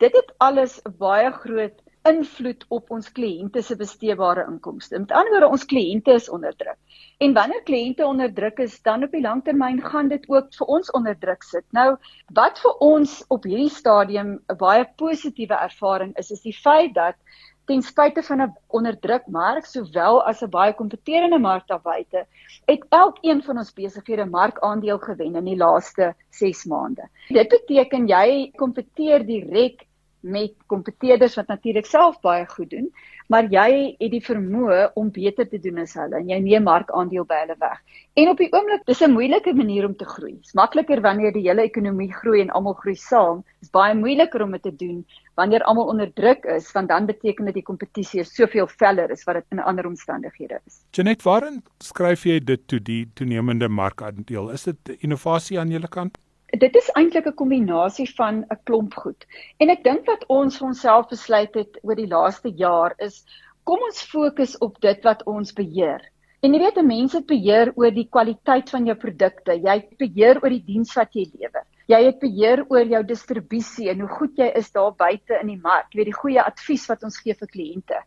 dit 0.04 0.14
het 0.14 0.30
alles 0.44 0.78
baie 1.00 1.32
groot 1.40 1.74
invloed 2.10 2.66
op 2.76 2.92
ons 2.92 3.12
kliënte 3.16 3.62
se 3.64 3.76
besteedbare 3.80 4.44
inkomste. 4.50 5.00
Met 5.00 5.14
ander 5.16 5.32
woorde, 5.36 5.52
ons 5.56 5.66
kliënte 5.70 6.16
is 6.20 6.30
onder 6.30 6.56
druk. 6.60 6.80
En 7.24 7.36
wanneer 7.38 7.64
kliënte 7.64 8.06
onder 8.06 8.34
druk 8.34 8.60
is, 8.66 8.76
dan 8.84 9.06
op 9.08 9.16
die 9.16 9.24
langtermyn 9.24 9.80
gaan 9.82 10.12
dit 10.12 10.26
ook 10.30 10.52
vir 10.58 10.74
ons 10.78 10.92
onder 10.92 11.16
druk 11.20 11.48
sit. 11.48 11.66
Nou, 11.72 11.96
wat 12.36 12.60
vir 12.60 12.84
ons 12.84 13.22
op 13.30 13.48
hierdie 13.48 13.72
stadium 13.72 14.36
'n 14.52 14.58
baie 14.58 14.86
positiewe 14.98 15.56
ervaring 15.56 16.12
is, 16.18 16.32
is 16.32 16.42
die 16.42 16.58
feit 16.60 16.94
dat 16.94 17.16
ten 17.66 17.82
spyte 17.82 18.24
van 18.24 18.42
'n 18.42 18.56
onderdruk 18.68 19.28
mark 19.28 19.66
sowel 19.66 20.22
as 20.24 20.44
'n 20.44 20.50
baie 20.50 20.74
kompeterende 20.74 21.40
mark 21.40 21.68
daar 21.68 21.82
buite, 21.82 22.26
het 22.66 22.84
elkeen 22.90 23.44
van 23.44 23.58
ons 23.58 23.74
besighede 23.74 24.26
markandeel 24.26 24.98
gewen 24.98 25.36
in 25.36 25.46
die 25.46 25.58
laaste 25.58 26.16
6 26.30 26.66
maande. 26.66 27.08
Dit 27.30 27.48
beteken 27.50 28.08
jy 28.08 28.52
kompeteer 28.56 29.26
direk 29.26 29.88
met 30.24 30.54
kompeteerders 30.72 31.36
wat 31.36 31.48
natuurlik 31.52 31.86
self 31.86 32.20
baie 32.24 32.46
goed 32.48 32.70
doen, 32.72 32.88
maar 33.32 33.48
jy 33.52 33.96
het 34.00 34.12
die 34.12 34.24
vermoë 34.24 34.94
om 35.00 35.12
beter 35.12 35.48
te 35.50 35.60
doen 35.60 35.82
as 35.84 35.96
hulle 36.00 36.20
en 36.20 36.30
jy 36.30 36.40
neem 36.44 36.66
markandeel 36.68 37.26
by 37.28 37.42
hulle 37.44 37.58
weg. 37.60 37.80
En 38.20 38.30
op 38.30 38.40
die 38.40 38.50
oomblik, 38.54 38.86
dis 38.86 39.02
'n 39.02 39.12
moeilike 39.12 39.54
manier 39.54 39.86
om 39.86 39.96
te 39.96 40.06
groei. 40.06 40.34
Dit's 40.34 40.54
makliker 40.54 41.02
wanneer 41.02 41.34
die 41.34 41.48
hele 41.48 41.62
ekonomie 41.62 42.12
groei 42.14 42.42
en 42.42 42.50
almal 42.50 42.74
groei 42.74 42.96
saam. 42.96 43.44
Dit's 43.60 43.72
baie 43.72 43.96
moeiliker 43.96 44.42
om 44.42 44.52
dit 44.52 44.62
te 44.62 44.76
doen 44.76 45.06
wanneer 45.36 45.64
almal 45.64 45.88
onder 45.88 46.14
druk 46.14 46.46
is, 46.46 46.72
want 46.72 46.88
dan 46.88 47.06
beteken 47.06 47.46
dit 47.46 47.54
die 47.54 47.64
kompetisie 47.64 48.20
is 48.20 48.36
soveel 48.36 48.68
veller 48.68 49.12
as 49.12 49.24
wat 49.24 49.36
dit 49.36 49.46
in 49.50 49.60
ander 49.60 49.86
omstandighede 49.86 50.60
is. 50.66 50.84
Janet, 50.92 51.24
waarin 51.24 51.64
skryf 51.80 52.24
jy 52.24 52.40
dit 52.40 52.68
toe 52.68 52.80
die 52.80 53.10
toenemende 53.14 53.68
markandeel? 53.68 54.52
Is 54.52 54.64
dit 54.64 54.78
innovasie 55.00 55.60
aan 55.60 55.70
julle 55.70 55.88
kant? 55.88 56.18
Dit 56.60 56.76
is 56.76 56.90
eintlik 57.00 57.28
'n 57.28 57.40
kombinasie 57.40 58.10
van 58.16 58.46
'n 58.46 58.60
klomp 58.64 58.94
goed. 58.94 59.26
En 59.58 59.70
ek 59.70 59.84
dink 59.84 60.06
wat 60.06 60.26
ons 60.28 60.62
onsself 60.62 61.08
besluit 61.08 61.54
het 61.54 61.80
oor 61.82 61.96
die 61.96 62.08
laaste 62.08 62.50
jaar 62.50 62.94
is 62.98 63.26
kom 63.64 63.80
ons 63.82 64.02
fokus 64.02 64.58
op 64.58 64.80
dit 64.82 65.04
wat 65.04 65.24
ons 65.24 65.54
beheer. 65.54 66.02
En 66.44 66.54
jy 66.54 66.60
weet, 66.60 66.82
mense 66.86 67.18
het 67.18 67.26
beheer 67.26 67.72
oor 67.76 67.92
die 67.92 68.08
kwaliteit 68.12 68.70
van 68.70 68.86
jou 68.86 68.96
produkte. 69.00 69.56
Jy 69.56 69.78
beheer 69.98 70.42
oor 70.44 70.50
die 70.50 70.64
diens 70.66 70.94
wat 70.94 71.14
jy 71.16 71.30
lewer. 71.40 71.64
Jy 71.92 72.00
het 72.06 72.20
beheer 72.22 72.64
oor 72.72 72.88
jou 72.88 73.02
distribusie 73.04 73.90
en 73.92 74.00
hoe 74.06 74.10
goed 74.10 74.38
jy 74.40 74.48
is 74.56 74.72
daar 74.72 74.94
buite 74.96 75.36
in 75.42 75.50
die 75.52 75.60
mark. 75.60 75.90
Jy 75.92 76.00
weet 76.00 76.12
die 76.12 76.16
goeie 76.16 76.44
advies 76.44 76.86
wat 76.88 77.04
ons 77.04 77.20
gee 77.20 77.36
vir 77.36 77.50
kliënte. 77.52 78.00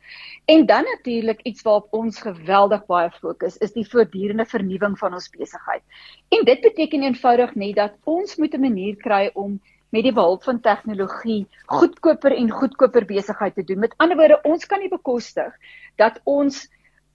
En 0.49 0.67
dan 0.67 0.89
natuurlik 0.89 1.43
iets 1.45 1.65
waarop 1.67 1.93
ons 1.93 2.21
geweldig 2.25 2.87
baie 2.89 3.11
fokus 3.21 3.59
is 3.61 3.77
die 3.77 3.85
voortdurende 3.85 4.49
vernuwing 4.49 4.97
van 4.99 5.19
ons 5.19 5.29
besigheid. 5.29 5.85
En 6.33 6.45
dit 6.49 6.61
beteken 6.65 7.05
eenvoudig 7.05 7.55
net 7.55 7.77
dat 7.77 7.99
ons 8.05 8.37
moet 8.37 8.55
'n 8.55 8.61
manier 8.61 8.97
kry 8.97 9.31
om 9.35 9.61
met 9.93 10.03
die 10.03 10.13
behulp 10.13 10.43
van 10.43 10.61
tegnologie 10.61 11.47
goedkoper 11.67 12.35
en 12.37 12.51
goedkoper 12.51 13.05
besigheid 13.05 13.55
te 13.55 13.65
doen. 13.65 13.79
Met 13.79 13.95
ander 13.97 14.17
woorde, 14.17 14.41
ons 14.45 14.67
kan 14.67 14.81
nie 14.81 14.91
bekostig 14.91 15.53
dat 15.97 16.21
ons 16.25 16.67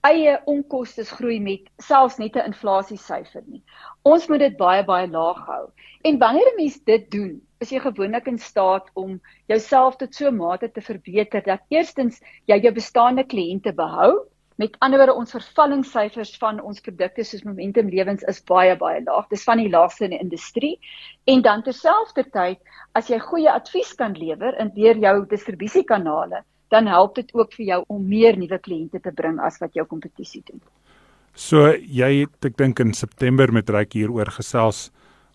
eie 0.08 0.40
onkoste 0.50 1.04
groei 1.04 1.38
met 1.40 1.70
selfs 1.78 2.18
net 2.18 2.36
'n 2.36 2.50
inflasiesyfer 2.50 3.42
nie. 3.46 3.62
Ons 4.02 4.28
moet 4.28 4.40
dit 4.40 4.56
baie 4.56 4.84
baie 4.84 5.06
laag 5.08 5.46
hou. 5.46 5.64
En 6.02 6.18
wanneer 6.18 6.48
'n 6.52 6.56
mens 6.56 6.78
dit 6.84 7.10
doen, 7.10 7.40
is 7.60 7.70
jy 7.70 7.80
gewoonlik 7.80 8.26
in 8.26 8.38
staat 8.38 8.90
om 8.94 9.20
jouself 9.46 9.96
tot 9.96 10.14
so 10.14 10.28
'n 10.28 10.36
mate 10.36 10.72
te 10.72 10.80
verbeter 10.80 11.42
dat 11.42 11.60
eerstens 11.68 12.20
jy 12.46 12.60
jou 12.60 12.72
bestaande 12.72 13.24
kliënte 13.24 13.72
behou 13.72 14.32
Met 14.60 14.76
ander 14.84 15.00
woorde 15.00 15.14
ons 15.16 15.32
vervallingssyfers 15.32 16.36
van 16.38 16.60
ons 16.60 16.80
produkte 16.84 17.24
soos 17.24 17.44
Momentum 17.46 17.88
Lewens 17.88 18.22
is 18.28 18.42
baie 18.46 18.74
baie 18.76 19.00
laag. 19.02 19.28
Dis 19.30 19.44
van 19.48 19.58
die 19.58 19.70
laagste 19.72 20.04
in 20.04 20.12
die 20.14 20.20
industrie. 20.20 20.72
En 21.24 21.40
dan 21.42 21.64
terselfdertyd, 21.66 22.60
as 22.94 23.08
jy 23.08 23.18
goeie 23.24 23.50
advies 23.50 23.94
kan 23.96 24.14
lewer 24.18 24.58
in 24.60 24.70
deur 24.76 25.00
jou 25.00 25.14
distribusiekanale, 25.30 26.44
dan 26.72 26.88
help 26.88 27.14
dit 27.20 27.28
ook 27.36 27.52
vir 27.58 27.66
jou 27.66 27.80
om 27.92 28.00
meer 28.08 28.38
nuwe 28.40 28.58
kliënte 28.58 29.00
te 29.04 29.12
bring 29.12 29.38
as 29.40 29.60
wat 29.60 29.76
jou 29.76 29.84
kompetisie 29.86 30.42
doen. 30.48 30.62
So 31.34 31.70
jy 31.72 32.10
het 32.24 32.50
ek 32.50 32.58
dink 32.60 32.80
in 32.80 32.92
September 32.96 33.52
met 33.52 33.70
Ryk 33.70 33.96
hieroor 33.96 34.32
gesels 34.32 34.90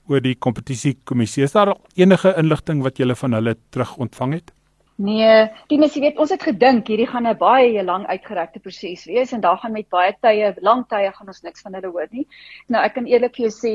oor 0.08 0.22
die 0.24 0.36
kompetisiekommissie. 0.36 1.44
Is 1.44 1.56
daar 1.56 1.76
enige 1.98 2.34
inligting 2.38 2.84
wat 2.86 3.00
jy 3.00 3.16
van 3.16 3.34
hulle 3.38 3.58
terug 3.74 3.98
ontvang 3.98 4.38
het? 4.40 4.54
Nee, 4.98 5.50
Tinus, 5.70 5.94
jy 5.94 6.08
weet, 6.08 6.18
ons 6.18 6.32
het 6.34 6.42
gedink 6.42 6.88
hierdie 6.90 7.06
gaan 7.06 7.28
'n 7.30 7.38
baie 7.38 7.84
lang 7.84 8.08
uitgerekte 8.08 8.60
proses 8.60 9.06
wees 9.06 9.34
en 9.34 9.42
daar 9.42 9.58
gaan 9.58 9.72
met 9.72 9.90
baie 9.90 10.16
tye, 10.22 10.56
lang 10.62 10.88
tye 10.90 11.12
gaan 11.14 11.28
ons 11.28 11.44
niks 11.44 11.62
van 11.62 11.74
hulle 11.74 11.92
hoor 11.92 12.08
nie. 12.12 12.26
Nou 12.68 12.82
ek 12.84 12.94
kan 12.94 13.06
eerlik 13.06 13.36
vir 13.36 13.46
jou 13.46 13.54
sê 13.54 13.74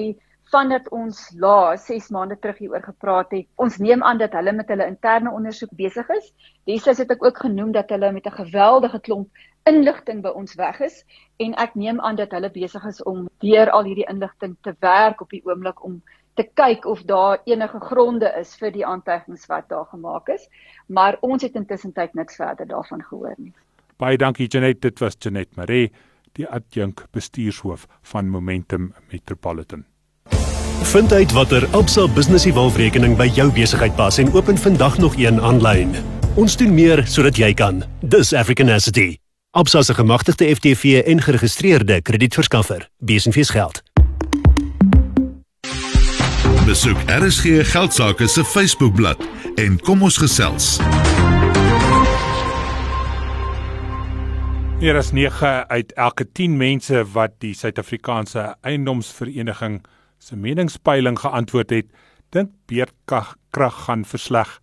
vandat 0.53 0.89
ons 0.93 1.19
laas 1.41 1.87
6 1.89 2.11
maande 2.13 2.37
terug 2.41 2.59
hieroor 2.61 2.85
gepraat 2.85 3.31
het, 3.33 3.47
ons 3.57 3.79
neem 3.81 4.03
aan 4.05 4.19
dat 4.21 4.35
hulle 4.37 4.53
met 4.53 4.69
hulle 4.69 4.87
interne 4.91 5.33
ondersoek 5.33 5.73
besig 5.79 6.09
is. 6.17 6.29
Destyds 6.69 7.01
het 7.01 7.15
ek 7.15 7.25
ook 7.25 7.41
genoem 7.45 7.73
dat 7.73 7.91
hulle 7.95 8.13
met 8.13 8.27
'n 8.27 8.37
geweldige 8.45 9.01
klomp 9.01 9.29
inligting 9.65 10.23
by 10.23 10.33
ons 10.35 10.55
weg 10.59 10.81
is 10.81 11.05
en 11.39 11.55
ek 11.55 11.75
neem 11.75 12.01
aan 12.01 12.17
dat 12.17 12.33
hulle 12.35 12.51
besig 12.51 12.85
is 12.85 13.03
om 13.03 13.29
deur 13.39 13.71
al 13.71 13.85
hierdie 13.85 14.09
inligting 14.11 14.57
te 14.63 14.75
werk 14.81 15.21
op 15.21 15.31
die 15.31 15.43
oomblik 15.45 15.85
om 15.85 16.03
te 16.35 16.49
kyk 16.55 16.85
of 16.85 17.03
daar 17.03 17.41
enige 17.45 17.81
gronde 17.81 18.33
is 18.41 18.57
vir 18.57 18.73
die 18.73 18.87
aantuigings 18.87 19.47
wat 19.47 19.69
daar 19.69 19.87
gemaak 19.91 20.29
is, 20.29 20.49
maar 20.87 21.19
ons 21.21 21.43
het 21.43 21.55
intussen 21.55 21.93
tyd 21.93 22.15
niks 22.15 22.37
verder 22.37 22.67
daarvan 22.67 23.03
gehoor 23.03 23.35
nie. 23.39 23.53
Baie 23.97 24.17
dankie 24.17 24.49
Janet, 24.49 24.81
dit 24.83 24.99
was 24.99 25.17
Janet 25.19 25.57
Maree, 25.57 25.93
die 26.33 26.49
adjunk 26.49 27.05
bestuurshoof 27.13 27.87
van 28.03 28.29
Momentum 28.29 28.95
Metropolitan. 29.13 29.92
Vind 30.83 31.13
uit 31.13 31.33
watter 31.33 31.67
Absa 31.67 32.09
Business 32.09 32.45
Evolve-rekening 32.45 33.15
by 33.17 33.27
jou 33.33 33.47
besigheid 33.53 33.95
pas 33.97 34.19
en 34.19 34.33
open 34.33 34.59
vandag 34.59 34.99
nog 34.99 35.15
een 35.17 35.41
aanlyn. 35.41 35.95
Ons 36.35 36.57
doen 36.57 36.75
meer 36.75 37.03
sodat 37.07 37.37
jy 37.37 37.53
kan. 37.55 37.85
Dis 38.01 38.33
Africanacity. 38.33 39.17
Absa 39.51 39.83
se 39.83 39.95
gemagtigde 39.95 40.55
FTV 40.57 41.03
en 41.07 41.23
geregistreerde 41.23 42.03
kredietverskaffer. 42.03 42.89
Besenfees 42.99 43.51
geld. 43.51 43.83
Besoek 46.67 46.99
RSG 47.07 47.71
Geldsaake 47.71 48.27
se 48.27 48.45
Facebookblad 48.45 49.25
en 49.55 49.81
kom 49.81 50.03
ons 50.03 50.17
gesels. 50.17 50.77
Hier 54.83 54.97
is 54.97 55.13
9 55.13 55.69
uit 55.69 55.93
elke 55.93 56.33
10 56.33 56.57
mense 56.57 57.05
wat 57.13 57.31
die 57.39 57.55
Suid-Afrikaanse 57.55 58.57
Eiendomsvereniging 58.61 59.85
se 60.23 60.37
meningspeiling 60.39 61.19
geantwoord 61.19 61.73
het, 61.75 61.89
dink 62.31 62.53
beerdkrag 62.71 63.37
gaan 63.87 64.05
versleg. 64.05 64.61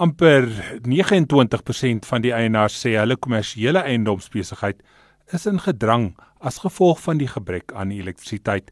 amper 0.00 0.46
29% 0.88 2.06
van 2.08 2.22
die 2.24 2.32
eienaars 2.32 2.78
sê 2.80 2.94
hulle 2.96 3.16
kommersiële 3.16 3.82
eiendomsbesigheid 3.84 4.78
is 5.36 5.44
in 5.46 5.60
gedrang 5.60 6.06
as 6.40 6.62
gevolg 6.64 7.00
van 7.04 7.20
die 7.20 7.28
gebrek 7.28 7.72
aan 7.76 7.92
elektrisiteit. 7.92 8.70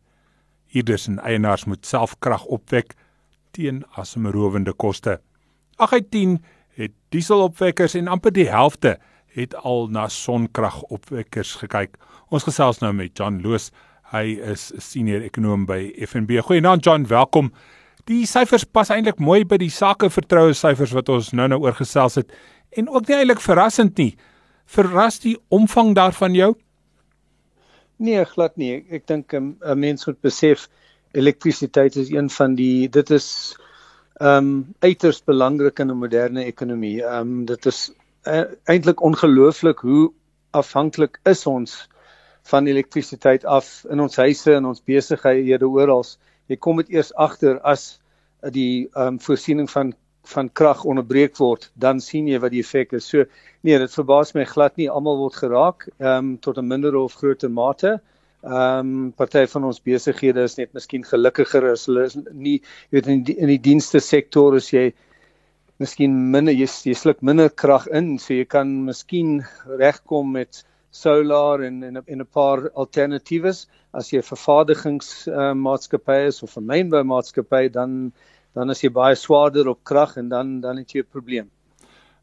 Hierders 0.72 1.06
en 1.08 1.18
eienaars 1.18 1.66
moet 1.68 1.86
self 1.86 2.16
krag 2.18 2.44
opwek 2.44 2.94
teen 3.52 3.84
asemrowende 4.00 4.72
koste. 4.72 5.18
8 5.76 5.92
uit 5.92 6.10
10 6.10 6.38
het 6.80 6.92
dieselopwekkers 7.12 7.94
en 7.94 8.08
amper 8.08 8.32
die 8.32 8.48
helfte 8.48 8.96
het 9.36 9.54
al 9.54 9.88
na 9.88 10.08
sonkragopwekkers 10.08 11.54
gekyk. 11.60 11.96
Ons 12.30 12.48
gesels 12.48 12.80
nou 12.80 12.92
met 12.96 13.16
John 13.18 13.40
Loos. 13.42 13.70
Hy 14.10 14.40
is 14.42 14.72
'n 14.74 14.80
senior 14.80 15.22
ekonom 15.22 15.66
by 15.66 15.92
FNB. 16.02 16.40
Goeienaand 16.42 16.82
John, 16.82 17.06
welkom. 17.06 17.52
Die 18.10 18.26
syfers 18.26 18.64
pas 18.64 18.88
eintlik 18.90 19.20
mooi 19.22 19.44
by 19.46 19.56
die 19.56 19.70
sakevertroue 19.70 20.50
syfers 20.52 20.90
wat 20.90 21.08
ons 21.08 21.28
nou-nou 21.30 21.60
oorgesels 21.62 22.18
het 22.18 22.32
en 22.74 22.88
ook 22.88 23.06
nie 23.06 23.16
eintlik 23.20 23.40
verrassend 23.40 23.96
nie. 23.98 24.16
Verras 24.66 25.20
die 25.22 25.36
omvang 25.48 25.94
daarvan 25.94 26.34
jou? 26.34 26.56
Nee, 28.02 28.24
glad 28.24 28.56
nie. 28.56 28.84
Ek, 28.90 29.06
dink 29.06 29.32
'n 29.32 29.54
um, 29.62 29.78
mens 29.78 30.06
moet 30.06 30.20
besef 30.20 30.66
elektrisiteit 31.14 31.94
is 31.96 32.10
een 32.10 32.30
van 32.30 32.54
die 32.58 32.88
dit 32.88 33.10
is 33.10 33.56
ehm 34.18 34.36
um, 34.36 34.74
uiters 34.80 35.22
belangrik 35.22 35.78
in 35.78 35.90
'n 35.90 36.02
moderne 36.02 36.44
ekonomie. 36.44 36.98
Ehm 37.04 37.20
um, 37.20 37.44
dit 37.44 37.66
is 37.66 37.92
uh, 38.26 38.42
eintlik 38.64 39.02
ongelooflik 39.02 39.78
hoe 39.78 40.10
afhanklik 40.50 41.20
is 41.22 41.46
ons 41.46 41.86
van 42.50 42.66
elektrisiteit 42.66 43.44
af 43.44 43.84
in 43.90 44.00
ons 44.00 44.16
huise 44.16 44.54
en 44.54 44.68
ons 44.70 44.82
besighede 44.86 45.68
oral. 45.68 46.04
Jy 46.50 46.56
kom 46.56 46.80
dit 46.82 46.94
eers 46.96 47.12
agter 47.14 47.60
as 47.62 47.98
die 48.54 48.88
ehm 48.94 49.16
um, 49.16 49.20
voorsiening 49.20 49.68
van 49.70 49.94
van 50.30 50.50
krag 50.52 50.84
onderbreek 50.84 51.38
word, 51.40 51.70
dan 51.80 52.00
sien 52.00 52.28
jy 52.28 52.38
wat 52.42 52.52
die 52.52 52.60
effek 52.60 52.92
is. 52.98 53.06
So 53.08 53.24
nee, 53.64 53.78
dit 53.80 53.94
verbaas 53.94 54.34
my 54.36 54.44
glad 54.44 54.76
nie 54.76 54.88
almal 54.90 55.18
word 55.18 55.38
geraak 55.40 55.88
ehm 55.98 56.16
um, 56.16 56.32
tot 56.38 56.58
'n 56.58 56.68
minder 56.68 56.96
of 56.96 57.14
groter 57.14 57.50
mate. 57.50 58.00
Ehm 58.42 58.78
um, 58.80 59.12
party 59.12 59.46
van 59.46 59.64
ons 59.64 59.80
besighede 59.80 60.42
is 60.42 60.56
net 60.56 60.74
miskien 60.74 61.04
gelukkiger 61.04 61.70
as 61.72 61.86
hulle 61.86 62.04
is 62.04 62.16
nie 62.32 62.58
jy 62.58 62.96
weet 62.96 63.06
in 63.06 63.24
die, 63.24 63.36
in 63.36 63.48
die 63.48 63.60
dienste 63.60 64.00
sektor 64.00 64.56
as 64.56 64.70
jy 64.72 64.92
miskien 65.80 66.14
minder 66.32 66.52
jy, 66.52 66.68
jy 66.84 66.94
sluk 66.94 67.22
minder 67.22 67.50
krag 67.50 67.86
in, 67.88 68.18
so 68.18 68.34
jy 68.34 68.44
kan 68.44 68.68
miskien 68.84 69.40
regkom 69.80 70.32
met 70.32 70.64
solar 70.90 71.62
en 71.62 71.82
en 71.84 72.20
'n 72.20 72.26
paar 72.26 72.70
alternatiewes 72.74 73.66
as 73.92 74.10
jy 74.10 74.18
'n 74.18 74.30
vervaardigingsmaatskappy 74.32 76.20
uh, 76.22 76.26
is 76.26 76.42
of 76.42 76.56
'n 76.56 76.66
mynboumaatskappy 76.66 77.68
dan 77.68 78.12
dan 78.54 78.70
is 78.70 78.82
jy 78.82 78.90
baie 78.90 79.14
swaarder 79.14 79.68
op 79.68 79.84
krag 79.84 80.16
en 80.16 80.28
dan 80.28 80.60
dan 80.60 80.76
het 80.76 80.92
jy 80.92 81.00
'n 81.00 81.12
probleem. 81.12 81.50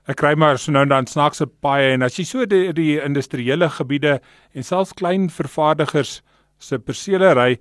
Ek 0.08 0.16
kry 0.16 0.36
maar 0.36 0.58
so 0.58 0.72
nou 0.72 0.86
dan 0.86 1.08
snaakse 1.08 1.48
paaie 1.48 1.94
en 1.94 2.02
as 2.02 2.16
jy 2.18 2.24
so 2.24 2.46
die, 2.46 2.74
die 2.74 3.00
industriële 3.02 3.70
gebiede 3.70 4.22
en 4.54 4.64
selfs 4.64 4.94
klein 4.94 5.30
vervaardigers 5.30 6.22
se 6.60 6.80
persele 6.80 7.34
ry 7.34 7.58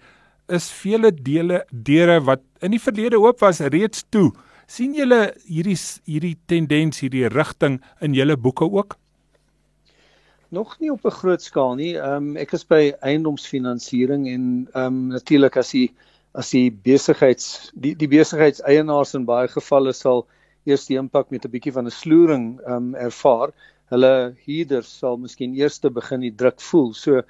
is 0.49 0.71
vele 0.71 1.11
dele 1.11 1.65
deure 1.71 2.21
wat 2.21 2.43
in 2.63 2.71
die 2.71 2.83
verlede 2.83 3.19
oop 3.19 3.41
was 3.41 3.61
reeds 3.61 4.05
toe. 4.11 4.33
sien 4.67 4.95
julle 4.95 5.33
hierdie 5.47 5.79
hierdie 6.05 6.37
tendens 6.47 6.99
hierdie 7.01 7.29
rigting 7.29 7.81
in 8.01 8.15
julle 8.15 8.37
boeke 8.37 8.65
ook? 8.65 8.97
Nog 10.49 10.79
nie 10.79 10.91
op 10.91 11.05
'n 11.05 11.11
groot 11.11 11.43
skaal 11.43 11.75
nie. 11.75 11.97
Ehm 11.97 12.17
um, 12.17 12.37
ek 12.37 12.53
is 12.53 12.67
by 12.67 12.95
eiendomsfinansiering 13.01 14.29
en 14.29 14.69
ehm 14.73 14.85
um, 14.87 15.07
natuurlik 15.07 15.57
as 15.57 15.73
jy 15.75 15.93
as 16.33 16.51
die 16.51 16.71
besigheids 16.71 17.71
die 17.75 17.95
die 17.97 18.09
besigheidseienaars 18.09 19.15
in 19.15 19.25
baie 19.25 19.49
gevalle 19.49 19.93
sal 19.93 20.27
eers 20.67 20.87
die 20.87 20.99
impak 21.01 21.31
met 21.31 21.45
'n 21.47 21.51
bietjie 21.51 21.73
van 21.73 21.87
'n 21.87 21.91
sloering 21.91 22.61
um 22.67 22.95
ervaar. 22.95 23.53
Hulle 23.91 24.35
huurders 24.47 24.99
sal 24.99 25.17
miskien 25.17 25.55
eers 25.55 25.79
te 25.79 25.91
begin 25.91 26.21
die 26.21 26.35
druk 26.35 26.61
voel. 26.61 26.93
So 26.95 27.23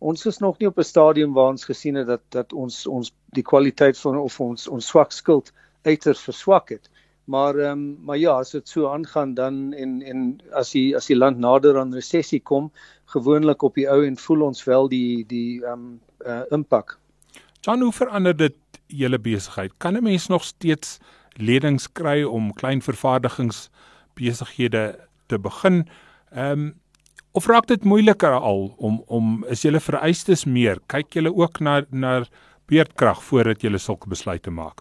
ons 0.00 0.26
is 0.26 0.38
nog 0.38 0.58
nie 0.58 0.68
op 0.68 0.78
'n 0.78 0.84
stadium 0.84 1.32
waar 1.32 1.50
ons 1.50 1.64
gesien 1.64 1.94
het 1.94 2.06
dat 2.06 2.22
dat 2.30 2.52
ons 2.52 2.86
ons 2.86 3.12
die 3.32 3.42
kwaliteit 3.42 3.98
van 3.98 4.18
of 4.18 4.40
ons 4.40 4.68
ons 4.68 4.86
swak 4.86 5.12
skuld 5.12 5.52
uiters 5.84 6.20
verswak 6.20 6.68
het. 6.68 6.88
Maar 7.24 7.54
ehm 7.54 7.70
um, 7.70 7.98
maar 8.04 8.18
ja, 8.18 8.38
as 8.38 8.50
dit 8.50 8.68
so 8.68 8.90
aangaan 8.90 9.34
dan 9.34 9.72
en 9.72 10.02
en 10.02 10.40
as 10.52 10.70
die 10.70 10.96
as 10.96 11.06
die 11.06 11.16
land 11.16 11.38
nader 11.38 11.78
aan 11.78 11.94
resessie 11.94 12.40
kom, 12.40 12.72
gewoonlik 13.04 13.62
op 13.62 13.74
die 13.74 13.90
ou 13.90 14.06
en 14.06 14.16
voel 14.16 14.42
ons 14.42 14.64
wel 14.64 14.88
die 14.88 15.26
die 15.26 15.64
ehm 15.64 15.72
um, 15.72 16.00
uh, 16.26 16.40
impak. 16.50 16.98
Jan, 17.60 17.80
hoe 17.80 17.92
verander 17.92 18.36
dit 18.36 18.54
julle 18.86 19.18
besigheid? 19.18 19.72
Kan 19.78 19.96
'n 19.96 20.02
mens 20.02 20.26
nog 20.26 20.44
steeds 20.44 20.98
lenings 21.32 21.92
kry 21.92 22.22
om 22.22 22.52
klein 22.52 22.82
vervaardigingsbesighede 22.82 24.98
te 25.26 25.38
begin? 25.38 25.88
Ehm 26.30 26.58
um, 26.58 26.74
of 27.32 27.46
raak 27.46 27.66
dit 27.66 27.84
moeiliker 27.84 28.32
al 28.32 28.74
om 28.76 29.02
om 29.06 29.44
is 29.48 29.62
julle 29.62 29.80
vereistes 29.80 30.44
meer? 30.44 30.78
Kyk 30.86 31.12
julle 31.12 31.34
ook 31.34 31.60
na 31.60 31.84
na 31.90 32.24
beerdkrag 32.66 33.22
voordat 33.22 33.62
julle 33.62 33.78
sulke 33.78 34.08
besluite 34.08 34.50
maak? 34.50 34.80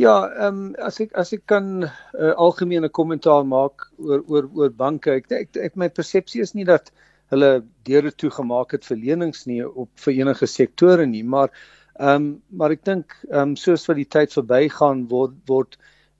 Ja, 0.00 0.14
ehm 0.28 0.60
um, 0.60 0.74
as 0.88 1.00
ek 1.04 1.12
as 1.22 1.32
ek 1.36 1.46
kan 1.52 1.66
'n 1.80 1.84
uh, 1.84 2.32
algemene 2.46 2.88
kommentaar 2.88 3.44
maak 3.44 3.88
oor 3.98 4.22
oor 4.28 4.48
oor 4.54 4.70
banke. 4.84 5.12
Ek 5.20 5.32
ek, 5.32 5.56
ek 5.56 5.76
my 5.76 5.88
persepsie 5.88 6.40
is 6.46 6.54
nie 6.54 6.64
dat 6.64 6.92
hulle 7.34 7.50
deure 7.88 8.12
toegemaak 8.22 8.72
het 8.76 8.84
vir 8.88 8.96
lenings 9.02 9.46
nie 9.46 9.60
op 9.64 9.90
vir 10.04 10.14
enige 10.22 10.46
sektore 10.46 11.06
nie, 11.06 11.22
maar 11.22 11.50
Ehm 12.00 12.16
um, 12.16 12.42
maar 12.56 12.72
ek 12.72 12.84
dink 12.88 13.14
ehm 13.28 13.50
um, 13.50 13.56
soos 13.60 13.82
wat 13.88 13.98
die 13.98 14.08
tyd 14.14 14.32
verbygaan 14.32 15.02
word 15.10 15.34
word 15.50 15.76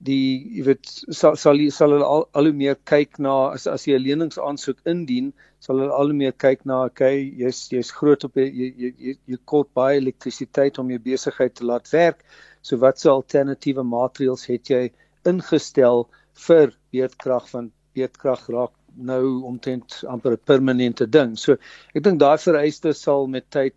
die 0.09 0.57
jy 0.57 0.65
weet 0.67 0.91
sal 1.19 1.37
sal 1.43 1.61
sal 1.77 1.95
hulle 1.95 2.09
al, 2.15 2.25
al 2.37 2.49
hoe 2.49 2.57
meer 2.59 2.77
kyk 2.91 3.17
na 3.25 3.33
as 3.55 3.65
as 3.71 3.87
jy 3.89 3.95
'n 3.97 4.03
leningsaansoek 4.03 4.83
indien 4.93 5.31
sal 5.67 5.81
hulle 5.81 5.97
al 5.97 6.13
hoe 6.13 6.19
meer 6.19 6.35
kyk 6.45 6.67
na 6.69 6.83
okay 6.89 7.17
jy's 7.41 7.63
jy's 7.73 7.89
groot 7.97 8.27
op 8.29 8.37
jy 8.41 8.45
jy 8.61 8.91
jy, 9.07 9.15
jy 9.33 9.39
kort 9.53 9.73
baie 9.81 9.97
elektrisiteit 10.03 10.77
om 10.83 10.93
jou 10.93 11.01
besigheid 11.09 11.57
te 11.57 11.65
laat 11.71 11.89
werk 11.97 12.21
so 12.61 12.77
watse 12.77 13.09
alternatiewe 13.09 13.83
maatreëls 13.83 14.45
het 14.49 14.69
jy 14.69 14.83
ingestel 15.25 16.07
vir 16.47 16.75
beerdkrag? 16.91 17.49
Van 17.49 17.71
beerdkrag 17.95 18.47
raak 18.49 18.75
nou 18.95 19.43
omtrent 19.47 20.01
amper 20.07 20.33
'n 20.33 20.45
permanente 20.45 21.07
ding. 21.09 21.37
So 21.37 21.57
ek 21.95 22.03
dink 22.03 22.19
daai 22.19 22.37
vereistes 22.37 23.01
sal 23.01 23.27
met 23.27 23.49
tyd 23.49 23.73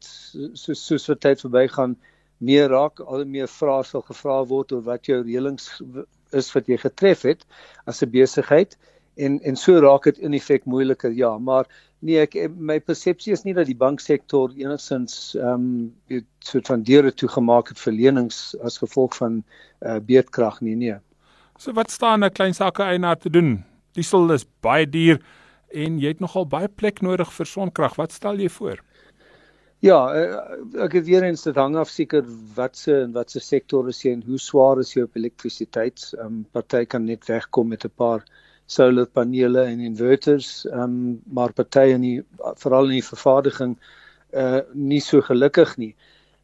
soos 0.55 0.81
soos 0.87 1.09
wat 1.09 1.21
tyd 1.21 1.41
verbygaan 1.41 1.97
meer 2.39 2.69
raak, 2.69 3.01
al 3.01 3.25
meer 3.25 3.49
vrae 3.49 3.85
sal 3.85 4.03
gevra 4.03 4.45
word 4.45 4.73
oor 4.73 4.83
wat 4.83 5.07
jou 5.07 5.23
reëlings 5.23 5.69
is 6.33 6.51
wat 6.55 6.69
jy 6.69 6.77
getref 6.77 7.23
het 7.23 7.45
as 7.87 8.03
'n 8.03 8.11
besigheid. 8.11 8.77
En 9.17 9.41
en 9.43 9.57
so 9.57 9.81
raak 9.81 10.05
dit 10.05 10.19
in 10.19 10.35
effek 10.35 10.65
moeiliker 10.65 11.13
ja, 11.13 11.39
maar 11.39 11.67
nee 12.05 12.21
ek 12.21 12.37
my 12.57 12.79
persepsie 12.85 13.33
is 13.33 13.45
nie 13.47 13.55
dat 13.57 13.69
die 13.71 13.79
banksektor 13.81 14.53
enigsins 14.61 15.35
ehm 15.39 15.53
um, 15.55 15.69
dit 16.13 16.27
soort 16.45 16.69
van 16.73 16.85
deure 16.85 17.13
toegemaak 17.13 17.73
het 17.73 17.81
vir 17.81 17.97
lenings 17.97 18.41
as 18.63 18.79
gevolg 18.83 19.17
van 19.21 19.43
uh, 19.81 19.99
beerdkrag 19.99 20.61
nie 20.61 20.77
nee. 20.77 20.99
So 21.59 21.73
wat 21.73 21.91
staan 21.91 22.25
'n 22.25 22.33
klein 22.33 22.55
sake 22.55 22.83
eienaar 22.83 23.19
te 23.19 23.31
doen? 23.31 23.65
Diesel 23.95 24.33
is 24.33 24.47
baie 24.61 24.87
duur 24.87 25.21
en 25.73 25.99
jy 25.99 26.09
het 26.15 26.21
nogal 26.21 26.47
baie 26.47 26.69
plek 26.69 27.01
nodig 27.03 27.31
vir 27.33 27.47
sonkrag. 27.47 27.97
Wat 27.97 28.13
stel 28.13 28.39
jy 28.39 28.49
voor? 28.49 28.83
Ja, 29.85 29.99
eh, 30.15 30.83
ek 30.85 30.93
het 30.93 31.05
weer 31.05 31.25
eens 31.27 31.43
dit 31.43 31.57
hang 31.57 31.77
af 31.77 31.91
seker 31.93 32.25
wat 32.57 32.77
se 32.77 33.03
en 33.03 33.13
wat 33.13 33.31
se 33.31 33.41
sektor 33.41 33.89
is 33.89 34.03
jy 34.03 34.15
en 34.17 34.23
hoe 34.27 34.39
swaar 34.39 34.81
is 34.81 34.95
jy 34.95 35.03
op 35.05 35.17
elektrisiteit? 35.17 36.13
Ehm 36.19 36.27
um, 36.27 36.47
party 36.53 36.85
kan 36.85 37.05
net 37.05 37.27
wegkom 37.29 37.69
met 37.69 37.85
'n 37.85 37.93
paar 37.97 38.25
solarpanele 38.67 39.67
en 39.69 39.81
inverters, 39.81 40.65
ehm 40.71 40.83
um, 40.83 41.23
maar 41.27 41.53
party 41.53 41.91
in 41.93 42.05
die 42.05 42.19
veral 42.61 42.91
in 42.91 42.99
die 43.01 43.09
vervaardiging 43.11 43.77
uh 44.33 44.61
nie 44.73 45.01
so 45.01 45.21
gelukkig 45.23 45.77
nie. 45.79 45.95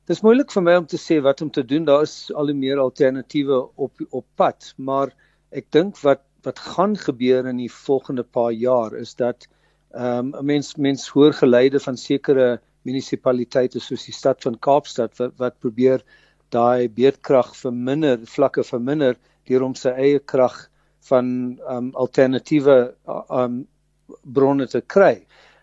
Dis 0.06 0.22
moeilik 0.22 0.52
vir 0.52 0.62
my 0.66 0.74
om 0.80 0.86
te 0.86 0.98
sê 0.98 1.20
wat 1.22 1.40
om 1.42 1.50
te 1.50 1.64
doen. 1.64 1.84
Daar 1.84 2.02
is 2.02 2.30
al 2.34 2.52
hoe 2.52 2.56
meer 2.56 2.78
alternatiewe 2.82 3.60
op 3.76 4.04
op 4.10 4.26
pad, 4.36 4.72
maar 4.76 5.14
ek 5.50 5.70
dink 5.70 5.98
wat 6.04 6.24
wat 6.44 6.58
gaan 6.58 6.96
gebeur 6.96 7.46
in 7.46 7.58
die 7.60 7.72
volgende 7.72 8.24
paar 8.24 8.52
jaar 8.52 8.96
is 8.96 9.14
dat 9.14 9.48
ehm 9.90 10.34
um, 10.34 10.46
mens 10.46 10.76
mens 10.76 11.08
hoor 11.08 11.32
geleide 11.32 11.80
van 11.80 11.96
sekere 11.96 12.60
munisipaliteite 12.82 13.80
soos 13.80 14.04
die 14.08 14.14
stad 14.16 14.42
van 14.42 14.58
Kaapstad 14.58 15.16
wat 15.18 15.36
wat 15.38 15.58
probeer 15.60 16.04
daai 16.50 16.88
beerdkrag 16.88 17.54
verminder, 17.56 18.18
vlakke 18.26 18.64
verminder 18.64 19.16
deur 19.46 19.62
om 19.62 19.74
sy 19.74 19.90
eie 19.90 20.18
krag 20.18 20.69
van 21.08 21.58
um, 21.68 21.90
alternatiewe 21.94 22.94
um, 23.30 23.66
bronne 24.24 24.66
te 24.66 24.80
kry. 24.80 25.20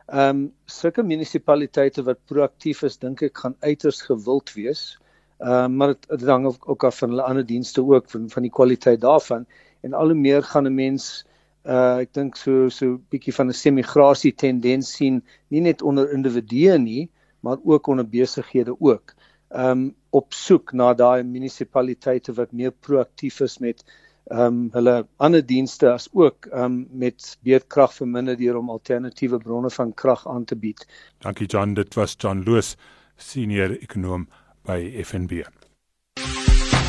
Um, 0.08 0.54
sulke 0.66 1.04
munisipaliteite 1.04 2.04
wat 2.08 2.24
proaktief 2.32 2.84
is, 2.88 2.98
dink 2.98 3.22
ek 3.22 3.44
gaan 3.44 3.56
uiters 3.62 4.02
gewild 4.08 4.54
wees. 4.56 4.98
Um, 5.40 5.76
maar 5.78 5.94
dit 5.94 6.28
hang 6.28 6.48
ook 6.50 6.84
af 6.84 6.98
van 6.98 7.10
hulle 7.14 7.26
ander 7.28 7.46
dienste 7.46 7.84
ook 7.86 8.10
van 8.10 8.30
van 8.30 8.42
die 8.48 8.52
kwaliteit 8.52 9.02
daarvan 9.02 9.46
en 9.86 9.94
al 9.94 10.10
hoe 10.10 10.18
meer 10.18 10.44
gaan 10.44 10.66
'n 10.66 10.74
mens 10.74 11.26
uh 11.68 12.00
ek 12.02 12.14
dink 12.14 12.36
so 12.36 12.70
so 12.70 12.98
bietjie 13.12 13.34
van 13.34 13.48
'n 13.48 13.54
semigrasie 13.54 14.34
tendens 14.34 14.96
sien 14.96 15.22
nie 15.54 15.62
net 15.62 15.82
onder 15.82 16.12
individue 16.12 16.78
nie 16.80 17.10
maar 17.42 17.58
ook 17.64 17.88
onder 17.88 18.10
besighede 18.10 18.76
ook. 18.80 19.14
Um 19.50 19.96
op 20.10 20.34
soek 20.34 20.74
na 20.74 20.94
daai 20.94 21.24
munisipaliteite 21.24 22.34
wat 22.34 22.52
meer 22.52 22.72
proaktief 22.72 23.40
is 23.42 23.60
met 23.60 23.84
um 24.32 24.68
hulle 24.74 25.06
ander 25.18 25.46
dienste 25.46 25.92
as 25.92 26.08
ook 26.14 26.48
um 26.54 26.88
met 26.92 27.38
beerdkrag 27.44 27.94
verminder 27.94 28.38
deur 28.38 28.58
om 28.58 28.70
alternatiewe 28.70 29.40
bronne 29.44 29.70
van 29.70 29.94
krag 29.94 30.28
aan 30.28 30.46
te 30.46 30.56
bied. 30.56 30.88
Dankie 31.24 31.48
John, 31.48 31.74
dit 31.74 31.94
was 31.94 32.16
John 32.18 32.44
Loos, 32.46 32.76
senior 33.18 33.78
ekonom 33.82 34.28
by 34.66 35.04
FNB. 35.04 35.46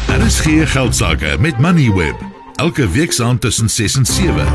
Daar 0.09 0.27
is 0.27 0.41
geen 0.41 0.67
geld 0.67 0.95
sake 0.95 1.37
met 1.41 1.59
Moneyweb 1.59 2.17
elke 2.59 2.89
week 2.89 3.13
saand 3.13 3.41
tussen 3.41 3.69
6 3.71 3.97
en 3.97 4.07
7. 4.07 4.47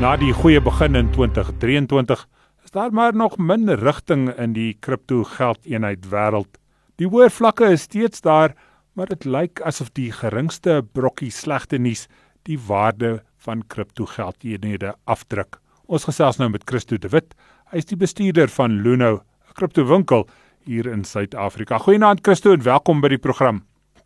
Na 0.00 0.16
die 0.16 0.32
goeie 0.32 0.60
begin 0.60 0.94
in 0.94 1.10
2023 1.10 2.28
is 2.64 2.70
daar 2.70 2.92
maar 2.92 3.16
nog 3.16 3.38
min 3.38 3.70
rigting 3.74 4.28
in 4.36 4.52
die 4.52 4.76
kripto 4.80 5.24
geldeenheid 5.24 6.04
wêreld. 6.10 6.58
Die 7.00 7.08
hoë 7.08 7.30
vlakke 7.30 7.70
is 7.72 7.86
steeds 7.88 8.20
daar, 8.20 8.52
maar 8.98 9.06
dit 9.06 9.28
lyk 9.30 9.60
asof 9.62 9.92
die 9.94 10.10
geringste 10.10 10.80
brokkie 10.98 11.30
slegte 11.30 11.78
nuus 11.78 12.08
die 12.48 12.56
waarde 12.66 13.20
van 13.46 13.60
kripto 13.70 14.08
geldeenhede 14.10 14.90
afdruk. 15.06 15.60
Ons 15.86 16.08
gesels 16.08 16.40
nou 16.40 16.48
met 16.50 16.64
Christo 16.66 16.98
de 16.98 17.10
Wit. 17.12 17.36
Hy 17.70 17.78
is 17.78 17.86
die 17.86 17.98
bestuurder 18.00 18.50
van 18.50 18.80
Luno, 18.82 19.20
'n 19.22 19.54
kriptowinkel 19.54 20.26
hier 20.66 20.86
in 20.90 21.04
Suid-Afrika. 21.04 21.78
Goeienaand 21.78 22.20
Christo 22.26 22.52
en 22.52 22.62
welkom 22.62 23.00
by 23.00 23.08
die 23.08 23.22
program. 23.22 23.62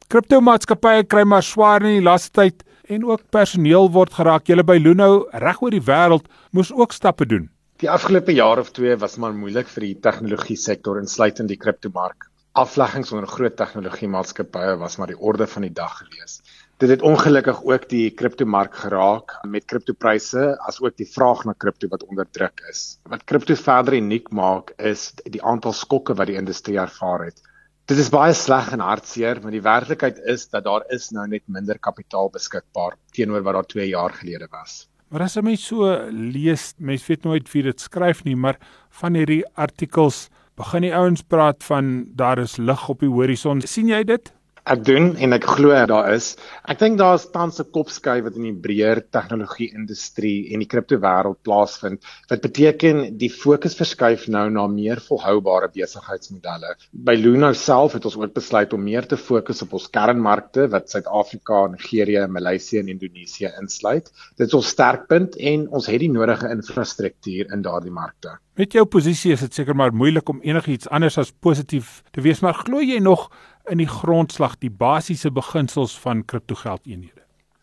Kriptomaatskappye 0.09 1.05
kry 1.05 1.25
maar 1.25 1.43
swaar 1.43 1.81
in 1.83 2.01
die 2.01 2.05
laaste 2.05 2.31
tyd 2.31 2.63
en 2.89 3.05
ook 3.05 3.31
personeel 3.31 3.91
word 3.91 4.13
geraak. 4.13 4.47
Julle 4.47 4.65
by 4.65 4.77
Luno 4.77 5.27
reg 5.33 5.63
oor 5.63 5.71
die 5.71 5.81
wêreld 5.81 6.29
moes 6.53 6.73
ook 6.73 6.93
stappe 6.93 7.27
doen. 7.27 7.49
Die 7.79 7.91
afgelope 7.91 8.33
jaar 8.33 8.59
of 8.59 8.71
2 8.73 8.97
was 8.97 9.17
maar 9.17 9.33
moeilik 9.33 9.69
vir 9.69 9.81
die 9.81 10.01
tegnologie 10.01 10.57
sektor 10.57 10.99
insluitend 10.99 11.49
die 11.49 11.57
kriptomark. 11.57 12.32
Afleggings 12.53 13.09
onder 13.17 13.25
groot 13.33 13.55
tegnologie 13.57 14.09
maatskappye 14.13 14.75
was 14.77 14.99
maar 15.01 15.09
die 15.09 15.17
orde 15.17 15.47
van 15.49 15.65
die 15.65 15.73
dag 15.73 15.95
gewees. 16.03 16.43
Dit 16.83 16.91
het 16.93 17.05
ongelukkig 17.09 17.63
ook 17.65 17.87
die 17.89 18.11
kriptomark 18.13 18.75
geraak 18.77 19.39
met 19.49 19.65
kriptopryse 19.65 20.51
as 20.69 20.81
ook 20.85 20.99
die 21.01 21.09
vraag 21.09 21.47
na 21.49 21.55
kripto 21.57 21.89
wat 21.89 22.05
onder 22.05 22.29
druk 22.29 22.61
is. 22.69 22.99
Wat 23.09 23.25
kripto 23.25 23.57
verder 23.57 23.97
uniek 23.97 24.29
maak 24.37 24.75
is 24.77 25.07
die 25.25 25.41
aantal 25.41 25.73
skokke 25.73 26.13
wat 26.19 26.29
die 26.29 26.37
industrie 26.37 26.77
ervaar 26.77 27.25
het. 27.31 27.41
Dit 27.89 28.05
is 28.05 28.13
baie 28.13 28.37
sleg 28.37 28.69
en 28.77 28.85
hartseer, 28.85 29.41
maar 29.41 29.57
die 29.57 29.65
werklikheid 29.65 30.21
is 30.29 30.45
dat 30.53 30.69
daar 30.69 30.85
is 30.93 31.09
nou 31.17 31.25
net 31.33 31.49
minder 31.49 31.81
kapitaal 31.81 32.29
beskikbaar 32.37 32.99
teenoor 33.17 33.49
wat 33.49 33.63
daar 33.63 33.71
2 33.73 33.89
jaar 33.95 34.13
gelede 34.21 34.51
was. 34.53 34.91
Maar 35.09 35.25
as 35.25 35.41
jy 35.41 35.47
my 35.49 35.57
so 35.57 35.89
lees, 36.13 36.75
mens 36.77 37.09
weet 37.09 37.25
nooit 37.25 37.49
wie 37.57 37.65
dit 37.65 37.81
skryf 37.81 38.25
nie, 38.29 38.37
maar 38.37 38.61
van 39.01 39.17
hierdie 39.17 39.43
artikels 39.57 40.27
begin 40.63 40.87
die 40.87 40.95
ouens 40.95 41.23
praat 41.27 41.65
van 41.67 42.05
daar 42.19 42.39
is 42.39 42.57
lig 42.57 42.89
op 42.89 43.03
die 43.03 43.11
horison. 43.11 43.61
sien 43.67 43.91
jy 43.91 44.03
dit? 44.07 44.33
Ek 44.63 44.85
doen 44.87 45.17
en 45.19 45.35
ek 45.35 45.47
glo 45.57 45.75
daar 45.91 46.13
is. 46.15 46.37
Ek 46.71 46.79
dink 46.79 46.95
daar 47.01 47.17
is 47.19 47.25
tans 47.35 47.59
'n 47.59 47.67
kopskuif 47.75 48.23
wat 48.23 48.37
in 48.39 48.45
die 48.47 48.61
breër 48.67 49.01
tegnologie 49.11 49.73
industrie 49.75 50.55
en 50.55 50.63
die 50.63 50.69
kripto 50.71 50.99
wêreld 51.03 51.41
plaasvind. 51.43 51.99
Wat 52.31 52.45
beteken 52.45 53.19
die 53.19 53.31
fokus 53.31 53.75
verskuif 53.75 54.29
nou 54.29 54.45
na 54.51 54.69
meer 54.69 55.03
volhoubare 55.03 55.69
besigheidsmodelle. 55.75 56.77
By 56.93 57.17
Luno 57.19 57.53
self 57.53 57.99
het 57.99 58.05
ons 58.05 58.17
ook 58.17 58.35
besluit 58.35 58.73
om 58.73 58.85
meer 58.85 59.07
te 59.07 59.17
fokus 59.17 59.63
op 59.63 59.73
ons 59.73 59.91
kernmarkte 59.91 60.69
wat 60.71 60.91
Suid-Afrika, 60.91 61.67
Nigerië, 61.67 62.29
Maleisië 62.29 62.79
en 62.79 62.95
Indonesië 62.95 63.51
insluit. 63.59 64.13
Dit 64.37 64.47
is 64.47 64.55
ons 64.55 64.69
sterkpunt 64.69 65.37
en 65.37 65.69
ons 65.71 65.87
het 65.87 66.01
die 66.01 66.11
nodige 66.11 66.49
infrastruktuur 66.49 67.51
in 67.51 67.63
daardie 67.67 67.91
markte. 67.91 68.39
Met 68.55 68.75
jou 68.77 68.85
posisie 68.85 69.31
is 69.33 69.41
dit 69.41 69.55
seker 69.55 69.73
maar 69.75 69.95
moeilik 69.97 70.29
om 70.29 70.43
enigiets 70.45 70.89
anders 70.93 71.17
as 71.19 71.31
positief 71.33 72.03
te 72.13 72.21
wees, 72.21 72.43
maar 72.45 72.53
glo 72.53 72.83
jy 72.85 72.99
nog 73.01 73.31
in 73.71 73.79
die 73.79 73.89
grondslag 73.89 74.59
die 74.59 74.71
basiese 74.71 75.31
beginsels 75.31 75.95
van 75.99 76.25
kriptogeldeenhede? 76.25 77.23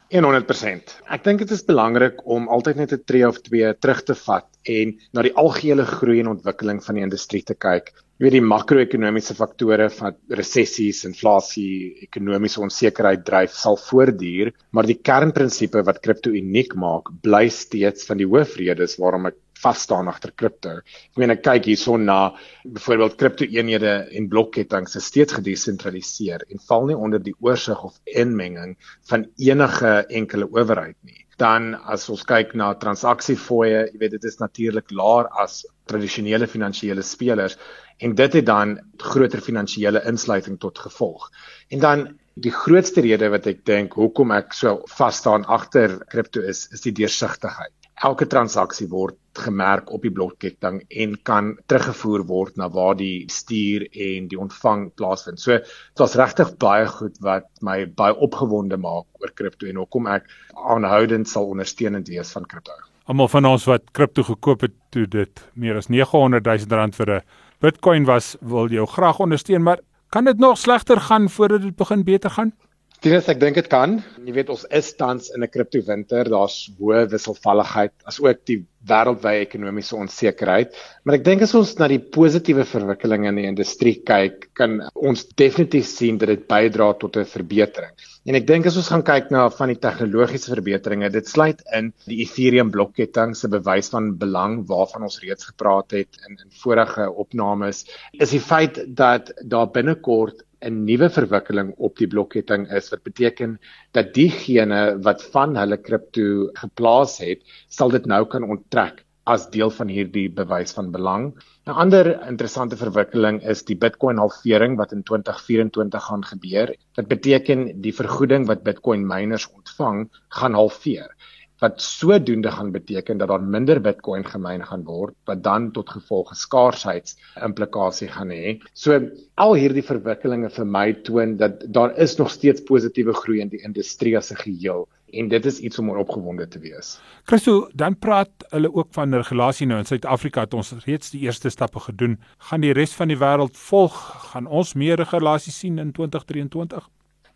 100%. 0.10 0.93
Ek 1.14 1.24
dink 1.26 1.43
dit 1.43 1.52
is 1.54 1.66
belangrik 1.68 2.24
om 2.26 2.47
altyd 2.50 2.80
net 2.82 2.93
'n 2.93 3.04
tree 3.06 3.28
of 3.28 3.38
twee 3.45 3.74
terug 3.78 4.02
te 4.04 4.16
vat 4.16 4.47
en 4.66 4.95
na 5.14 5.22
die 5.22 5.36
algehele 5.38 5.86
groei 5.86 6.20
en 6.20 6.32
ontwikkeling 6.34 6.82
van 6.82 6.95
die 6.95 7.06
industrie 7.06 7.43
te 7.43 7.54
kyk. 7.54 7.93
Jy 8.18 8.26
weet 8.26 8.36
die 8.36 8.50
makro-ekonomiese 8.52 9.36
faktore 9.38 9.89
van 9.89 10.16
resessies, 10.30 11.06
inflasie, 11.06 11.95
ekonomiese 12.04 12.60
onsekerheid 12.60 13.24
dryf 13.24 13.54
sal 13.54 13.78
voortduur, 13.78 14.52
maar 14.72 14.89
die 14.89 14.97
kernprinsipe 14.97 15.86
wat 15.86 16.02
kripto 16.02 16.30
uniek 16.32 16.76
maak, 16.76 17.14
bly 17.22 17.47
steeds 17.47 18.10
van 18.10 18.18
die 18.18 18.28
hoofredes 18.28 18.97
waarom 19.00 19.30
ek 19.30 19.38
vas 19.64 19.82
staan 19.86 20.07
agter 20.12 20.32
kripto. 20.36 20.76
Ek 21.12 21.22
meen 21.22 21.34
ek 21.34 21.43
kyk 21.45 21.70
hierson 21.72 22.05
na 22.07 22.20
byvoorbeeld 22.64 23.18
kripto 23.20 23.47
eenhede 23.47 23.93
en 24.16 24.30
blokketings 24.32 24.95
is 24.99 25.10
steeds 25.12 25.36
gedesentraliseer 25.38 26.45
en 26.47 26.64
val 26.70 26.88
nie 26.89 26.97
onder 26.97 27.24
die 27.24 27.36
oorsig 27.45 27.82
of 27.84 27.97
inmenging 28.05 28.78
van 29.12 29.28
enige 29.38 29.95
enkele 30.22 30.47
owerheid 30.51 30.97
nie. 31.03 31.26
Dan 31.39 31.74
as 31.88 32.10
ons 32.12 32.26
kyk 32.28 32.51
na 32.60 32.74
transaksiefooie, 32.76 33.86
jy 33.93 33.99
weet 34.01 34.18
dit 34.18 34.26
is 34.28 34.41
natuurlik 34.41 34.91
laer 34.91 35.30
as 35.39 35.62
tradisionele 35.88 36.47
finansiële 36.51 37.03
spelers 37.03 37.55
en 38.03 38.16
dit 38.16 38.39
het 38.39 38.47
dan 38.47 38.78
groter 39.12 39.43
finansiële 39.43 40.03
insluiting 40.07 40.60
tot 40.60 40.80
gevolg. 40.80 41.30
En 41.72 41.84
dan 41.84 42.05
die 42.39 42.51
grootste 42.55 43.03
rede 43.03 43.28
wat 43.32 43.47
ek 43.51 43.66
dink 43.68 43.95
hoekom 43.99 44.32
ek 44.36 44.53
so 44.55 44.80
vas 44.97 45.20
staan 45.20 45.43
agter 45.51 45.97
kripto 46.12 46.43
is 46.43 46.68
is 46.76 46.86
die 46.86 46.95
deursigtigheid 46.95 47.74
elke 48.07 48.28
transaksie 48.32 48.88
word 48.91 49.18
gemerk 49.40 49.92
op 49.96 50.04
die 50.06 50.12
blokketting 50.12 50.82
en 50.90 51.16
kan 51.24 51.56
teruggevoer 51.72 52.26
word 52.30 52.58
na 52.60 52.70
waar 52.70 52.96
die 53.00 53.26
stuur 53.32 53.88
en 53.92 54.28
die 54.32 54.40
ontvang 54.40 54.90
plaasvind. 55.00 55.42
So 55.42 55.58
dit 55.58 56.04
was 56.04 56.16
regtig 56.20 56.54
baie 56.62 56.88
goed 56.88 57.18
wat 57.26 57.48
my 57.66 57.84
baie 57.86 58.16
opgewonde 58.16 58.78
maak 58.78 59.06
oor 59.24 59.34
kripto 59.34 59.68
en 59.70 59.82
hoekom 59.82 60.08
ek 60.08 60.30
aanhoudend 60.54 61.30
sal 61.30 61.50
ondersteunend 61.54 62.12
wees 62.12 62.32
van 62.36 62.46
kripto. 62.46 62.76
Almal 63.10 63.32
van 63.32 63.46
ons 63.50 63.66
wat 63.66 63.88
kripto 63.98 64.24
gekoop 64.24 64.68
het 64.68 64.76
toe 64.94 65.08
dit 65.10 65.46
meer 65.54 65.80
as 65.80 65.90
900 65.90 66.46
000 66.46 66.78
rand 66.78 66.96
vir 66.96 67.16
'n 67.20 67.22
Bitcoin 67.60 68.06
was, 68.06 68.38
wil 68.40 68.70
jou 68.72 68.86
graag 68.88 69.20
ondersteun, 69.20 69.64
maar 69.64 69.80
kan 70.10 70.24
dit 70.24 70.38
nog 70.38 70.58
slegter 70.58 71.02
gaan 71.02 71.30
voordat 71.30 71.62
dit 71.62 71.76
begin 71.76 72.04
beter 72.04 72.30
gaan? 72.30 72.54
Dis 73.00 73.30
ek 73.32 73.38
dink 73.39 73.56
dit 73.56 73.68
kan. 73.72 73.93
Jy 74.28 74.34
weet 74.36 74.50
ons 74.52 74.66
is 74.76 74.89
tans 75.00 75.30
in 75.32 75.39
'n 75.45 75.47
kripto 75.47 75.80
winter. 75.88 76.28
Daar's 76.28 76.68
hoë 76.80 77.06
wisselvalligheid 77.14 77.93
asook 78.04 78.41
die 78.43 78.66
wêreldwye 78.89 79.45
ekonomiese 79.45 79.95
onsekerheid. 79.95 80.76
Maar 81.06 81.16
ek 81.16 81.24
dink 81.24 81.41
as 81.41 81.56
ons 81.56 81.72
na 81.80 81.88
die 81.88 82.00
positiewe 82.00 82.66
verwikkelinge 82.68 83.30
in 83.32 83.39
die 83.39 83.47
industrie 83.47 84.02
kyk, 84.04 84.50
kan 84.54 84.82
ons 84.95 85.24
definitief 85.39 85.88
sien 85.88 86.18
dat 86.18 86.28
dit 86.28 86.43
bydra 86.47 86.93
tot 87.00 87.16
'n 87.16 87.24
verbetering. 87.24 87.95
En 88.26 88.36
ek 88.36 88.45
dink 88.45 88.68
as 88.68 88.76
ons 88.76 88.91
gaan 88.91 89.04
kyk 89.04 89.32
na 89.32 89.47
van 89.47 89.70
die 89.70 89.80
tegnologiese 89.80 90.52
verbeteringe, 90.52 91.10
dit 91.10 91.28
sluit 91.28 91.64
in 91.74 91.93
die 92.06 92.20
Ethereum 92.26 92.70
blokketting 92.70 93.34
se 93.34 93.47
bewys 93.47 93.89
van 93.89 94.18
belang 94.18 94.68
waarvan 94.68 95.04
ons 95.04 95.22
reeds 95.24 95.45
gepraat 95.45 95.91
het 95.91 96.20
in 96.28 96.36
in 96.36 96.52
vorige 96.52 97.10
opnames, 97.10 97.86
is 98.20 98.32
die 98.32 98.43
feit 98.43 98.84
dat 98.88 99.32
daar 99.47 99.72
binnekort 99.72 100.43
'n 100.68 100.80
nuwe 100.86 101.07
verwikkeling 101.16 101.70
op 101.88 101.99
die 102.01 102.07
blokketting 102.14 102.66
is 102.80 102.89
wat 102.93 103.03
beteken 103.03 103.60
dat 103.97 104.14
diegene 104.18 104.80
wat 105.05 105.24
van 105.36 105.55
hulle 105.55 105.78
kripto 105.78 106.49
geplaas 106.64 107.20
het, 107.24 107.45
sal 107.78 107.93
dit 107.95 108.10
nou 108.14 108.26
kan 108.34 108.43
onttrek 108.43 109.05
as 109.34 109.45
deel 109.53 109.72
van 109.78 109.91
hierdie 109.93 110.28
bewys 110.41 110.74
van 110.78 110.91
belang. 110.91 111.26
'n 111.68 111.78
Ander 111.84 112.12
interessante 112.28 112.78
verwikkeling 112.78 113.41
is 113.53 113.64
die 113.64 113.78
Bitcoin 113.78 114.18
halvering 114.18 114.78
wat 114.78 114.91
in 114.91 115.03
2024 115.03 116.07
gaan 116.10 116.26
gebeur. 116.34 116.76
Dit 116.95 117.07
beteken 117.07 117.82
die 117.82 117.93
vergoeding 117.93 118.47
wat 118.47 118.64
Bitcoin 118.64 119.05
miners 119.07 119.47
ontvang 119.51 120.07
gaan 120.39 120.53
halveer 120.53 121.14
wat 121.60 121.82
sodoende 121.82 122.51
gaan 122.51 122.72
beteken 122.72 123.18
dat 123.18 123.28
daar 123.28 123.43
minder 123.43 123.82
Bitcoin 123.82 124.26
gemyn 124.26 124.66
gaan 124.66 124.84
word 124.88 125.16
wat 125.30 125.43
dan 125.43 125.72
tot 125.72 125.89
gevolg 125.89 126.36
skaarsheid 126.36 127.16
implikasie 127.45 128.07
gaan 128.07 128.32
hê. 128.32 128.57
So 128.74 128.99
al 129.36 129.55
hierdie 129.60 129.86
verwikkelinge 129.86 130.49
vir 130.55 130.66
my 130.78 130.88
toon 131.07 131.38
dat 131.38 131.66
daar 131.68 131.95
is 131.97 132.18
nog 132.18 132.32
steeds 132.32 132.64
positiewe 132.68 133.14
groei 133.14 133.41
in 133.43 133.51
die 133.51 133.64
industrie 133.64 134.18
as 134.18 134.32
'n 134.32 134.41
geheel 134.45 134.88
en 135.14 135.28
dit 135.28 135.45
is 135.45 135.60
iets 135.60 135.80
om 135.80 135.89
opgewonde 135.89 136.47
te 136.47 136.60
wees. 136.60 136.99
Christo, 137.24 137.70
dan 137.74 137.97
praat 137.97 138.30
hulle 138.49 138.74
ook 138.74 138.88
van 138.91 139.14
regulasie 139.14 139.68
nou 139.68 139.80
in 139.80 139.86
Suid-Afrika 139.86 140.45
het 140.45 140.53
ons 140.53 140.74
reeds 140.86 141.10
die 141.10 141.22
eerste 141.22 141.49
stappe 141.49 141.80
gedoen. 141.80 142.20
Gaan 142.38 142.62
die 142.62 142.74
res 142.74 142.93
van 142.93 143.07
die 143.07 143.18
wêreld 143.18 143.57
volg? 143.57 143.97
Gaan 144.32 144.47
ons 144.47 144.74
meer 144.74 144.95
regulasie 144.95 145.53
sien 145.53 145.78
in 145.78 145.91
2023? 145.91 146.89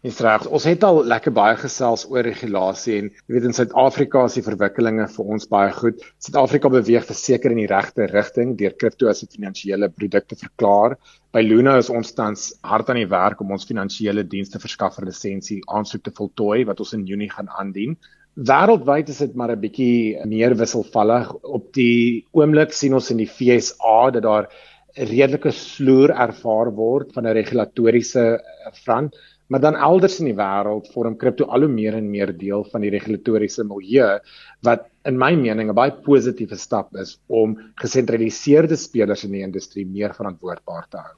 Dis 0.03 0.17
reg. 0.19 0.49
Ons 0.51 0.65
het 0.67 0.81
al 0.83 0.97
lekker 1.07 1.31
baie 1.31 1.55
gesels 1.55 2.01
oor 2.11 2.25
regulasie 2.27 2.97
en 2.99 3.05
jy 3.07 3.35
weet 3.37 3.45
in 3.47 3.53
Suid-Afrika 3.55 4.25
is 4.27 4.33
die 4.35 4.41
verwikkelinge 4.43 5.05
vir 5.13 5.29
ons 5.31 5.47
baie 5.47 5.69
goed. 5.77 6.01
Suid-Afrika 6.19 6.67
beweeg 6.73 7.05
verseker 7.07 7.55
in 7.55 7.61
die 7.61 7.69
regte 7.71 8.09
rigting 8.11 8.51
deur 8.59 8.75
kripto 8.75 9.07
as 9.07 9.23
'n 9.23 9.31
finansiële 9.31 9.87
produk 9.95 10.27
te 10.27 10.35
verklaar. 10.41 10.97
By 11.31 11.45
Luna 11.45 11.77
is 11.77 11.89
ons 11.89 12.11
tans 12.11 12.51
hard 12.63 12.89
aan 12.89 12.99
die 12.99 13.07
werk 13.07 13.39
om 13.39 13.55
ons 13.55 13.63
finansiële 13.71 14.27
dienste 14.27 14.59
verskaffer 14.59 15.07
lisensie 15.07 15.61
aansoek 15.71 16.03
te 16.03 16.11
voltooi 16.11 16.65
wat 16.65 16.83
ons 16.83 16.93
in 16.99 17.07
Junie 17.07 17.31
gaan 17.31 17.47
aandien. 17.47 17.95
Wêreldwyd 18.35 19.07
is 19.07 19.19
dit 19.19 19.35
maar 19.35 19.55
'n 19.55 19.61
bietjie 19.61 20.19
meer 20.27 20.53
wisselvallig. 20.53 21.31
Op 21.43 21.71
die 21.71 22.27
oomblik 22.33 22.73
sien 22.73 22.93
ons 22.93 23.09
in 23.09 23.23
die 23.23 23.31
FSA 23.39 24.11
dat 24.11 24.23
daar 24.23 24.49
redelike 24.95 25.51
sloer 25.51 26.11
ervaar 26.11 26.75
word 26.75 27.13
van 27.13 27.25
'n 27.25 27.33
regulatoriese 27.33 28.43
front 28.83 29.15
maar 29.47 29.59
dan 29.59 29.75
elders 29.75 30.19
in 30.19 30.29
die 30.31 30.37
wêreld 30.37 30.87
vorm 30.93 31.17
kripto 31.19 31.45
al 31.45 31.65
hoe 31.65 31.71
meer 31.71 31.97
en 31.97 32.09
meer 32.09 32.31
deel 32.37 32.63
van 32.71 32.81
die 32.81 32.91
regulatoriese 32.93 33.65
milieu 33.67 34.19
wat 34.67 34.87
in 35.05 35.17
my 35.19 35.33
mening 35.35 35.69
'n 35.69 35.75
baie 35.75 35.91
positiewe 35.91 36.55
stap 36.55 36.95
is 36.95 37.19
om 37.27 37.57
gesentraliseerde 37.75 38.75
spelers 38.75 39.23
in 39.23 39.31
die 39.31 39.43
industrie 39.43 39.85
meer 39.85 40.13
verantwoordbaar 40.13 40.87
te 40.89 40.97
hou. 40.97 41.15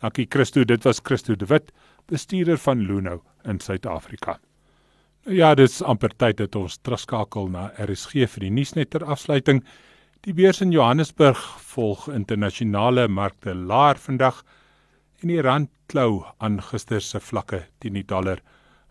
Dankie 0.00 0.26
Christo, 0.28 0.64
dit 0.64 0.84
was 0.84 1.00
Christo 1.02 1.36
de 1.36 1.46
Wit, 1.46 1.72
bestuurder 2.06 2.58
van 2.58 2.80
Luno 2.80 3.22
in 3.44 3.60
Suid-Afrika. 3.60 4.38
Ja, 5.28 5.54
dit 5.54 5.68
is 5.68 5.82
amper 5.82 6.14
tyd 6.16 6.38
dat 6.40 6.56
ons 6.56 6.78
terugskakel 6.80 7.50
na 7.52 7.66
RSG 7.76 8.24
vir 8.32 8.40
die 8.40 8.50
nuusnet 8.50 8.90
ter 8.90 9.04
afsluiting. 9.04 9.60
Die 10.24 10.32
beurs 10.32 10.62
in 10.64 10.72
Johannesburg 10.72 11.38
volg 11.74 12.08
internasionale 12.08 13.06
markte 13.08 13.54
laer 13.54 14.00
vandag 14.00 14.42
en 15.20 15.28
die 15.28 15.42
rand 15.42 15.70
klou 15.92 16.24
aan 16.38 16.60
gister 16.64 17.00
se 17.00 17.20
vlakke 17.20 17.64
teen 17.80 17.94
die 17.98 18.06
dollar. 18.06 18.40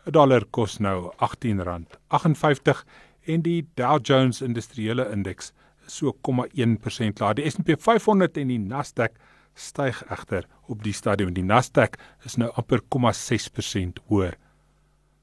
'n 0.06 0.12
Dollar 0.12 0.46
kos 0.52 0.80
nou 0.80 1.12
R18.58 1.22 2.84
en 3.28 3.42
die 3.42 3.68
Dow 3.76 4.00
Jones 4.02 4.42
Industriële 4.42 5.10
Indeks 5.12 5.54
so 5.90 6.14
0,1% 6.14 7.20
laer. 7.20 7.36
Die 7.36 7.50
S&P 7.50 7.76
500 7.78 8.38
en 8.38 8.48
die 8.48 8.60
Nasdaq 8.60 9.18
styg 9.56 10.04
egter 10.10 10.46
op 10.68 10.84
die 10.84 10.94
stadium. 10.94 11.34
Die 11.34 11.44
Nasdaq 11.44 11.98
is 12.26 12.38
nou 12.38 12.52
amper 12.56 12.82
0,6% 12.96 14.02
hoër. 14.08 14.38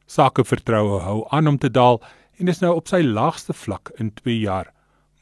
Sakevertroue 0.07 1.01
hou 1.03 1.27
aan 1.31 1.49
om 1.49 1.59
te 1.59 1.71
daal 1.71 2.03
en 2.39 2.49
is 2.49 2.61
nou 2.61 2.75
op 2.77 2.91
sy 2.91 3.03
laagste 3.03 3.55
vlak 3.57 3.91
in 3.99 4.13
2 4.23 4.39
jaar. 4.39 4.73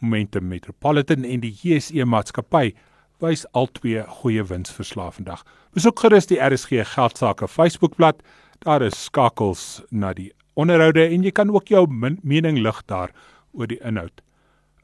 Momentum 0.01 0.49
Metropolitan 0.49 1.25
en 1.25 1.41
die 1.41 1.55
JSE 1.63 2.05
maatskappy 2.05 2.75
wys 3.23 3.47
albei 3.57 4.03
goeie 4.21 4.45
winsverslae 4.45 5.13
vandag. 5.13 5.45
Besoek 5.75 6.05
gerus 6.05 6.29
die 6.31 6.37
RSG 6.39 6.85
Geldsaake 6.87 7.49
Facebookblad. 7.51 8.21
Daar 8.63 8.83
is 8.87 8.95
skakels 9.09 9.81
na 9.91 10.13
die 10.15 10.29
onderhoude 10.55 11.03
en 11.03 11.25
jy 11.27 11.33
kan 11.35 11.51
ook 11.51 11.73
jou 11.73 11.89
mening 11.91 12.61
lig 12.63 12.79
daar 12.87 13.11
oor 13.51 13.67
die 13.67 13.81
inhoud. 13.83 14.23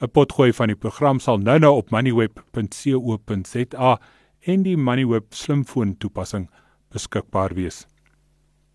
'n 0.02 0.10
Potgooi 0.10 0.52
van 0.52 0.66
die 0.66 0.76
program 0.76 1.20
sal 1.20 1.38
nou-nou 1.38 1.76
op 1.76 1.90
moneyweb.co.za 1.90 4.00
en 4.46 4.62
die 4.62 4.76
Moneyweb 4.76 5.24
slimfoon 5.30 5.96
toepassing 5.98 6.50
beskikbaar 6.90 7.54
wees. 7.54 7.86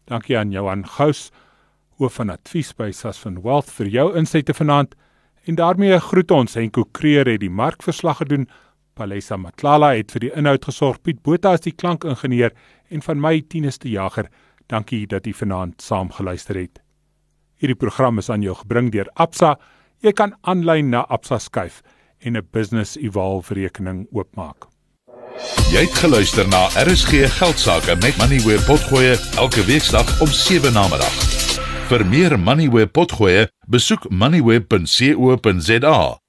Dankie 0.07 0.37
aan 0.37 0.51
Johan 0.51 0.87
Gous, 0.87 1.31
hoof 1.97 2.13
van 2.13 2.29
advies 2.29 2.73
by 2.73 2.91
Sasfin 2.91 3.41
Wealth 3.41 3.71
vir 3.71 3.87
jou 3.87 4.15
insette 4.15 4.53
vanaand. 4.53 4.95
En 5.43 5.55
daarmee 5.55 5.99
groet 5.99 6.31
ons 6.31 6.53
Henko 6.53 6.85
Kreer 6.91 7.27
het 7.27 7.39
die 7.39 7.49
markverslag 7.49 8.17
gedoen. 8.17 8.47
Palesa 8.95 9.37
Matlala 9.37 9.91
het 9.97 10.13
vir 10.15 10.25
die 10.25 10.31
inhoud 10.39 10.65
gesorg. 10.65 11.01
Piet 11.03 11.21
Botha 11.23 11.53
is 11.57 11.65
die 11.65 11.75
klankingenieur 11.75 12.55
en 12.89 13.03
van 13.03 13.21
my 13.21 13.41
Tinus 13.49 13.79
de 13.83 13.91
Jager. 13.91 14.29
Dankie 14.71 15.03
dat 15.07 15.27
jy 15.27 15.33
vanaand 15.35 15.83
saam 15.83 16.11
geluister 16.15 16.57
het. 16.57 16.79
Hierdie 17.59 17.79
program 17.79 18.19
is 18.19 18.29
aan 18.29 18.43
jou 18.43 18.55
gebring 18.55 18.91
deur 18.91 19.09
Absa. 19.15 19.55
Jy 20.03 20.11
kan 20.15 20.35
aanlyn 20.43 20.89
na 20.91 21.05
Absa 21.09 21.39
skuif 21.39 21.81
en 22.19 22.37
'n 22.37 22.47
Business 22.51 22.97
Evolve 22.97 23.53
rekening 23.53 24.07
oopmaak. 24.11 24.67
Jy 25.71 25.83
het 25.83 25.95
geluister 25.99 26.47
na 26.47 26.67
RSG 26.79 27.27
Geldsaake 27.39 27.95
met 28.01 28.17
Money 28.17 28.39
where 28.39 28.63
potgoe 28.65 29.17
elke 29.37 29.65
weeksdag 29.65 30.21
om 30.21 30.27
7 30.27 30.73
na 30.73 30.87
middag. 30.87 31.15
Vir 31.89 32.05
meer 32.05 32.39
Money 32.39 32.69
where 32.69 32.87
potgoe, 32.87 33.47
besoek 33.67 34.09
moneyweb.co.za 34.09 36.24